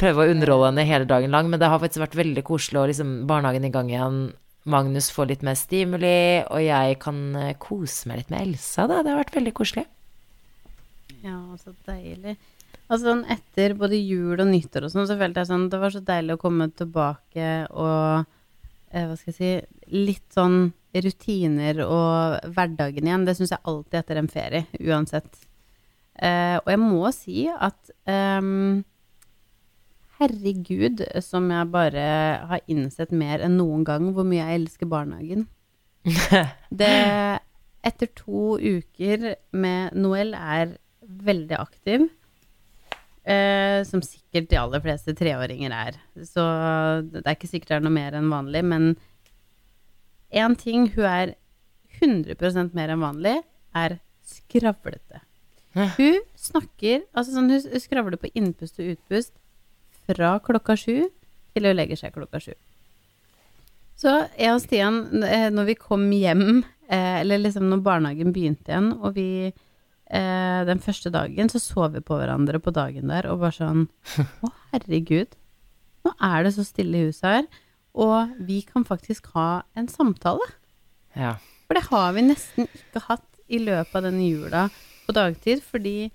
Prøve 0.00 0.24
å 0.24 0.32
underholde 0.32 0.70
henne 0.70 0.86
hele 0.88 1.08
dagen 1.08 1.34
lang, 1.34 1.50
men 1.52 1.60
det 1.60 1.68
har 1.68 1.82
faktisk 1.82 2.04
vært 2.06 2.16
veldig 2.16 2.44
koselig 2.46 2.80
å 2.80 2.86
liksom 2.88 3.12
barnehagen 3.28 3.66
i 3.68 3.72
gang 3.74 3.90
igjen. 3.92 4.22
Magnus 4.64 5.10
får 5.12 5.28
litt 5.28 5.44
mer 5.44 5.58
stimuli, 5.60 6.16
og 6.48 6.62
jeg 6.64 6.96
kan 7.02 7.18
eh, 7.36 7.56
kose 7.60 8.08
meg 8.08 8.22
litt 8.22 8.32
med 8.32 8.46
Elsa, 8.46 8.86
da. 8.88 9.02
Det 9.04 9.12
har 9.12 9.20
vært 9.20 9.36
veldig 9.36 9.52
koselig. 9.58 9.84
Ja, 11.24 11.36
så 11.60 11.74
deilig. 11.84 12.38
Altså 12.88 13.10
sånn 13.10 13.24
etter 13.32 13.76
både 13.76 13.98
jul 14.00 14.38
og 14.38 14.48
nyttår 14.48 14.86
og 14.86 14.94
sånn, 14.94 15.08
så 15.08 15.16
følte 15.20 15.40
jeg 15.40 15.48
sånn 15.48 15.70
Det 15.72 15.78
var 15.80 15.92
så 15.94 16.02
deilig 16.04 16.34
å 16.36 16.40
komme 16.42 16.66
tilbake 16.76 17.50
og 17.72 18.26
Hva 18.94 19.16
skal 19.18 19.32
jeg 19.32 19.36
si 19.36 19.94
Litt 19.94 20.34
sånn 20.34 20.72
rutiner 20.94 21.80
og 21.84 22.50
hverdagen 22.54 23.08
igjen. 23.08 23.26
Det 23.26 23.34
syns 23.38 23.52
jeg 23.54 23.64
alltid 23.66 23.98
etter 24.00 24.20
en 24.20 24.30
ferie, 24.30 24.66
uansett. 24.78 25.40
Eh, 26.14 26.56
og 26.60 26.68
jeg 26.70 26.80
må 26.80 27.10
si 27.14 27.46
at 27.50 27.90
eh, 28.06 28.50
Herregud, 30.20 31.02
som 31.26 31.48
jeg 31.50 31.70
bare 31.74 32.04
har 32.46 32.62
innsett 32.70 33.10
mer 33.10 33.42
enn 33.42 33.56
noen 33.58 33.82
gang 33.86 34.12
hvor 34.14 34.26
mye 34.28 34.44
jeg 34.44 34.60
elsker 34.60 34.90
barnehagen. 34.90 35.48
Det 36.70 36.94
Etter 37.84 38.08
to 38.16 38.54
uker 38.56 39.34
med 39.52 39.96
Noel 39.98 40.30
er 40.38 40.78
veldig 41.04 41.56
aktiv, 41.58 42.06
eh, 43.24 43.80
som 43.88 44.02
sikkert 44.04 44.50
de 44.50 44.60
aller 44.60 44.82
fleste 44.84 45.14
treåringer 45.16 45.74
er. 45.74 45.98
Så 46.26 46.44
det 47.10 47.24
er 47.24 47.36
ikke 47.36 47.50
sikkert 47.50 47.72
det 47.72 47.78
er 47.78 47.86
noe 47.86 47.96
mer 47.96 48.18
enn 48.18 48.32
vanlig, 48.32 48.64
men 48.64 48.94
én 50.34 50.56
ting 50.60 50.88
hun 50.94 51.08
er 51.08 51.34
100% 52.00 52.74
mer 52.74 52.92
enn 52.92 53.04
vanlig, 53.04 53.38
er 53.74 53.98
skravlete. 54.24 55.22
Hæ? 55.74 55.88
Hun 55.96 56.20
snakker 56.38 57.02
Altså 57.14 57.34
sånn, 57.34 57.50
hun 57.50 57.64
hun 57.72 57.82
skravler 57.82 58.20
på 58.20 58.30
innpust 58.38 58.78
og 58.78 58.92
utpust 58.94 59.34
fra 60.06 60.36
klokka 60.44 60.76
sju 60.78 61.08
til 61.54 61.66
hun 61.66 61.76
legger 61.76 61.98
seg 61.98 62.14
klokka 62.14 62.40
sju. 62.42 62.54
Så 63.98 64.12
jeg 64.38 64.50
og 64.50 64.62
Stian, 64.62 65.04
eh, 65.22 65.50
når 65.54 65.68
vi 65.70 65.76
kom 65.78 66.08
hjem, 66.10 66.64
eh, 66.88 67.20
eller 67.20 67.38
liksom 67.38 67.68
når 67.70 67.82
barnehagen 67.86 68.34
begynte 68.34 68.72
igjen, 68.72 68.90
og 69.00 69.14
vi 69.14 69.52
eh, 70.10 70.60
Den 70.68 70.80
første 70.82 71.12
dagen 71.14 71.50
så 71.52 71.60
så 71.62 71.88
vi 71.92 72.02
på 72.04 72.18
hverandre 72.18 72.60
på 72.62 72.72
dagen 72.74 73.12
der 73.12 73.28
og 73.30 73.42
bare 73.44 73.56
sånn 73.56 73.86
Å, 74.44 74.52
herregud. 74.74 75.36
Nå 76.04 76.12
er 76.20 76.44
det 76.44 76.54
så 76.56 76.64
stille 76.66 77.00
i 77.00 77.06
huset 77.08 77.28
her, 77.28 77.46
og 77.94 78.34
vi 78.44 78.60
kan 78.66 78.84
faktisk 78.84 79.30
ha 79.36 79.64
en 79.78 79.88
samtale. 79.88 80.44
Ja. 81.16 81.36
For 81.64 81.78
det 81.78 81.86
har 81.88 82.12
vi 82.16 82.26
nesten 82.26 82.68
ikke 82.68 83.06
hatt 83.06 83.30
i 83.48 83.60
løpet 83.62 83.96
av 83.96 84.04
denne 84.08 84.26
jula 84.26 84.66
på 85.06 85.14
dagtid, 85.16 85.62
fordi 85.64 86.10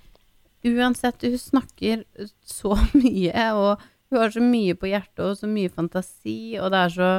uansett, 0.65 1.23
hun 1.23 1.39
snakker 1.39 2.03
så 2.45 2.75
mye, 3.01 3.49
og 3.55 3.81
hun 4.09 4.21
har 4.21 4.33
så 4.33 4.43
mye 4.43 4.77
på 4.77 4.89
hjertet, 4.91 5.23
og 5.25 5.37
så 5.39 5.49
mye 5.49 5.71
fantasi, 5.73 6.57
og 6.61 6.73
det 6.73 6.81
er 6.85 6.97
så 6.97 7.11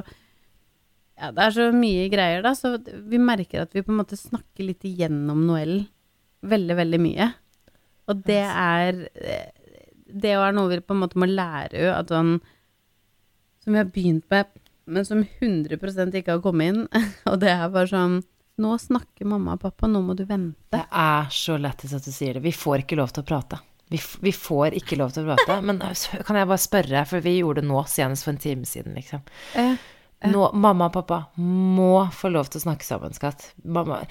ja, 1.20 1.28
det 1.36 1.44
er 1.44 1.52
så 1.52 1.66
mye 1.76 2.06
greier, 2.12 2.44
da, 2.44 2.54
så 2.56 2.76
vi 2.80 3.18
merker 3.20 3.66
at 3.66 3.74
vi 3.76 3.82
på 3.84 3.92
en 3.92 3.98
måte 4.00 4.16
snakker 4.16 4.64
litt 4.64 4.86
igjennom 4.88 5.42
Noel 5.48 5.82
veldig, 6.43 6.76
veldig 6.78 7.01
mye. 7.03 7.30
Og 8.11 8.24
det 8.26 8.43
er 8.43 9.05
Det 10.11 10.32
er 10.34 10.57
noe 10.57 10.70
vi 10.72 10.80
på 10.82 10.97
en 10.97 11.03
måte 11.05 11.20
må 11.20 11.28
lære 11.30 11.76
henne, 11.76 11.95
at 11.95 12.11
sånn 12.11 12.41
Som 13.62 13.76
vi 13.76 13.78
har 13.78 13.91
begynt 13.93 14.26
med, 14.32 14.49
men 14.91 15.05
som 15.07 15.22
100% 15.22 16.16
ikke 16.18 16.38
har 16.38 16.43
kommet 16.43 16.72
inn. 16.72 16.84
Og 17.30 17.41
det 17.43 17.53
er 17.53 17.68
bare 17.70 17.91
sånn 17.91 18.20
Nå 18.61 18.74
snakker 18.76 19.24
mamma 19.24 19.55
og 19.57 19.62
pappa, 19.62 19.88
nå 19.88 20.03
må 20.05 20.12
du 20.12 20.26
vente. 20.28 20.74
Det 20.74 20.82
er 20.84 21.30
så 21.32 21.55
lættis 21.57 21.95
at 21.97 22.05
du 22.05 22.11
sier 22.12 22.36
det. 22.36 22.43
Vi 22.45 22.53
får 22.53 22.82
ikke 22.82 22.99
lov 22.99 23.14
til 23.16 23.22
å 23.22 23.28
prate. 23.30 23.57
Vi, 23.88 23.97
vi 24.20 24.32
får 24.36 24.76
ikke 24.76 24.99
lov 25.01 25.14
til 25.14 25.24
å 25.24 25.32
prate. 25.32 25.57
Men 25.64 25.80
kan 25.80 26.36
jeg 26.36 26.49
bare 26.51 26.61
spørre, 26.61 27.07
for 27.09 27.24
vi 27.24 27.38
gjorde 27.38 27.62
det 27.62 27.70
nå 27.70 27.80
senest 27.88 28.26
for 28.26 28.34
en 28.34 28.43
time 28.43 28.68
siden, 28.68 28.99
liksom. 28.99 29.24
Eh, 29.57 29.80
Nå, 30.28 30.50
mamma 30.52 30.90
og 30.90 30.92
pappa 30.92 31.18
må 31.40 32.02
få 32.12 32.28
lov 32.28 32.50
til 32.52 32.60
å 32.60 32.64
snakke 32.66 32.84
sammen, 32.84 33.14
skatt. 33.16 33.54
Mamma. 33.64 34.02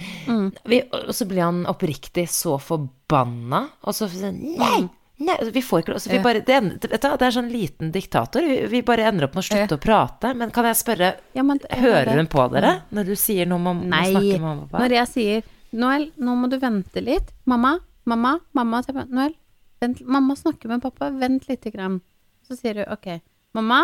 Vi, 0.65 0.79
og 0.89 1.11
så 1.13 1.27
blir 1.29 1.43
han 1.45 1.59
oppriktig 1.69 2.25
så 2.33 2.55
forbanna, 2.61 3.67
og 3.85 3.93
så 3.93 4.07
han 4.15 4.39
nei, 4.57 4.87
nei, 5.21 5.35
vi 5.53 5.61
får 5.61 5.83
ikke 5.83 5.93
lov. 5.93 6.01
Så 6.01 6.09
vi 6.09 6.21
bare, 6.25 6.41
det, 6.47 6.57
det 6.81 7.03
er 7.05 7.35
sånn 7.35 7.51
liten 7.53 7.93
diktator. 7.93 8.41
Vi, 8.41 8.57
vi 8.71 8.81
bare 8.87 9.05
ender 9.11 9.27
opp 9.27 9.37
med 9.37 9.45
å 9.45 9.47
slutte 9.51 9.77
å 9.77 9.83
prate. 9.83 10.33
Men 10.39 10.55
kan 10.55 10.65
jeg 10.71 10.81
spørre, 10.81 11.11
ja, 11.37 11.45
men 11.45 11.61
hører 11.83 12.15
hun 12.17 12.31
på 12.31 12.47
dere 12.55 12.73
når 12.89 13.13
du 13.13 13.15
sier 13.27 13.49
noe 13.49 13.61
om 13.61 13.69
å 13.69 13.77
snakke 13.85 14.25
med 14.25 14.45
mamma 14.47 14.65
og 14.65 14.67
pappa? 14.73 14.83
Når 14.83 14.97
jeg 14.97 15.13
sier 15.13 15.55
Noel, 15.77 16.09
nå 16.17 16.33
må 16.33 16.49
du 16.49 16.57
vente 16.57 17.05
litt. 17.05 17.29
Mamma, 17.45 17.75
mamma, 18.09 18.39
mamma. 18.57 18.81
Noel, 19.13 19.35
vent, 19.83 20.01
mamma 20.01 20.33
snakker 20.41 20.73
med 20.73 20.81
pappa, 20.81 21.13
vent 21.13 21.45
lite 21.51 21.69
grann. 21.69 22.01
Så 22.49 22.57
sier 22.57 22.81
du 22.81 22.87
OK. 22.89 23.19
Mamma, 23.53 23.83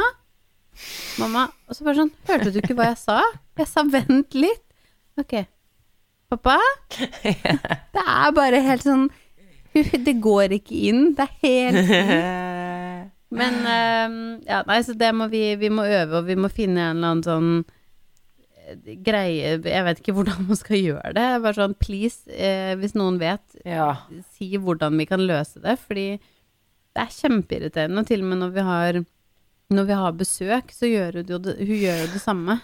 mamma. 1.22 1.48
Og 1.70 1.76
så 1.78 1.86
bare 1.88 2.00
sånn, 2.02 2.12
hørte 2.30 2.52
du 2.54 2.60
ikke 2.62 2.76
hva 2.78 2.90
jeg 2.92 3.00
sa? 3.02 3.20
Jeg 3.60 3.68
sa 3.72 3.84
vent 3.88 4.36
litt. 4.38 4.64
OK. 5.22 5.36
Pappa? 6.34 6.58
Det 7.96 8.02
er 8.02 8.32
bare 8.36 8.60
helt 8.66 8.84
sånn 8.84 9.06
Det 9.76 10.16
går 10.24 10.56
ikke 10.58 10.76
inn. 10.90 11.04
Det 11.16 11.28
er 11.28 11.36
helt 11.46 13.12
Men 13.40 13.56
ehm, 13.68 14.18
ja, 14.48 14.62
nei, 14.68 14.80
så 14.86 14.94
det 14.98 15.10
må 15.16 15.28
vi 15.32 15.44
Vi 15.60 15.70
må 15.74 15.86
øve, 15.86 16.20
og 16.22 16.28
vi 16.30 16.36
må 16.40 16.50
finne 16.54 16.90
en 16.92 16.98
eller 17.00 17.12
annen 17.14 17.24
sånn 17.26 17.50
eh, 18.66 18.94
greie 19.06 19.56
Jeg 19.62 19.86
vet 19.88 20.02
ikke 20.02 20.16
hvordan 20.18 20.46
man 20.50 20.60
skal 20.60 20.80
gjøre 20.82 21.14
det. 21.18 21.26
Bare 21.46 21.58
sånn 21.58 21.76
please, 21.82 22.24
eh, 22.32 22.74
hvis 22.82 22.96
noen 22.98 23.20
vet, 23.22 23.44
Ja. 23.68 23.90
si 24.38 24.52
hvordan 24.58 24.98
vi 25.02 25.08
kan 25.10 25.24
løse 25.30 25.62
det. 25.64 25.78
Fordi 25.86 26.08
det 26.96 27.04
er 27.06 27.12
kjempeirriterende. 27.22 28.02
Og 28.04 28.08
til 28.10 28.24
og 28.24 28.30
med 28.32 28.42
når 28.44 28.54
vi 28.56 28.66
har 28.70 29.02
når 29.74 29.88
vi 29.90 29.98
har 29.98 30.18
besøk, 30.20 30.72
så 30.76 30.90
gjør 30.90 31.22
hun 31.22 31.32
jo 31.36 31.40
det, 31.42 31.56
hun 31.62 31.78
gjør 31.82 32.02
jo 32.04 32.10
det 32.14 32.22
samme. 32.22 32.60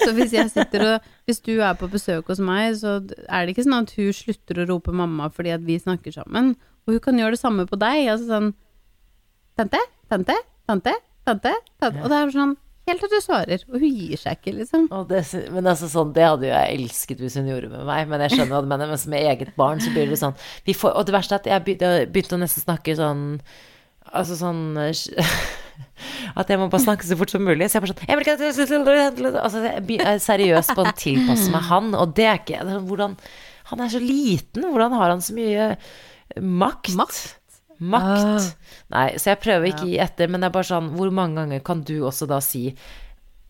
Så 0.00 0.10
hvis 0.16 0.32
jeg 0.34 0.50
sitter 0.50 0.82
og 0.86 1.04
Hvis 1.28 1.38
du 1.46 1.52
er 1.62 1.76
på 1.78 1.86
besøk 1.90 2.26
hos 2.32 2.40
meg, 2.42 2.72
så 2.80 2.96
er 3.28 3.44
det 3.46 3.52
ikke 3.52 3.66
sånn 3.66 3.84
at 3.84 3.92
hun 3.94 4.10
slutter 4.16 4.62
å 4.62 4.66
rope 4.72 4.94
mamma 4.94 5.28
fordi 5.30 5.52
at 5.54 5.62
vi 5.62 5.76
snakker 5.78 6.14
sammen. 6.14 6.56
Og 6.86 6.96
hun 6.96 7.04
kan 7.04 7.20
gjøre 7.20 7.36
det 7.36 7.42
samme 7.42 7.66
på 7.70 7.78
deg. 7.78 8.08
Altså 8.10 8.26
sånn 8.32 8.50
Tante, 9.60 9.78
tante, 10.08 10.34
tante, 10.66 10.94
tante. 11.28 11.52
tante. 11.78 12.02
Og 12.02 12.08
det 12.10 12.18
er 12.18 12.30
sånn 12.34 12.56
helt 12.88 13.02
til 13.04 13.10
du 13.12 13.18
svarer. 13.22 13.64
Og 13.70 13.78
hun 13.78 13.92
gir 13.92 14.18
seg 14.18 14.38
ikke, 14.38 14.54
liksom. 14.56 14.86
Det, 15.10 15.22
men 15.54 15.68
altså 15.68 15.90
sånn, 15.92 16.14
det 16.16 16.26
hadde 16.26 16.48
jo 16.48 16.52
jeg 16.54 16.78
elsket 16.78 17.22
hvis 17.22 17.36
hun 17.38 17.50
gjorde 17.50 17.70
med 17.70 17.84
meg, 17.86 18.08
men 18.10 18.24
jeg 18.24 18.34
skjønner 18.38 18.54
hva 18.56 18.62
du 18.64 18.70
mener. 18.72 18.90
Mens 18.90 19.06
med 19.10 19.26
eget 19.30 19.52
barn 19.60 19.82
så 19.84 19.92
blir 19.94 20.10
det 20.10 20.18
sånn 20.18 20.34
vi 20.66 20.74
får, 20.74 20.96
Og 20.96 21.06
det 21.06 21.14
verste 21.14 21.36
er 21.36 21.42
at 21.44 21.50
jeg 21.52 21.66
begynte, 21.66 21.92
begynte 22.10 22.38
å 22.38 22.42
nesten 22.42 22.64
snakke 22.66 22.96
sånn 22.98 23.26
Altså 24.16 24.34
sånn 24.40 24.62
eh, 24.80 25.30
At 26.38 26.48
jeg 26.52 26.58
må 26.60 26.68
bare 26.72 26.82
snakke 26.84 27.06
så 27.08 27.16
fort 27.20 27.32
som 27.32 27.42
mulig. 27.44 27.68
Så 27.70 27.78
jeg 27.78 27.84
bare 27.84 27.92
sånn 27.94 28.06
jeg 28.06 28.22
ikke, 28.24 29.40
altså, 29.42 29.64
jeg 29.64 29.98
er 30.04 30.22
seriøst 30.24 30.74
på 30.76 30.84
å 30.86 30.94
tilpasse 30.98 31.50
meg 31.52 31.66
han, 31.70 31.90
og 31.98 32.14
det 32.16 32.26
er 32.30 32.38
ikke 32.42 32.62
det 32.64 32.76
sånn, 32.78 32.86
hvordan, 32.90 33.16
Han 33.70 33.80
er 33.84 33.92
så 33.92 34.00
liten, 34.02 34.64
hvordan 34.72 34.96
har 34.98 35.12
han 35.14 35.20
så 35.22 35.34
mye 35.36 35.68
makt? 36.40 36.94
Makt? 36.98 37.20
Makt. 37.80 38.48
Nei, 38.92 39.06
så 39.16 39.30
jeg 39.32 39.40
prøver 39.40 39.70
ikke 39.70 39.86
å 39.86 39.90
gi 39.92 40.00
etter, 40.04 40.28
men 40.28 40.42
det 40.42 40.50
er 40.50 40.56
bare 40.58 40.68
sånn 40.68 40.90
Hvor 40.98 41.08
mange 41.16 41.38
ganger 41.40 41.62
kan 41.64 41.80
du 41.88 41.94
også 42.04 42.26
da 42.28 42.36
si 42.44 42.66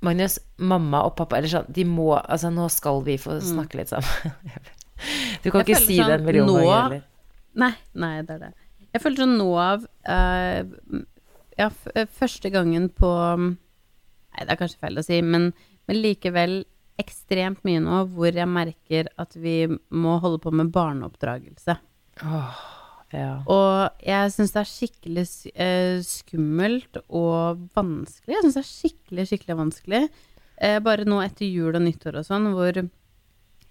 Magnus, 0.07 0.37
mamma 0.57 1.01
og 1.09 1.17
pappa 1.19 1.37
Eller 1.41 1.51
sånn, 1.51 1.67
de 1.69 1.83
må 1.89 2.13
Altså, 2.21 2.53
nå 2.55 2.69
skal 2.73 3.03
vi 3.09 3.17
få 3.21 3.41
snakke 3.43 3.81
litt 3.81 3.91
sammen. 3.91 4.37
Du 5.43 5.49
kan 5.51 5.63
Jeg 5.65 5.71
ikke 5.73 5.81
si 5.81 5.87
si 5.89 5.97
det 5.99 6.05
sånn, 6.05 6.15
en 6.21 6.25
million 6.29 6.47
nå- 6.47 6.59
ganger 6.61 6.83
heller. 6.85 7.03
Nei, 7.61 7.73
nei, 8.05 8.13
det 8.23 8.35
er 8.37 8.41
det. 8.45 8.51
Jeg 8.95 9.01
føler 9.03 9.23
sånn 9.25 9.33
nå 9.41 9.47
av 9.59 9.85
eh, 10.13 10.61
Ja, 11.61 11.69
eh, 11.95 12.09
første 12.09 12.51
gangen 12.53 12.89
på 12.97 13.11
Nei, 14.31 14.45
det 14.47 14.53
er 14.55 14.59
kanskje 14.61 14.81
feil 14.81 15.01
å 15.01 15.05
si, 15.05 15.19
men, 15.27 15.51
men 15.91 15.99
likevel 15.99 16.61
ekstremt 17.01 17.65
mye 17.67 17.81
nå 17.83 18.03
hvor 18.15 18.37
jeg 18.37 18.49
merker 18.49 19.09
at 19.21 19.35
vi 19.41 19.65
må 19.91 20.19
holde 20.23 20.39
på 20.43 20.53
med 20.55 20.71
barneoppdragelse. 20.75 21.75
Ja. 23.11 23.31
Og 23.51 24.05
jeg 24.07 24.31
syns 24.31 24.55
det 24.55 24.61
er 24.61 24.71
skikkelig 24.71 25.25
eh, 25.51 25.97
skummelt 26.07 27.01
og 27.09 27.65
vanskelig. 27.75 28.37
Jeg 28.37 28.45
syns 28.45 28.59
det 28.59 28.63
er 28.63 28.71
skikkelig, 28.71 29.27
skikkelig 29.33 29.59
vanskelig. 29.65 30.03
Eh, 30.63 30.79
bare 30.85 31.09
nå 31.09 31.19
etter 31.25 31.49
jul 31.49 31.75
og 31.75 31.83
nyttår 31.83 32.21
og 32.21 32.29
sånn, 32.29 32.53
hvor 32.55 32.79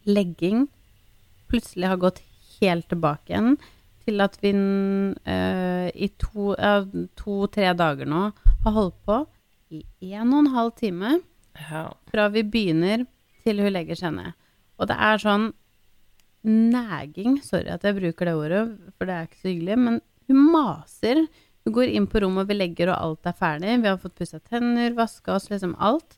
legging 0.09 0.67
plutselig 1.49 1.93
har 1.93 2.01
gått 2.01 2.19
helt 2.59 2.89
tilbake 2.91 3.31
igjen 3.31 3.55
til 4.09 4.25
at 4.25 4.37
vi 4.41 4.51
uh, 4.57 5.87
i 5.93 6.09
to- 6.19 6.57
ja, 6.57 6.81
to-tre 7.19 7.71
dager 7.77 8.09
nå 8.09 8.29
har 8.65 8.75
holdt 8.75 8.97
på 9.05 9.21
i 9.69 10.13
en 10.17 10.33
og 10.33 10.43
en 10.43 10.53
halv 10.55 10.73
time 10.79 11.19
ja. 11.59 11.85
fra 12.09 12.27
vi 12.33 12.43
begynner 12.43 13.05
til 13.45 13.61
hun 13.61 13.73
legger 13.73 13.97
seg 13.99 14.15
ned. 14.17 14.35
Og 14.79 14.89
det 14.89 14.97
er 14.97 15.21
sånn 15.21 15.49
næging, 16.47 17.39
sorry 17.43 17.69
at 17.73 17.83
jeg 17.83 17.97
bruker 17.97 18.29
det 18.29 18.35
ordet, 18.37 18.63
for 18.97 19.09
det 19.09 19.15
er 19.15 19.27
ikke 19.27 19.41
så 19.41 19.51
hyggelig, 19.51 19.77
men 19.77 20.01
hun 20.29 20.43
maser. 20.53 21.23
Hun 21.65 21.75
går 21.75 21.91
inn 21.91 22.07
på 22.09 22.21
rommet, 22.23 22.47
vi 22.49 22.55
legger, 22.55 22.93
og 22.93 22.97
alt 22.97 23.29
er 23.29 23.35
ferdig. 23.35 23.75
Vi 23.83 23.89
har 23.89 23.99
fått 23.99 24.15
pussa 24.17 24.39
tenner, 24.39 24.95
vaska 24.97 25.35
oss, 25.35 25.49
liksom 25.51 25.75
alt. 25.75 26.15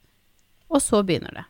Og 0.69 0.83
så 0.83 1.01
begynner 1.03 1.41
det. 1.41 1.45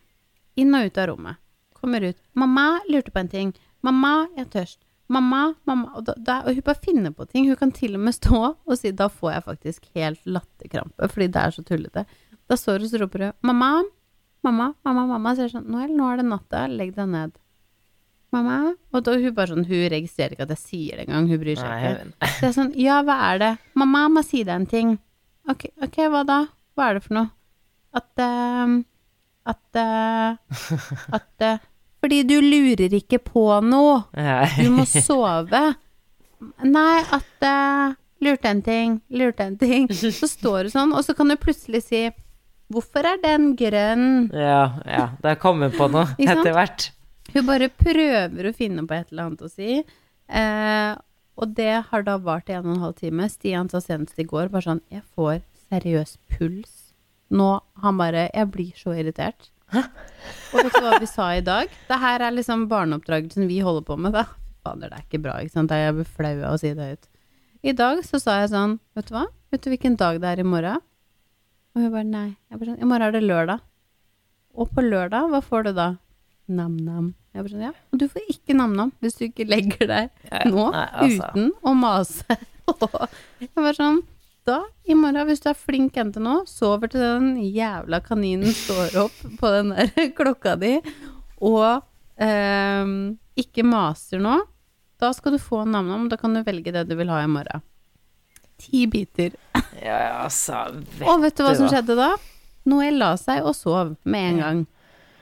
Inn 0.61 0.73
og 0.77 0.87
ut 0.87 1.01
av 1.01 1.11
rommet. 1.11 1.41
Kommer 1.75 2.05
ut. 2.05 2.17
'Mamma 2.33 2.79
lurte 2.89 3.11
på 3.11 3.19
en 3.19 3.29
ting. 3.29 3.53
Mamma, 3.81 4.27
jeg 4.37 4.45
er 4.45 4.51
tørst. 4.55 4.79
Mamma, 5.11 5.41
mamma 5.67 5.91
Og, 5.99 6.05
da, 6.07 6.15
da, 6.15 6.37
og 6.45 6.55
hun 6.55 6.63
bare 6.65 6.79
finner 6.83 7.11
på 7.15 7.27
ting. 7.27 7.49
Hun 7.49 7.59
kan 7.59 7.73
til 7.75 7.97
og 7.97 8.03
med 8.05 8.15
stå 8.15 8.41
og 8.53 8.75
si 8.79 8.93
Da 8.95 9.09
får 9.11 9.33
jeg 9.33 9.47
faktisk 9.49 9.89
helt 9.97 10.21
latterkrampe, 10.25 11.09
fordi 11.11 11.27
det 11.35 11.41
er 11.41 11.55
så 11.55 11.65
tullete. 11.67 12.05
Da 12.47 12.57
står 12.59 12.79
hun 12.79 12.87
og 12.87 12.93
så 12.93 13.01
roper 13.01 13.25
hun 13.25 13.33
'Mamma, 13.43 13.71
mamma, 14.43 14.73
mamma', 14.85 15.07
mamma. 15.13 15.35
Så 15.35 15.45
er 15.45 15.53
sånn 15.55 15.67
'Noel, 15.67 15.95
nå 15.95 16.11
er 16.11 16.21
det 16.21 16.27
natta. 16.29 16.67
Legg 16.67 16.95
deg 16.95 17.07
ned'. 17.11 17.35
Mamma. 18.31 18.75
Og 18.95 19.03
da 19.03 19.17
hun 19.19 19.33
bare 19.35 19.51
sånn 19.51 19.67
Hun 19.67 19.89
registrerer 19.91 20.35
ikke 20.35 20.47
at 20.47 20.55
jeg 20.55 20.63
sier 20.63 20.97
det 20.97 21.07
engang. 21.07 21.27
Hun 21.27 21.39
bryr 21.41 21.59
seg 21.59 21.67
ikke. 21.67 22.29
Så 22.31 22.39
jeg 22.39 22.49
er 22.49 22.55
sånn, 22.55 22.73
ja, 22.79 23.01
hva 23.03 23.17
er 23.33 23.41
det? 23.43 23.51
Mamma 23.75 24.07
må 24.07 24.23
si 24.23 24.43
deg 24.43 24.55
en 24.55 24.69
ting. 24.71 24.93
Ok, 25.51 25.67
ok, 25.83 25.97
hva 26.13 26.23
da? 26.27 26.39
Hva 26.77 26.87
er 26.89 26.99
det 26.99 27.03
for 27.03 27.17
noe? 27.19 27.31
At 27.91 28.23
uh, 28.23 28.79
At 29.51 29.75
uh, 29.75 30.37
At 31.17 31.43
eh, 31.43 31.57
Fordi 32.01 32.23
du 32.25 32.39
lurer 32.41 32.93
ikke 32.97 33.19
på 33.21 33.45
noe. 33.61 34.01
Du 34.57 34.69
må 34.73 34.87
sove. 34.89 35.63
Nei, 36.65 37.01
at 37.13 37.45
uh, 37.45 37.93
Lurte 38.21 38.49
en 38.49 38.61
ting, 38.61 38.99
lurte 39.09 39.43
en 39.43 39.57
ting. 39.57 39.87
Så 39.89 40.27
står 40.29 40.67
det 40.67 40.73
sånn, 40.75 40.91
og 40.93 41.01
så 41.05 41.15
kan 41.17 41.31
du 41.31 41.37
plutselig 41.41 41.81
si 41.87 42.03
Hvorfor 42.71 43.03
er 43.03 43.17
den 43.19 43.49
grønn? 43.59 44.29
ja, 44.31 44.77
ja. 44.87 45.07
Det 45.19 45.33
kommer 45.41 45.73
kommet 45.73 45.79
på 45.79 45.87
noe 45.91 46.05
etter 46.21 46.53
hvert. 46.55 46.85
Hun 47.33 47.47
bare 47.49 47.67
prøver 47.67 48.47
å 48.47 48.53
finne 48.55 48.85
på 48.87 48.95
et 48.95 49.09
eller 49.11 49.25
annet 49.25 49.43
å 49.43 49.49
si. 49.51 49.81
Eh, 50.31 50.91
og 51.35 51.55
det 51.57 51.73
har 51.89 52.05
da 52.07 52.15
vart 52.21 52.47
i 52.47 52.55
en 52.55 52.69
og 52.69 52.77
en 52.77 52.85
halv 52.85 52.95
time. 53.01 53.27
Stian 53.27 53.67
sa 53.71 53.81
senest 53.83 54.21
i 54.21 54.27
går 54.27 54.53
bare 54.53 54.69
sånn 54.69 54.83
Jeg 54.93 55.03
får 55.17 55.41
seriøs 55.67 56.15
puls. 56.31 56.93
Nå 57.31 57.49
Han 57.83 57.99
bare 57.99 58.29
Jeg 58.29 58.51
blir 58.53 58.71
så 58.77 58.95
irritert. 58.95 59.49
Og 59.71 60.59
vet 60.65 60.75
du 60.75 60.83
hva 60.83 60.97
vi 60.99 61.07
sa 61.09 61.29
i 61.37 61.43
dag? 61.45 61.71
Det 61.87 61.97
her 62.01 62.23
er 62.27 62.35
liksom 62.35 62.67
barneoppdragelsen 62.71 63.47
vi 63.49 63.61
holder 63.63 63.85
på 63.87 63.95
med, 63.97 64.13
da. 64.17 64.25
fader, 64.65 64.91
det 64.91 64.97
er 64.99 65.05
ikke 65.07 65.21
bra, 65.23 65.37
ikke 65.41 65.55
sant. 65.55 65.71
Jeg 65.73 65.95
blir 65.97 66.09
flau 66.17 66.33
av 66.43 66.53
å 66.57 66.59
si 66.61 66.73
det 66.77 66.89
høyt. 66.91 67.07
I 67.63 67.73
dag 67.77 68.01
så 68.05 68.19
sa 68.21 68.39
jeg 68.41 68.51
sånn, 68.51 68.75
vet 68.97 69.07
du 69.09 69.15
hva, 69.15 69.25
vet 69.53 69.63
du 69.63 69.69
hvilken 69.71 69.95
dag 69.99 70.19
det 70.21 70.29
er 70.33 70.41
i 70.43 70.47
morgen? 70.47 70.81
Og 71.71 71.83
hun 71.85 71.91
bare 71.93 72.07
nei. 72.09 72.27
Jeg 72.51 72.59
bare 72.59 72.73
sånn, 72.73 72.81
i 72.83 72.89
morgen 72.89 73.07
er 73.07 73.15
det 73.15 73.23
lørdag. 73.23 73.63
Og 74.59 74.71
på 74.75 74.83
lørdag, 74.83 75.29
hva 75.31 75.39
får 75.45 75.69
du 75.69 75.73
da? 75.77 75.89
Nam-nam. 76.51 77.13
Jeg 77.31 77.45
bare 77.45 77.53
sånn, 77.53 77.67
ja. 77.69 77.73
Og 77.93 78.01
du 78.01 78.07
får 78.11 78.25
ikke 78.33 78.55
nam-nam 78.57 78.91
hvis 78.99 79.15
du 79.19 79.27
ikke 79.29 79.45
legger 79.47 79.87
deg 79.87 80.09
nå 80.51 80.65
Nei, 80.73 80.87
altså. 81.05 81.29
uten 81.31 81.51
å 81.63 81.73
mase. 81.79 82.37
Jeg 83.41 83.53
bare 83.55 83.77
sånn 83.77 84.01
Da, 84.47 84.63
i 84.89 84.95
morgen, 84.97 85.27
hvis 85.29 85.43
du 85.43 85.51
er 85.51 85.57
flink 85.57 85.97
jente 85.99 86.21
nå, 86.23 86.39
sover 86.49 86.89
til 86.89 87.03
den 87.03 87.35
jævla 87.45 87.99
kaninen 88.01 88.49
står 88.57 88.95
opp 89.03 89.19
på 89.37 89.51
den 89.53 89.69
der 89.75 89.91
klokka 90.17 90.55
di, 90.57 90.79
og 91.45 91.83
eh, 92.17 92.93
ikke 93.37 93.65
maser 93.67 94.23
nå, 94.23 94.39
da 95.01 95.11
skal 95.17 95.35
du 95.37 95.41
få 95.41 95.63
nam-nam. 95.65 96.07
Da 96.09 96.17
kan 96.21 96.33
du 96.33 96.41
velge 96.45 96.73
det 96.73 96.87
du 96.89 96.95
vil 96.97 97.09
ha 97.09 97.21
i 97.23 97.29
morgen. 97.29 97.63
Ti 98.61 98.85
biter. 98.89 99.33
Ja, 99.81 99.95
ja, 99.97 100.11
altså. 100.25 100.67
Vet 100.99 101.07
Og 101.09 101.23
vet 101.23 101.37
du 101.37 101.45
hva 101.45 101.55
som 101.57 101.69
skjedde 101.71 101.95
da? 101.97 102.11
Noel 102.69 102.99
la 103.01 103.15
seg 103.17 103.41
og 103.41 103.55
sov 103.57 103.95
med 104.05 104.27
en 104.27 104.41
gang. 104.41 104.59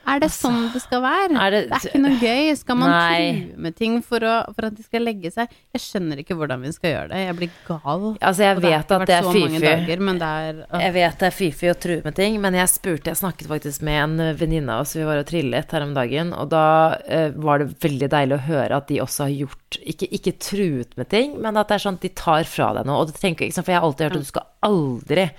Er 0.08 0.20
det 0.22 0.30
sånn 0.32 0.72
det 0.72 0.80
skal 0.82 1.02
være? 1.04 1.36
Er 1.36 1.50
Det 1.50 1.60
det- 1.68 1.76
er 1.76 1.88
ikke 1.90 2.00
noe 2.00 2.18
gøy. 2.18 2.56
Skal 2.56 2.76
man 2.76 2.90
true 2.90 3.56
med 3.56 3.76
ting 3.76 4.02
for, 4.02 4.18
å, 4.20 4.54
for 4.54 4.66
at 4.66 4.74
de 4.74 4.82
skal 4.82 5.02
legge 5.04 5.30
seg? 5.30 5.48
Jeg 5.74 5.80
skjønner 5.80 6.18
ikke 6.22 6.34
hvordan 6.34 6.62
vi 6.62 6.72
skal 6.72 6.90
gjøre 6.90 7.08
det. 7.10 7.20
Jeg 7.26 7.36
blir 7.36 7.50
gal. 7.68 8.16
Altså, 8.20 8.42
jeg 8.42 8.56
vet 8.60 8.90
at 8.96 9.06
det 9.06 9.16
er 9.16 9.22
fy-fy. 9.22 9.60
dager, 9.60 10.18
det 10.18 10.22
er 10.22 10.80
Jeg 10.80 10.92
vet 10.94 11.18
det 11.18 11.28
er 11.28 11.36
fy-fy 11.36 11.70
å 11.70 11.78
true 11.78 12.02
med 12.04 12.14
ting, 12.14 12.40
men 12.40 12.54
jeg 12.54 12.68
spurte 12.68 13.10
Jeg 13.12 13.20
snakket 13.20 13.46
faktisk 13.48 13.82
med 13.82 14.02
en 14.20 14.36
venninne 14.36 14.68
av 14.70 14.80
oss, 14.82 14.94
vi 14.96 15.04
var 15.04 15.18
og 15.18 15.26
trillet 15.26 15.70
her 15.70 15.82
om 15.82 15.94
dagen, 15.94 16.32
og 16.32 16.48
da 16.50 16.96
uh, 16.96 17.30
var 17.36 17.58
det 17.58 17.78
veldig 17.80 18.08
deilig 18.10 18.38
å 18.38 18.46
høre 18.48 18.76
at 18.76 18.88
de 18.88 19.00
også 19.00 19.28
har 19.28 19.34
gjort 19.46 19.78
Ikke, 19.86 20.08
ikke 20.10 20.38
truet 20.40 20.96
med 20.96 21.08
ting, 21.08 21.40
men 21.40 21.56
at 21.56 21.68
det 21.68 21.74
er 21.78 21.84
sånn 21.86 21.94
at 22.00 22.06
de 22.06 22.08
tar 22.08 22.44
fra 22.44 22.72
deg 22.74 22.86
noe. 22.88 23.04
Og 23.04 23.12
du 23.12 23.12
tenker, 23.12 23.50
for 23.52 23.70
jeg 23.70 23.78
har 23.78 23.86
alltid 23.86 24.08
hørt 24.08 24.16
at 24.16 24.24
du 24.24 24.32
skal 24.32 24.46
aldri 24.66 25.30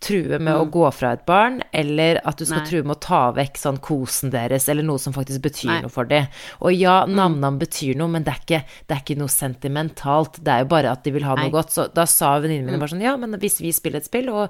true 0.00 0.38
med 0.40 0.56
å 0.56 0.66
gå 0.72 0.86
fra 0.96 1.12
et 1.16 1.24
barn, 1.28 1.60
eller 1.76 2.20
at 2.24 2.40
du 2.40 2.44
skal 2.44 2.60
Mm. 2.60 2.64
Nei. 2.64 2.70
true 2.70 2.82
med 2.82 2.96
å 2.96 3.00
ta 3.00 3.32
vekk 3.32 3.56
sånn 3.60 3.80
kosen 3.80 4.30
deres, 4.32 4.68
eller 4.68 4.82
noe 4.82 4.98
som 4.98 5.12
faktisk 5.12 5.42
betyr 5.42 5.68
Nei. 5.68 5.78
Mm. 5.78 5.82
noe 5.82 5.90
for 5.90 6.04
dem. 6.04 6.26
Og 6.60 6.72
ja, 6.74 7.04
navnene 7.06 7.52
mm. 7.52 7.58
betyr 7.60 7.96
noe, 7.96 8.08
men 8.08 8.24
det 8.24 8.32
er, 8.32 8.40
ikke, 8.40 8.64
det 8.88 8.96
er 8.96 9.02
ikke 9.04 9.18
noe 9.20 9.28
sentimentalt. 9.28 10.40
Det 10.42 10.52
er 10.52 10.64
jo 10.64 10.70
bare 10.72 10.90
at 10.90 11.04
de 11.04 11.10
vil 11.12 11.24
ha 11.24 11.34
Nei. 11.36 11.48
noe 11.48 11.54
godt. 11.54 11.72
Så 11.76 11.92
da 11.92 12.06
sa 12.06 12.38
venninnene 12.40 12.70
mine 12.70 12.80
bare 12.80 12.94
sånn, 12.94 13.04
ja, 13.04 13.16
men 13.20 13.36
hvis 13.40 13.60
vi 13.60 13.72
spiller 13.72 14.00
et 14.00 14.08
spill, 14.08 14.30
og 14.32 14.48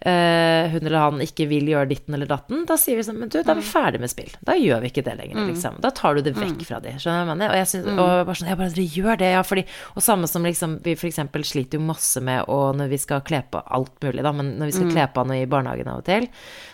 eh, 0.00 0.68
hun 0.72 0.82
eller 0.82 0.98
han 0.98 1.22
ikke 1.24 1.46
vil 1.50 1.70
gjøre 1.70 1.88
ditten 1.90 2.16
eller 2.16 2.28
datten, 2.30 2.64
da 2.68 2.76
sier 2.80 2.98
vi 2.98 3.04
sånn, 3.06 3.18
men 3.22 3.30
du, 3.32 3.38
da 3.40 3.54
er 3.54 3.60
vi 3.60 3.66
ferdig 3.66 4.00
med 4.02 4.12
spill. 4.12 4.30
Da 4.46 4.56
gjør 4.58 4.84
vi 4.84 4.90
ikke 4.92 5.04
det 5.06 5.16
lenger, 5.18 5.48
liksom. 5.50 5.80
Da 5.84 5.92
tar 5.96 6.18
du 6.18 6.22
det 6.26 6.34
vekk 6.36 6.64
fra 6.68 6.80
de, 6.84 6.94
skjønner 7.00 7.24
du 7.24 7.24
hva 7.24 7.24
jeg 7.24 7.30
mener? 7.32 7.54
Og 7.54 7.60
jeg 7.60 7.70
synes, 7.72 7.90
og 7.96 8.12
bare 8.28 8.38
sånn, 8.40 8.50
Ja, 8.52 8.58
bare, 8.60 8.74
dere 8.76 9.00
gjør 9.00 9.20
det, 9.22 9.32
ja, 9.32 9.42
fordi, 9.46 9.66
og 9.94 10.06
samme 10.06 10.30
som 10.30 10.46
liksom, 10.46 10.78
vi 10.84 10.96
eksempel 10.96 11.46
sliter 11.46 11.80
jo 11.80 11.88
masse 11.88 12.22
med 12.24 12.48
å, 12.52 12.60
når 12.76 12.92
vi 12.92 13.00
skal 13.02 13.24
kle 13.26 13.42
på 13.50 13.62
alt 13.64 13.94
mulig 14.04 14.24
da, 14.26 14.32
men 14.36 14.54
når 14.60 14.70
vi 14.70 14.78
skal 14.78 14.90
kle 14.92 15.06
på 15.14 15.26
noe 15.28 15.42
i 15.42 15.50
barnehagen 15.50 15.92
av 15.92 16.02
og 16.02 16.08
til, 16.08 16.28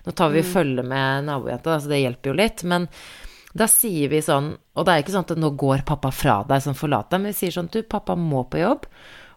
nå 0.07 0.17
tar 0.19 0.33
vi 0.35 0.47
følge 0.47 0.85
med 0.87 1.29
nabojenta, 1.29 1.79
så 1.81 1.93
det 1.93 2.03
hjelper 2.03 2.33
jo 2.33 2.39
litt, 2.43 2.65
men 2.69 2.89
da 3.53 3.67
sier 3.69 4.09
vi 4.09 4.23
sånn, 4.25 4.55
og 4.77 4.87
det 4.87 4.93
er 4.93 5.03
ikke 5.03 5.13
sånn 5.13 5.27
at 5.29 5.41
nå 5.41 5.51
går 5.61 5.83
pappa 5.89 6.11
fra 6.15 6.39
deg 6.49 6.63
som 6.65 6.77
forlater 6.77 7.19
deg, 7.19 7.25
men 7.25 7.35
vi 7.35 7.41
sier 7.43 7.55
sånn, 7.55 7.69
du, 7.73 7.83
pappa 7.85 8.17
må 8.17 8.47
på 8.49 8.63
jobb, 8.63 8.87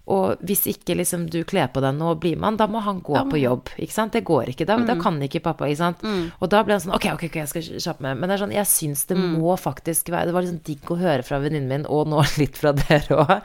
og 0.06 0.42
hvis 0.46 0.68
ikke 0.70 0.94
liksom 1.00 1.24
du 1.34 1.40
kler 1.50 1.70
på 1.74 1.82
deg 1.82 1.96
nå 1.98 2.12
og 2.14 2.20
blir 2.22 2.38
med 2.38 2.52
han, 2.52 2.58
da 2.60 2.68
må 2.70 2.82
han 2.86 3.00
gå 3.06 3.18
på 3.32 3.40
jobb, 3.42 3.72
ikke 3.82 3.96
sant? 3.96 4.14
Det 4.14 4.22
går 4.28 4.52
ikke, 4.52 4.68
da, 4.70 4.78
da 4.86 4.94
kan 5.02 5.18
ikke 5.26 5.42
pappa, 5.48 5.66
ikke 5.66 5.80
sant? 5.80 6.04
Og 6.38 6.52
da 6.52 6.62
ble 6.66 6.76
han 6.76 6.84
sånn, 6.84 6.94
ok, 6.94 7.08
ok, 7.16 7.24
ok, 7.32 7.38
jeg 7.42 7.50
skal 7.50 7.66
kjappe 7.88 8.06
meg, 8.06 8.20
men 8.20 8.30
det 8.30 8.36
er 8.36 8.44
sånn, 8.44 8.54
jeg 8.54 8.70
synes 8.70 9.02
det 9.10 9.18
må 9.18 9.56
faktisk 9.58 10.12
være, 10.14 10.30
det 10.30 10.36
var 10.36 10.46
liksom 10.46 10.62
digg 10.68 10.92
å 10.94 11.00
høre 11.00 11.26
fra 11.26 11.40
venninnen 11.42 11.72
min, 11.72 11.88
og 11.90 12.12
nå 12.12 12.22
litt 12.42 12.60
fra 12.62 12.76
dere 12.78 13.18
også, 13.18 13.40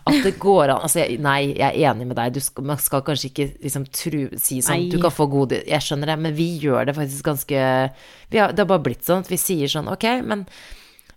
at 0.00 0.18
det 0.24 0.32
går 0.40 0.72
an, 0.72 0.86
altså, 0.88 1.02
jeg, 1.02 1.20
nei, 1.26 1.38
jeg 1.50 1.68
er 1.68 1.92
enig 1.92 2.08
med 2.08 2.16
deg, 2.20 2.38
du 2.38 2.40
skal, 2.44 2.68
man 2.72 2.80
skal 2.80 3.04
kanskje 3.04 3.30
ikke 3.32 3.48
liksom 3.66 3.86
tru, 3.92 4.18
si 4.40 4.62
sånn, 4.64 4.86
Nei. 4.86 4.90
du 4.94 4.96
kan 5.02 5.12
få 5.12 5.28
gode, 5.32 5.60
jeg 5.68 5.84
skjønner 5.84 6.14
det, 6.14 6.18
men 6.24 6.36
vi 6.38 6.48
gjør 6.64 6.88
det 6.88 6.96
faktisk 6.96 7.28
ganske, 7.28 7.68
vi 8.32 8.40
har, 8.40 8.56
det 8.56 8.64
har 8.64 8.72
bare 8.72 8.86
blitt 8.88 9.04
sånn 9.04 9.24
at 9.26 9.30
vi 9.32 9.40
sier 9.40 9.68
sånn, 9.68 9.92
ok, 9.92 10.08
men 10.24 10.48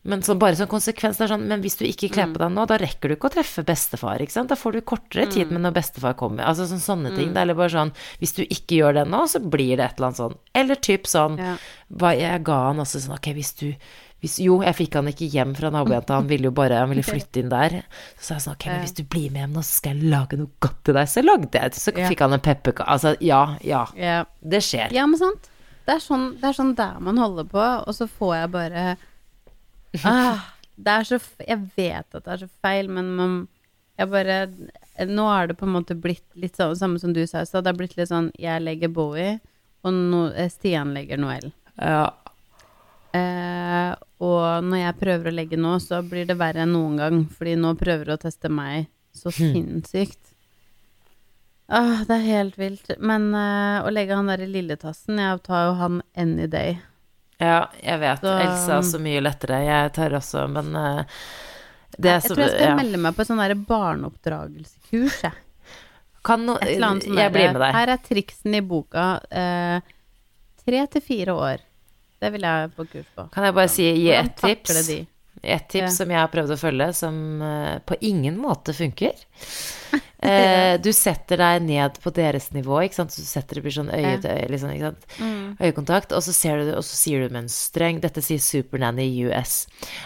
men 0.10 0.24
så 0.26 0.36
bare 0.39 0.57
som 0.57 0.70
konsekvens, 0.72 1.20
det 1.20 1.28
er 1.28 1.32
sånn, 1.36 1.45
men 1.51 1.62
hvis 1.64 1.78
du 1.80 1.86
ikke 1.88 2.10
kler 2.16 2.32
på 2.34 2.41
deg 2.41 2.51
nå, 2.55 2.66
da 2.70 2.80
rekker 2.82 3.12
du 3.12 3.16
ikke 3.16 3.30
å 3.30 3.34
treffe 3.38 3.64
bestefar, 3.68 4.22
ikke 4.24 4.36
sant? 4.36 4.49
Da 4.51 4.57
får 4.60 4.78
du 4.78 4.82
kortere 4.89 5.28
tid 5.30 5.53
med 5.53 5.64
når 5.64 5.76
bestefar 5.78 6.18
kommer. 6.20 6.47
Altså 6.49 6.66
sånn, 6.70 6.82
sånne 6.84 7.14
ting. 7.16 7.32
Det 7.36 7.43
er 7.43 7.53
bare 7.53 7.74
sånn, 7.74 7.93
hvis 8.22 8.36
du 8.39 8.43
ikke 8.47 8.82
gjør 8.82 8.99
det 8.99 9.07
nå, 9.14 9.24
så 9.30 9.41
blir 9.43 9.76
det 9.78 9.86
et 9.86 9.97
eller 9.99 10.10
annet 10.10 10.22
sånn. 10.24 10.38
Eller 10.64 10.82
typ 10.89 11.10
sånn, 11.10 11.38
Ja. 11.39 11.55
jeg 12.18 12.43
ga 12.43 12.60
han 12.68 12.82
også 12.82 13.03
sånn, 13.05 13.18
ok, 13.18 13.34
hvis 13.38 13.53
du 13.62 13.74
hvis, 14.20 14.36
jo, 14.43 14.57
jeg 14.66 14.76
fikk 14.76 14.97
han 14.99 15.07
ikke 15.07 15.30
hjem 15.32 15.53
fra 15.55 15.70
nabojenta, 15.72 16.18
han 16.20 16.28
ville 16.28 16.49
jo 16.49 16.51
bare 16.51 16.82
han 16.82 16.89
ville 16.91 17.05
flytte 17.07 17.39
inn 17.39 17.51
der. 17.53 17.78
Så 18.18 18.26
sa 18.26 18.34
jeg 18.36 18.43
sånn, 18.43 18.57
ok, 18.57 18.66
men 18.68 18.82
hvis 18.84 18.97
du 18.97 19.03
blir 19.07 19.30
med 19.32 19.45
hjem 19.45 19.53
nå, 19.55 19.64
så 19.64 19.78
skal 19.80 19.95
jeg 19.95 20.12
lage 20.12 20.39
noe 20.41 20.51
godt 20.60 20.82
til 20.84 20.97
deg. 20.97 21.07
Så 21.07 21.24
lagde 21.24 21.62
jeg, 21.62 21.78
så 21.80 21.93
fikk 21.95 22.26
han 22.26 22.36
en 22.36 22.43
pepperkake. 22.43 22.88
Altså, 22.89 23.14
ja, 23.24 23.43
ja, 23.64 23.86
ja. 23.95 24.26
det 24.43 24.60
skjer. 24.68 24.91
Ja, 24.95 25.07
men 25.07 25.22
sant. 25.22 25.47
Det 25.88 25.95
er, 25.95 26.03
sånn, 26.03 26.26
det 26.38 26.51
er 26.51 26.53
sånn 26.53 26.76
der 26.78 26.99
man 27.01 27.18
holder 27.18 27.47
på, 27.49 27.62
og 27.64 27.95
så 27.95 28.05
får 28.12 28.36
jeg 28.36 28.51
bare 28.53 28.84
ah, 30.03 30.45
Det 30.75 30.95
er 30.95 31.07
så 31.07 31.19
Jeg 31.47 31.59
vet 31.77 32.15
at 32.15 32.25
det 32.25 32.33
er 32.35 32.43
så 32.43 32.49
feil, 32.61 32.91
men 32.91 33.15
man 33.17 33.39
jeg 33.99 34.07
bare 34.13 34.35
Nå 35.09 35.25
er 35.27 35.49
det 35.49 35.57
på 35.59 35.67
en 35.67 35.73
måte 35.75 35.95
blitt 35.99 36.23
litt 36.39 36.55
sånn 36.55 36.77
samme 36.79 36.99
som 37.01 37.11
du 37.15 37.19
sa 37.27 37.41
i 37.43 37.47
stad. 37.47 37.65
Det 37.65 37.73
er 37.73 37.79
blitt 37.81 37.97
litt 37.97 38.11
sånn 38.11 38.29
Jeg 38.39 38.63
legger 38.63 38.91
Bowie, 38.95 39.39
og 39.83 39.95
no, 39.95 40.25
eh, 40.31 40.47
Stian 40.51 40.93
legger 40.95 41.19
Noel. 41.19 41.51
Ja, 41.75 42.07
Eh, 43.09 43.93
og 44.21 44.65
når 44.67 44.83
jeg 44.83 44.97
prøver 44.99 45.29
å 45.31 45.33
legge 45.33 45.57
nå, 45.57 45.77
så 45.81 46.01
blir 46.05 46.27
det 46.29 46.37
verre 46.37 46.65
enn 46.65 46.75
noen 46.75 46.99
gang, 46.99 47.21
fordi 47.33 47.55
nå 47.57 47.73
prøver 47.79 48.09
du 48.09 48.15
å 48.15 48.21
teste 48.21 48.51
meg 48.53 48.89
så 49.15 49.33
sinnssykt. 49.33 50.35
Åh, 51.69 52.03
det 52.09 52.15
er 52.15 52.27
helt 52.27 52.59
vilt. 52.59 52.91
Men 53.01 53.29
eh, 53.37 53.79
å 53.85 53.89
legge 53.93 54.17
han 54.17 54.29
der 54.29 54.41
i 54.41 54.49
lilletassen 54.49 55.19
Jeg 55.21 55.41
tar 55.45 55.67
jo 55.67 55.73
han 55.77 55.99
any 56.17 56.47
day. 56.49 56.79
Ja, 57.39 57.69
jeg 57.83 57.99
vet. 58.01 58.19
Så- 58.25 58.39
Elsa 58.43 58.77
er 58.77 58.87
så 58.89 58.99
mye 58.99 59.21
lettere. 59.23 59.61
Jeg 59.63 59.93
tør 59.95 60.17
også, 60.19 60.47
men 60.51 60.73
uh, 60.75 61.03
det 61.97 62.09
er 62.11 62.19
Jeg 62.19 62.31
tror 62.31 62.41
jeg 62.43 62.49
skal 62.55 62.67
ja. 62.67 62.75
melde 62.75 62.97
meg 63.05 63.15
på 63.15 63.23
et 63.23 63.29
sånn 63.29 63.39
der 63.43 63.53
barneoppdragelseskurs, 63.69 65.21
jeg. 65.23 65.31
Kan 66.27 66.43
no, 66.45 66.57
jeg 66.59 67.31
blir 67.31 67.53
med 67.53 67.61
deg. 67.63 67.71
Her 67.73 67.93
er 67.95 68.01
triksen 68.03 68.57
i 68.57 68.59
boka. 68.61 69.05
eh, 69.31 69.79
tre 70.65 70.81
til 70.91 71.01
fire 71.01 71.31
år. 71.33 71.61
Det 72.19 72.31
vil 72.33 72.43
jeg 72.43 72.71
få 72.75 72.85
kurs 72.91 73.07
på. 73.15 73.23
Kan 73.31 73.45
jeg 73.47 73.55
bare 73.55 73.71
si, 73.71 73.85
gi 73.95 74.09
ett 74.11 74.33
et 74.43 74.43
tips? 74.43 74.87
de? 74.89 74.97
Et 75.43 75.67
tips 75.71 75.81
Ja. 75.81 75.95
som 75.95 76.09
jeg 76.11 76.19
har 76.19 76.27
prøvd 76.33 76.51
å 76.51 76.57
følge, 76.59 76.93
som 76.93 77.41
eh, 77.41 77.79
på 77.87 77.95
ingen 78.01 78.37
måte 78.37 78.73
funker. 78.75 79.13
Eh, 80.21 80.75
du 80.83 80.89
setter 80.91 81.39
deg 81.39 81.61
ned 81.63 81.95
på 82.03 82.11
deres 82.11 82.49
nivå, 82.51 82.81
ikke 82.83 82.97
sant. 82.97 83.13
Så 83.15 83.21
du 83.23 83.27
setter 83.29 83.55
det 83.55 83.61
blir 83.63 83.71
sånn 83.71 83.87
øye 83.87 84.17
til 84.19 84.33
øye, 84.33 84.49
liksom, 84.51 84.73
ikke 84.75 84.89
sant. 84.89 85.05
Mm. 85.23 85.45
Øyekontakt, 85.63 86.11
og 86.11 86.25
så, 86.25 86.33
ser 86.35 86.59
du, 86.59 86.73
og 86.75 86.83
så 86.83 86.97
sier 86.99 87.23
du 87.23 87.31
med 87.31 87.45
en 87.45 87.47
streng 87.53 88.01
Dette 88.03 88.19
sier 88.21 88.41
Supernanny 88.43 89.05
i 89.07 89.21
US. 89.29 89.61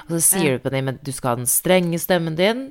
Og 0.06 0.14
så 0.14 0.22
sier 0.22 0.52
Ja. 0.52 0.58
du 0.60 0.64
på 0.68 0.72
dem 0.76 0.88
at 0.94 1.02
du 1.04 1.12
skal 1.12 1.30
ha 1.34 1.36
den 1.42 1.50
strenge 1.50 1.98
stemmen 1.98 2.38
din. 2.38 2.62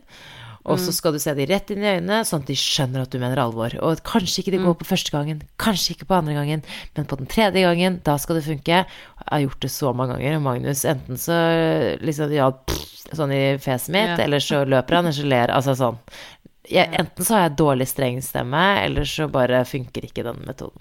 Og 0.64 0.78
Mm. 0.78 0.84
så 0.86 0.92
skal 0.92 1.12
du 1.12 1.18
se 1.18 1.34
dem 1.34 1.46
rett 1.50 1.70
inn 1.70 1.82
i 1.82 1.98
øynene, 1.98 2.20
sånn 2.24 2.42
at 2.42 2.46
de 2.46 2.54
skjønner 2.54 3.02
at 3.02 3.10
du 3.10 3.18
mener 3.18 3.36
alvor. 3.36 3.74
Og 3.82 3.98
kanskje 4.04 4.42
ikke 4.44 4.52
det 4.52 4.60
Mm. 4.60 4.66
går 4.66 4.74
på 4.78 4.86
første 4.86 5.10
gangen, 5.10 5.42
kanskje 5.58 5.96
ikke 5.96 6.06
på 6.06 6.14
andre 6.18 6.34
gangen, 6.34 6.62
men 6.96 7.04
på 7.04 7.16
den 7.18 7.26
tredje 7.26 7.62
gangen, 7.66 8.00
da 8.04 8.16
skal 8.16 8.36
det 8.36 8.44
funke. 8.44 8.66
Jeg 8.66 8.86
har 9.28 9.40
gjort 9.40 9.60
det 9.60 9.70
så 9.70 9.92
mange 9.94 10.14
ganger, 10.16 10.36
og 10.36 10.42
Magnus 10.42 10.84
enten 10.84 11.16
så 11.18 11.98
liksom 12.00 12.30
ja, 12.32 12.50
pff, 12.52 13.10
sånn 13.12 13.32
i 13.32 13.58
fjeset 13.58 13.88
mitt, 13.90 14.18
Ja. 14.18 14.24
eller 14.24 14.38
så 14.38 14.64
løper 14.64 14.94
han, 14.96 15.06
eller 15.06 15.12
så 15.22 15.28
ler 15.28 15.48
Altså 15.48 15.74
sånn. 15.76 15.98
Jeg, 16.70 16.88
enten 16.92 17.24
så 17.24 17.34
har 17.34 17.48
jeg 17.48 17.56
dårlig 17.56 17.88
streng 17.88 18.22
stemme, 18.22 18.84
eller 18.84 19.02
så 19.02 19.26
bare 19.30 19.64
funker 19.64 20.02
ikke 20.06 20.22
den 20.22 20.44
metoden. 20.46 20.78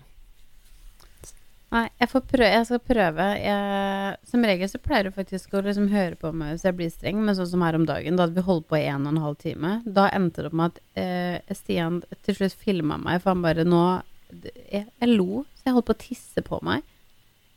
Nei, 1.72 1.86
jeg, 2.02 2.10
får 2.12 2.24
prøve, 2.28 2.48
jeg 2.52 2.66
skal 2.68 2.80
prøve. 2.84 3.26
Jeg, 3.40 4.16
som 4.28 4.44
regel 4.44 4.68
så 4.68 4.80
pleier 4.84 5.08
du 5.08 5.14
faktisk 5.16 5.54
å 5.56 5.62
liksom 5.64 5.86
høre 5.94 6.18
på 6.20 6.34
meg 6.36 6.50
hvis 6.58 6.66
jeg 6.68 6.76
blir 6.76 6.90
streng, 6.92 7.22
men 7.24 7.38
sånn 7.38 7.48
som 7.48 7.64
her 7.64 7.78
om 7.78 7.86
dagen, 7.88 8.18
da 8.20 8.26
hadde 8.26 8.36
vi 8.36 8.44
holdt 8.44 8.68
på 8.68 8.76
i 8.76 8.90
en 8.92 9.06
og 9.08 9.14
en 9.14 9.22
halv 9.24 9.38
time. 9.40 9.72
Da 9.86 10.10
endte 10.12 10.44
det 10.44 10.52
opp 10.52 10.58
med 10.60 10.74
at 10.74 10.82
eh, 11.00 11.56
Stian 11.56 12.02
til 12.28 12.36
slutt 12.42 12.58
filma 12.60 12.98
meg, 13.00 13.22
for 13.24 13.32
han 13.32 13.46
bare 13.46 13.64
nå 13.68 13.84
jeg, 14.32 14.84
jeg 14.84 15.10
lo, 15.16 15.46
så 15.60 15.70
jeg 15.70 15.76
holdt 15.78 15.88
på 15.92 15.96
å 15.96 16.02
tisse 16.04 16.44
på 16.48 16.60
meg. 16.68 16.84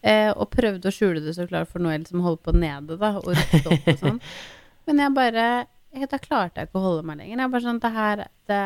Eh, 0.05 0.31
og 0.31 0.47
prøvde 0.53 0.91
å 0.91 0.95
skjule 0.95 1.23
det 1.25 1.35
så 1.35 1.47
klart 1.51 1.71
for 1.73 1.83
Noel 1.83 2.07
som 2.07 2.23
holdt 2.23 2.43
på 2.47 2.55
nede, 2.55 2.99
da, 3.01 3.15
og 3.19 3.33
ropte 3.35 3.65
opp 3.73 3.91
og 3.95 4.01
sånn. 4.03 4.21
Men 4.87 5.01
jeg 5.01 5.15
bare 5.17 5.45
jeg, 5.95 6.09
Da 6.13 6.19
klarte 6.21 6.61
jeg 6.61 6.69
ikke 6.69 6.79
å 6.83 6.87
holde 6.87 7.07
meg 7.09 7.19
lenger. 7.23 7.39
Jeg 7.41 7.53
bare 7.55 7.65
sånn 7.65 7.79
Det 7.81 7.91
her 7.95 8.25
det 8.51 8.63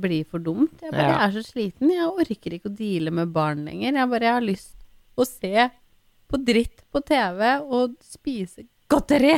blir 0.00 0.24
for 0.30 0.42
dumt. 0.42 0.74
Jeg 0.82 0.94
bare 0.94 1.04
Ja. 1.06 1.12
jeg 1.12 1.26
er 1.26 1.34
så 1.34 1.42
sliten. 1.44 1.92
Jeg 1.92 2.08
orker 2.08 2.54
ikke 2.56 2.70
å 2.70 2.76
deale 2.78 3.12
med 3.14 3.30
barn 3.34 3.62
lenger. 3.68 3.92
Jeg 4.00 4.10
bare 4.14 4.26
jeg 4.28 4.36
har 4.38 4.46
lyst 4.46 4.77
å 5.18 5.26
se 5.26 5.68
på 6.28 6.40
dritt 6.44 6.84
på 6.92 7.02
TV 7.02 7.44
og 7.64 7.96
spise 8.04 8.66
godteri. 8.90 9.34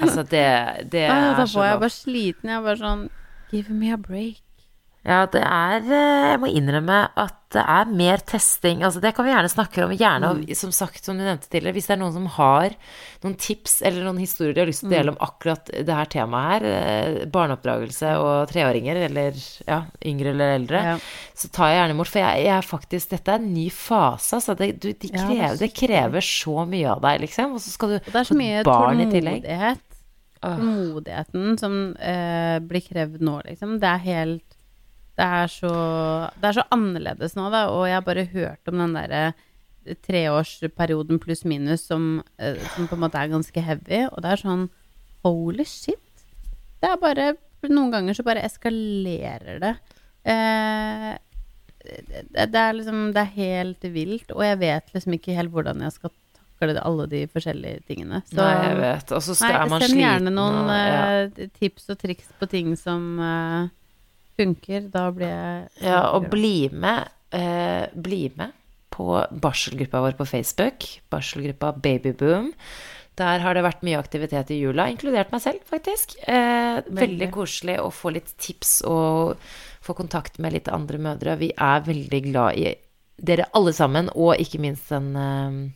Altså, 0.00 0.24
det, 0.26 0.46
det 0.92 1.04
så 1.10 1.18
er 1.18 1.36
da 1.38 1.46
var 1.54 1.68
jeg 1.70 1.82
bare 1.84 1.96
sliten. 1.96 2.54
Jeg 2.54 2.66
bare 2.68 2.80
sånn 2.80 3.04
Give 3.54 3.74
me 3.76 3.92
a 3.94 3.98
break. 4.00 4.43
Ja, 5.04 5.24
det 5.28 5.40
er 5.44 5.82
eh, 5.84 6.26
Jeg 6.32 6.40
må 6.40 6.48
innrømme 6.48 7.00
at 7.20 7.40
det 7.54 7.62
er 7.70 7.90
mer 7.92 8.22
testing. 8.26 8.80
Altså, 8.82 8.98
det 9.04 9.12
kan 9.14 9.26
vi 9.26 9.30
gjerne 9.30 9.50
snakke 9.52 9.82
om. 9.84 9.92
Gjerne, 9.94 10.30
mm. 10.40 10.54
som 10.58 10.72
sagt, 10.74 11.04
som 11.04 11.18
du 11.18 11.22
nevnte 11.22 11.46
tidligere, 11.52 11.76
hvis 11.76 11.86
det 11.90 11.94
er 11.94 12.00
noen 12.00 12.14
som 12.16 12.24
har 12.38 12.74
noen 13.22 13.36
tips 13.38 13.76
eller 13.86 14.08
noen 14.08 14.18
historier 14.18 14.56
de 14.56 14.62
har 14.64 14.70
lyst 14.72 14.82
til 14.82 14.88
å 14.88 14.94
dele 14.94 15.12
om 15.12 15.20
akkurat 15.22 15.70
det 15.70 15.98
her 16.00 16.10
temaet 16.10 16.64
her, 16.64 16.66
eh, 16.70 17.20
barneoppdragelse 17.30 18.14
og 18.18 18.48
treåringer, 18.50 19.02
eller 19.10 19.38
ja, 19.68 19.78
yngre 20.08 20.32
eller 20.32 20.56
eldre, 20.56 20.82
Ja. 20.88 20.96
så 21.36 21.52
tar 21.54 21.70
jeg 21.70 21.78
gjerne 21.78 21.96
imot. 21.98 22.10
For 22.10 22.22
jeg, 22.24 22.42
jeg 22.48 22.56
er 22.56 22.68
faktisk 22.72 23.14
Dette 23.14 23.36
er 23.36 23.44
en 23.44 23.54
ny 23.54 23.68
fase, 23.70 24.40
altså. 24.40 24.56
Det, 24.58 24.70
du, 24.80 24.88
de 24.90 25.12
Ja, 25.12 25.28
det 25.28 25.28
krever, 25.28 25.60
det 25.60 25.70
krever 25.78 26.28
så 26.32 26.64
mye 26.66 26.90
av 26.96 27.04
deg, 27.04 27.20
liksom. 27.28 27.54
Og 27.54 27.62
så 27.62 27.76
skal 27.76 27.94
du 27.94 27.96
Og 28.00 28.10
det 28.10 28.20
er 28.24 28.30
så 28.32 28.34
få 28.34 28.40
mye 28.40 28.58
et 28.64 28.72
barn 28.72 29.04
i 29.04 29.10
tillegg. 29.12 29.44
tålmodighet. 29.44 30.00
Tålmodigheten 30.44 31.56
som 31.60 31.78
eh, 32.00 32.58
blir 32.64 32.82
krevd 32.88 33.22
nå, 33.22 33.38
liksom. 33.46 33.78
Det 33.84 33.92
er 33.92 34.04
helt 34.08 34.58
Det 35.14 35.26
er 35.40 35.50
så 35.52 35.72
Det 36.40 36.48
er 36.50 36.56
så 36.58 36.64
annerledes 36.74 37.36
nå, 37.38 37.48
da. 37.54 37.66
Og 37.72 37.86
jeg 37.88 37.98
har 37.98 38.06
bare 38.06 38.28
hørt 38.32 38.70
om 38.72 38.80
den 38.82 38.96
derre 38.96 39.24
treårsperioden 40.06 41.20
pluss 41.20 41.44
minus 41.44 41.84
som, 41.90 42.22
eh, 42.40 42.56
som 42.74 42.88
på 42.88 42.96
en 42.96 43.02
måte 43.04 43.20
er 43.20 43.32
ganske 43.32 43.60
heavy. 43.66 44.06
Og 44.10 44.22
det 44.24 44.32
er 44.32 44.42
sånn 44.42 44.68
Holy 45.24 45.64
shit. 45.68 46.24
Det 46.80 46.90
er 46.90 47.00
bare 47.00 47.34
Noen 47.64 47.88
ganger 47.94 48.12
så 48.12 48.24
bare 48.26 48.42
eskalerer 48.44 49.56
det. 49.62 49.70
Eh, 50.28 51.12
det, 51.84 52.44
det 52.52 52.60
er 52.60 52.76
liksom 52.76 53.06
Det 53.14 53.22
er 53.22 53.38
helt 53.38 53.86
vilt, 53.94 54.30
og 54.32 54.44
jeg 54.44 54.58
vet 54.60 54.92
liksom 54.92 55.16
ikke 55.16 55.36
helt 55.36 55.52
hvordan 55.52 55.80
jeg 55.84 55.94
skal 55.96 56.12
takle 56.54 56.80
alle 56.80 57.06
de 57.10 57.22
forskjellige 57.28 57.82
tingene. 57.88 58.20
Så 58.28 58.38
Nei, 58.38 58.52
jeg 58.68 58.76
vet. 58.80 59.14
Og 59.16 59.24
så 59.24 59.36
Nei, 59.40 59.52
er 59.52 59.72
man 59.72 59.84
send 59.84 60.00
gjerne 60.00 60.32
noen 60.32 60.60
og, 60.64 60.70
ja. 60.76 61.00
eh, 61.24 61.48
tips 61.58 61.90
og 61.92 61.98
triks 62.00 62.30
på 62.40 62.48
ting 62.52 62.74
som 62.80 63.08
eh, 63.20 63.72
funker. 64.38 64.88
Da 64.92 65.08
blir 65.14 65.30
jeg 65.30 65.88
Ja, 65.88 66.02
og 66.16 66.30
bli 66.32 66.68
med, 66.72 67.08
eh, 67.32 67.86
bli 67.94 68.30
med 68.36 68.52
på 68.94 69.26
barselgruppa 69.30 70.00
vår 70.00 70.18
på 70.18 70.26
Facebook. 70.26 70.86
Barselgruppa 71.10 71.72
Babyboom. 71.72 72.52
Der 73.18 73.38
har 73.44 73.54
det 73.54 73.62
vært 73.62 73.84
mye 73.86 73.98
aktivitet 73.98 74.50
i 74.50 74.58
jula, 74.58 74.88
inkludert 74.90 75.30
meg 75.30 75.42
selv, 75.44 75.62
faktisk. 75.70 76.16
Eh, 76.26 76.82
veldig. 76.82 76.98
Veldig. 76.98 77.30
koselig 77.34 77.78
å 77.78 77.92
få 77.94 78.10
litt 78.16 78.32
tips 78.42 78.82
og 78.90 79.36
få 79.84 79.94
kontakt 79.94 80.40
med 80.42 80.56
litt 80.56 80.70
andre 80.72 80.98
mødre. 80.98 81.38
Vi 81.38 81.52
er 81.54 81.84
veldig 81.86 82.20
glad 82.30 82.58
i 82.58 82.74
dere 83.14 83.46
alle 83.54 83.72
sammen, 83.72 84.10
og 84.18 84.40
ikke 84.42 84.58
minst 84.58 84.90
den, 84.90 85.14
eh, 85.14 85.70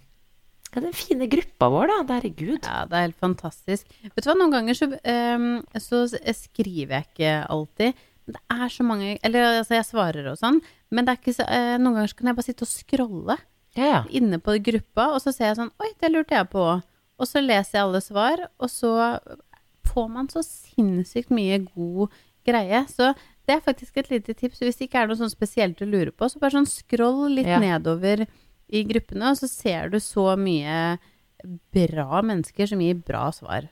ja, 0.75 0.81
den 0.83 0.93
fine 0.93 1.29
gruppa 1.31 1.71
vår, 1.71 1.87
da. 1.87 1.99
Herregud. 2.19 2.67
Ja, 2.67 2.85
det 2.91 2.99
er 2.99 3.07
helt 3.07 3.23
fantastisk. 3.23 3.87
Vet 4.03 4.25
du 4.25 4.31
hva, 4.31 4.37
noen 4.37 4.57
ganger 4.57 4.75
så, 4.75 4.91
ehm, 5.05 5.63
så 5.79 6.05
skriver 6.11 6.99
jeg 6.99 7.07
ikke 7.13 7.49
alltid. 7.49 7.95
Det 8.29 8.41
er 8.53 8.69
så 8.69 8.85
mange 8.85 9.15
Eller 9.25 9.47
altså, 9.63 9.75
jeg 9.79 9.87
svarer 9.89 10.27
og 10.33 10.37
sånn, 10.41 10.59
men 10.93 11.07
så, 11.07 11.47
eh, 11.49 11.77
noen 11.81 11.95
ganger 11.97 12.15
kan 12.19 12.29
jeg 12.31 12.37
bare 12.37 12.49
sitte 12.49 12.67
og 12.67 12.73
scrolle 12.73 13.37
Ja, 13.79 13.85
ja. 13.89 14.01
inne 14.11 14.39
på 14.39 14.57
gruppa, 14.65 15.15
og 15.15 15.23
så 15.25 15.33
ser 15.33 15.51
jeg 15.53 15.57
sånn 15.63 15.73
Oi, 15.81 15.91
det 16.01 16.11
lurte 16.13 16.37
jeg 16.37 16.49
på. 16.53 16.65
Og 17.19 17.27
så 17.27 17.41
leser 17.43 17.79
jeg 17.79 17.83
alle 17.87 18.01
svar, 18.05 18.45
og 18.61 18.71
så 18.71 18.93
får 19.89 20.09
man 20.13 20.29
så 20.31 20.43
sinnssykt 20.45 21.33
mye 21.35 21.59
god 21.75 22.13
greie. 22.47 22.85
Så 22.87 23.15
det 23.49 23.57
er 23.57 23.65
faktisk 23.65 23.97
et 23.99 24.11
lite 24.13 24.35
tips. 24.37 24.61
Hvis 24.61 24.77
det 24.79 24.89
ikke 24.89 25.03
er 25.03 25.09
noe 25.11 25.19
sånn 25.19 25.33
spesielt 25.33 25.79
du 25.81 25.87
lurer 25.89 26.13
på, 26.13 26.29
så 26.29 26.39
bare 26.39 26.55
sånn 26.59 26.69
scroll 26.69 27.33
litt 27.39 27.49
Ja. 27.49 27.59
nedover 27.59 28.27
i 28.69 28.85
gruppene, 28.85 29.31
og 29.33 29.39
så 29.41 29.49
ser 29.49 29.89
du 29.89 29.99
så 29.99 30.37
mye 30.39 30.99
bra 31.73 32.21
mennesker 32.23 32.69
som 32.69 32.81
gir 32.83 32.95
bra 33.01 33.31
svar. 33.33 33.69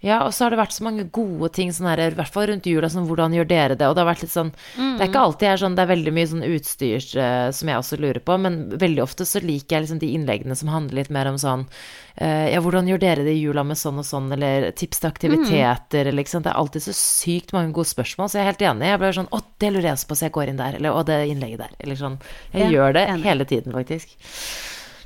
Ja, 0.00 0.20
og 0.22 0.30
så 0.30 0.44
har 0.44 0.54
det 0.54 0.60
vært 0.60 0.74
så 0.76 0.84
mange 0.86 1.02
gode 1.10 1.48
ting, 1.56 1.72
sånn 1.74 1.88
her, 1.90 1.98
i 1.98 2.14
hvert 2.14 2.30
fall 2.30 2.44
rundt 2.46 2.66
jula, 2.70 2.86
sånn 2.86 3.08
hvordan 3.08 3.32
gjør 3.34 3.48
dere 3.50 3.74
det? 3.74 3.88
Og 3.90 3.96
det 3.96 4.02
har 4.04 4.06
vært 4.12 4.20
litt 4.22 4.30
sånn 4.30 4.52
Det 4.76 5.02
er 5.02 5.08
ikke 5.08 5.22
alltid 5.26 5.48
jeg 5.48 5.58
sånn, 5.64 5.74
det 5.74 5.82
er 5.82 5.90
veldig 5.90 6.12
mye 6.14 6.28
sånn 6.30 6.44
utstyr 6.46 7.06
uh, 7.18 7.48
som 7.50 7.72
jeg 7.72 7.80
også 7.80 7.98
lurer 7.98 8.22
på, 8.22 8.36
men 8.38 8.60
veldig 8.78 9.02
ofte 9.02 9.26
så 9.26 9.42
liker 9.42 9.74
jeg 9.74 9.86
liksom 9.88 9.98
de 9.98 10.12
innleggene 10.14 10.54
som 10.60 10.70
handler 10.70 11.00
litt 11.00 11.10
mer 11.10 11.26
om 11.32 11.40
sånn 11.42 11.66
uh, 11.66 12.46
Ja, 12.52 12.62
hvordan 12.62 12.86
gjør 12.92 13.02
dere 13.02 13.26
det 13.26 13.34
i 13.34 13.42
jula 13.42 13.66
med 13.66 13.80
sånn 13.82 13.98
og 13.98 14.06
sånn, 14.06 14.30
eller 14.38 14.70
tips 14.78 15.02
til 15.02 15.10
aktiviteter, 15.10 16.06
eller 16.06 16.20
liksom 16.22 16.46
Det 16.46 16.54
er 16.54 16.62
alltid 16.62 16.86
så 16.86 16.94
sykt 16.94 17.52
mange 17.58 17.74
gode 17.74 17.90
spørsmål, 17.90 18.30
så 18.30 18.38
jeg 18.38 18.46
er 18.46 18.52
helt 18.52 18.66
enig. 18.70 18.86
Jeg 18.92 19.02
blir 19.02 19.18
sånn 19.18 19.32
Å, 19.34 19.42
det 19.58 19.74
lurer 19.74 19.90
jeg 19.90 19.98
også 19.98 20.12
på, 20.14 20.20
så 20.22 20.28
jeg 20.28 20.36
går 20.38 20.54
inn 20.54 20.62
der. 20.62 20.78
Eller 20.78 20.94
å, 20.94 21.02
det 21.10 21.20
innlegget 21.34 21.66
der. 21.66 21.74
Eller 21.82 21.98
sånn. 21.98 22.20
Jeg 22.54 22.68
Ja, 22.68 22.74
gjør 22.78 22.94
det 23.00 23.06
enig. 23.10 23.26
hele 23.26 23.44
tiden, 23.50 23.74
faktisk. 23.74 24.14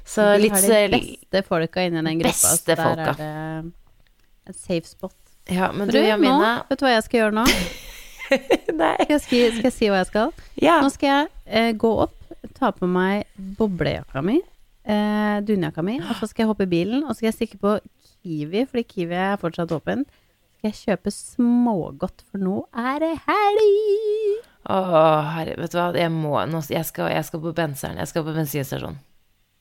Så 0.04 0.34
Vi 0.36 0.42
litt 0.50 0.52
har 0.52 0.68
eh, 0.68 0.88
de 0.92 0.98
beste 1.00 1.42
folka 1.48 1.86
inni 1.88 2.02
den 2.04 2.20
gruppa. 2.20 2.50
Beste 2.52 2.76
folka. 2.76 3.14
En 4.48 4.56
safe 4.56 4.88
spot. 4.88 5.16
Ja, 5.50 5.72
men 5.74 5.88
Du, 5.90 5.98
du, 5.98 6.02
nå, 6.22 6.34
vet 6.68 6.78
du 6.78 6.84
hva 6.86 6.92
jeg 6.94 7.04
skal 7.06 7.20
gjøre 7.24 7.36
nå? 7.40 7.44
Nei. 8.82 8.94
Skal 9.02 9.12
jeg, 9.16 9.22
si, 9.26 9.40
skal 9.58 9.66
jeg 9.68 9.74
si 9.74 9.90
hva 9.90 10.00
jeg 10.02 10.08
skal? 10.12 10.32
Ja. 10.62 10.78
Nå 10.84 10.90
skal 10.94 11.10
jeg 11.10 11.28
eh, 11.46 11.70
gå 11.76 11.90
opp, 12.06 12.14
ta 12.56 12.70
på 12.74 12.88
meg 12.88 13.26
boblejakka 13.58 14.22
mi, 14.24 14.38
eh, 14.86 15.36
dunjakka 15.46 15.84
mi, 15.84 15.98
og 16.00 16.14
så 16.20 16.30
skal 16.30 16.44
jeg 16.46 16.52
hoppe 16.52 16.66
i 16.68 16.72
bilen, 16.72 17.02
og 17.04 17.12
så 17.12 17.20
skal 17.20 17.30
jeg 17.32 17.38
stikke 17.40 17.60
på 17.62 17.74
Kiwi, 18.22 18.64
fordi 18.70 18.86
Kiwi 18.88 19.18
er 19.18 19.40
fortsatt 19.42 19.74
åpen. 19.74 20.06
Skal 20.56 20.70
jeg 20.70 20.78
kjøpe 20.78 21.10
smågodt, 21.14 22.22
for 22.30 22.42
nå 22.42 22.62
er 22.78 23.02
det 23.02 23.12
helg! 23.26 24.48
Å, 24.70 24.76
herre, 25.34 25.56
vet 25.58 25.72
du 25.74 25.78
hva, 25.80 25.88
jeg 25.98 26.10
må 26.14 26.36
nå, 26.46 26.60
jeg, 26.70 26.86
skal, 26.86 27.10
jeg 27.10 27.26
skal 27.26 27.42
på 27.42 27.50
benseren. 27.56 27.98
Jeg 27.98 28.12
skal 28.12 28.22
på 28.22 28.34
bensinstasjonen. 28.36 29.00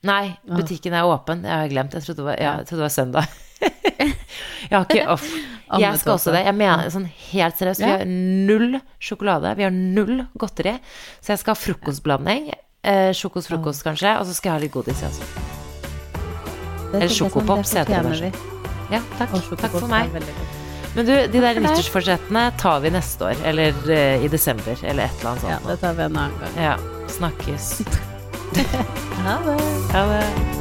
Nei, 0.05 0.35
butikken 0.49 0.93
er 0.97 1.05
åpen. 1.09 1.43
Jeg 1.45 1.57
har 1.57 1.69
glemt. 1.69 1.93
Jeg 1.97 2.05
trodde 2.05 2.21
det 2.21 2.25
var, 2.25 2.37
ja, 2.41 2.53
jeg 2.61 2.69
trodde 2.69 2.81
det 2.81 2.87
var 2.87 2.93
søndag. 2.93 3.25
jeg 4.69 4.75
har 4.75 4.85
ikke 4.85 5.05
off. 5.13 5.25
Jeg 5.79 6.01
skal 6.01 6.17
også 6.17 6.33
det. 6.35 6.43
Jeg 6.47 6.57
mener 6.57 6.89
sånn 6.91 7.07
helt 7.31 7.59
seriøst. 7.59 7.83
Vi 7.83 7.91
har 7.93 8.03
null 8.09 8.79
sjokolade. 8.99 9.53
Vi 9.59 9.63
har 9.67 9.71
null 9.75 10.25
godteri. 10.39 10.75
Så 11.23 11.33
jeg 11.33 11.41
skal 11.43 11.55
ha 11.55 11.59
frokostblanding. 11.61 12.51
Eh, 12.81 13.11
Sjokos-frokost, 13.15 13.85
kanskje. 13.85 14.15
Og 14.19 14.27
så 14.27 14.35
skal 14.35 14.51
jeg 14.51 14.57
ha 14.57 14.63
litt 14.65 14.73
godis, 14.75 15.03
jeg 15.03 15.13
også. 15.13 15.49
Eller 16.91 17.07
sånn, 17.07 17.17
Sjokopop, 17.21 17.61
det 17.61 17.69
så 17.69 17.83
heter 17.83 17.93
det 17.93 18.09
kanskje. 18.09 18.31
Ja, 18.91 19.03
takk. 19.19 19.37
Takk 19.61 19.77
for 19.77 19.87
meg. 19.91 20.11
Men 20.91 21.07
du, 21.07 21.13
de 21.15 21.39
der 21.39 21.55
for 21.55 21.63
nyttårsforsettene 21.63 22.45
tar 22.59 22.81
vi 22.83 22.91
neste 22.91 23.29
år. 23.29 23.45
Eller 23.47 23.77
eh, 23.87 24.25
i 24.25 24.31
desember. 24.31 24.75
Eller 24.83 25.07
et 25.07 25.21
eller 25.21 25.31
annet 25.31 25.45
sånt. 25.45 25.53
Ja, 25.53 25.61
det 25.69 25.77
tar 25.85 25.95
vi 25.95 26.07
en 26.09 26.19
annen 26.25 26.41
gang. 26.43 26.59
Ja. 26.59 26.75
Snakkes. 27.19 27.73
Ha 29.21 29.37
det! 29.45 29.53
Ha 29.93 30.01
det. 30.09 30.60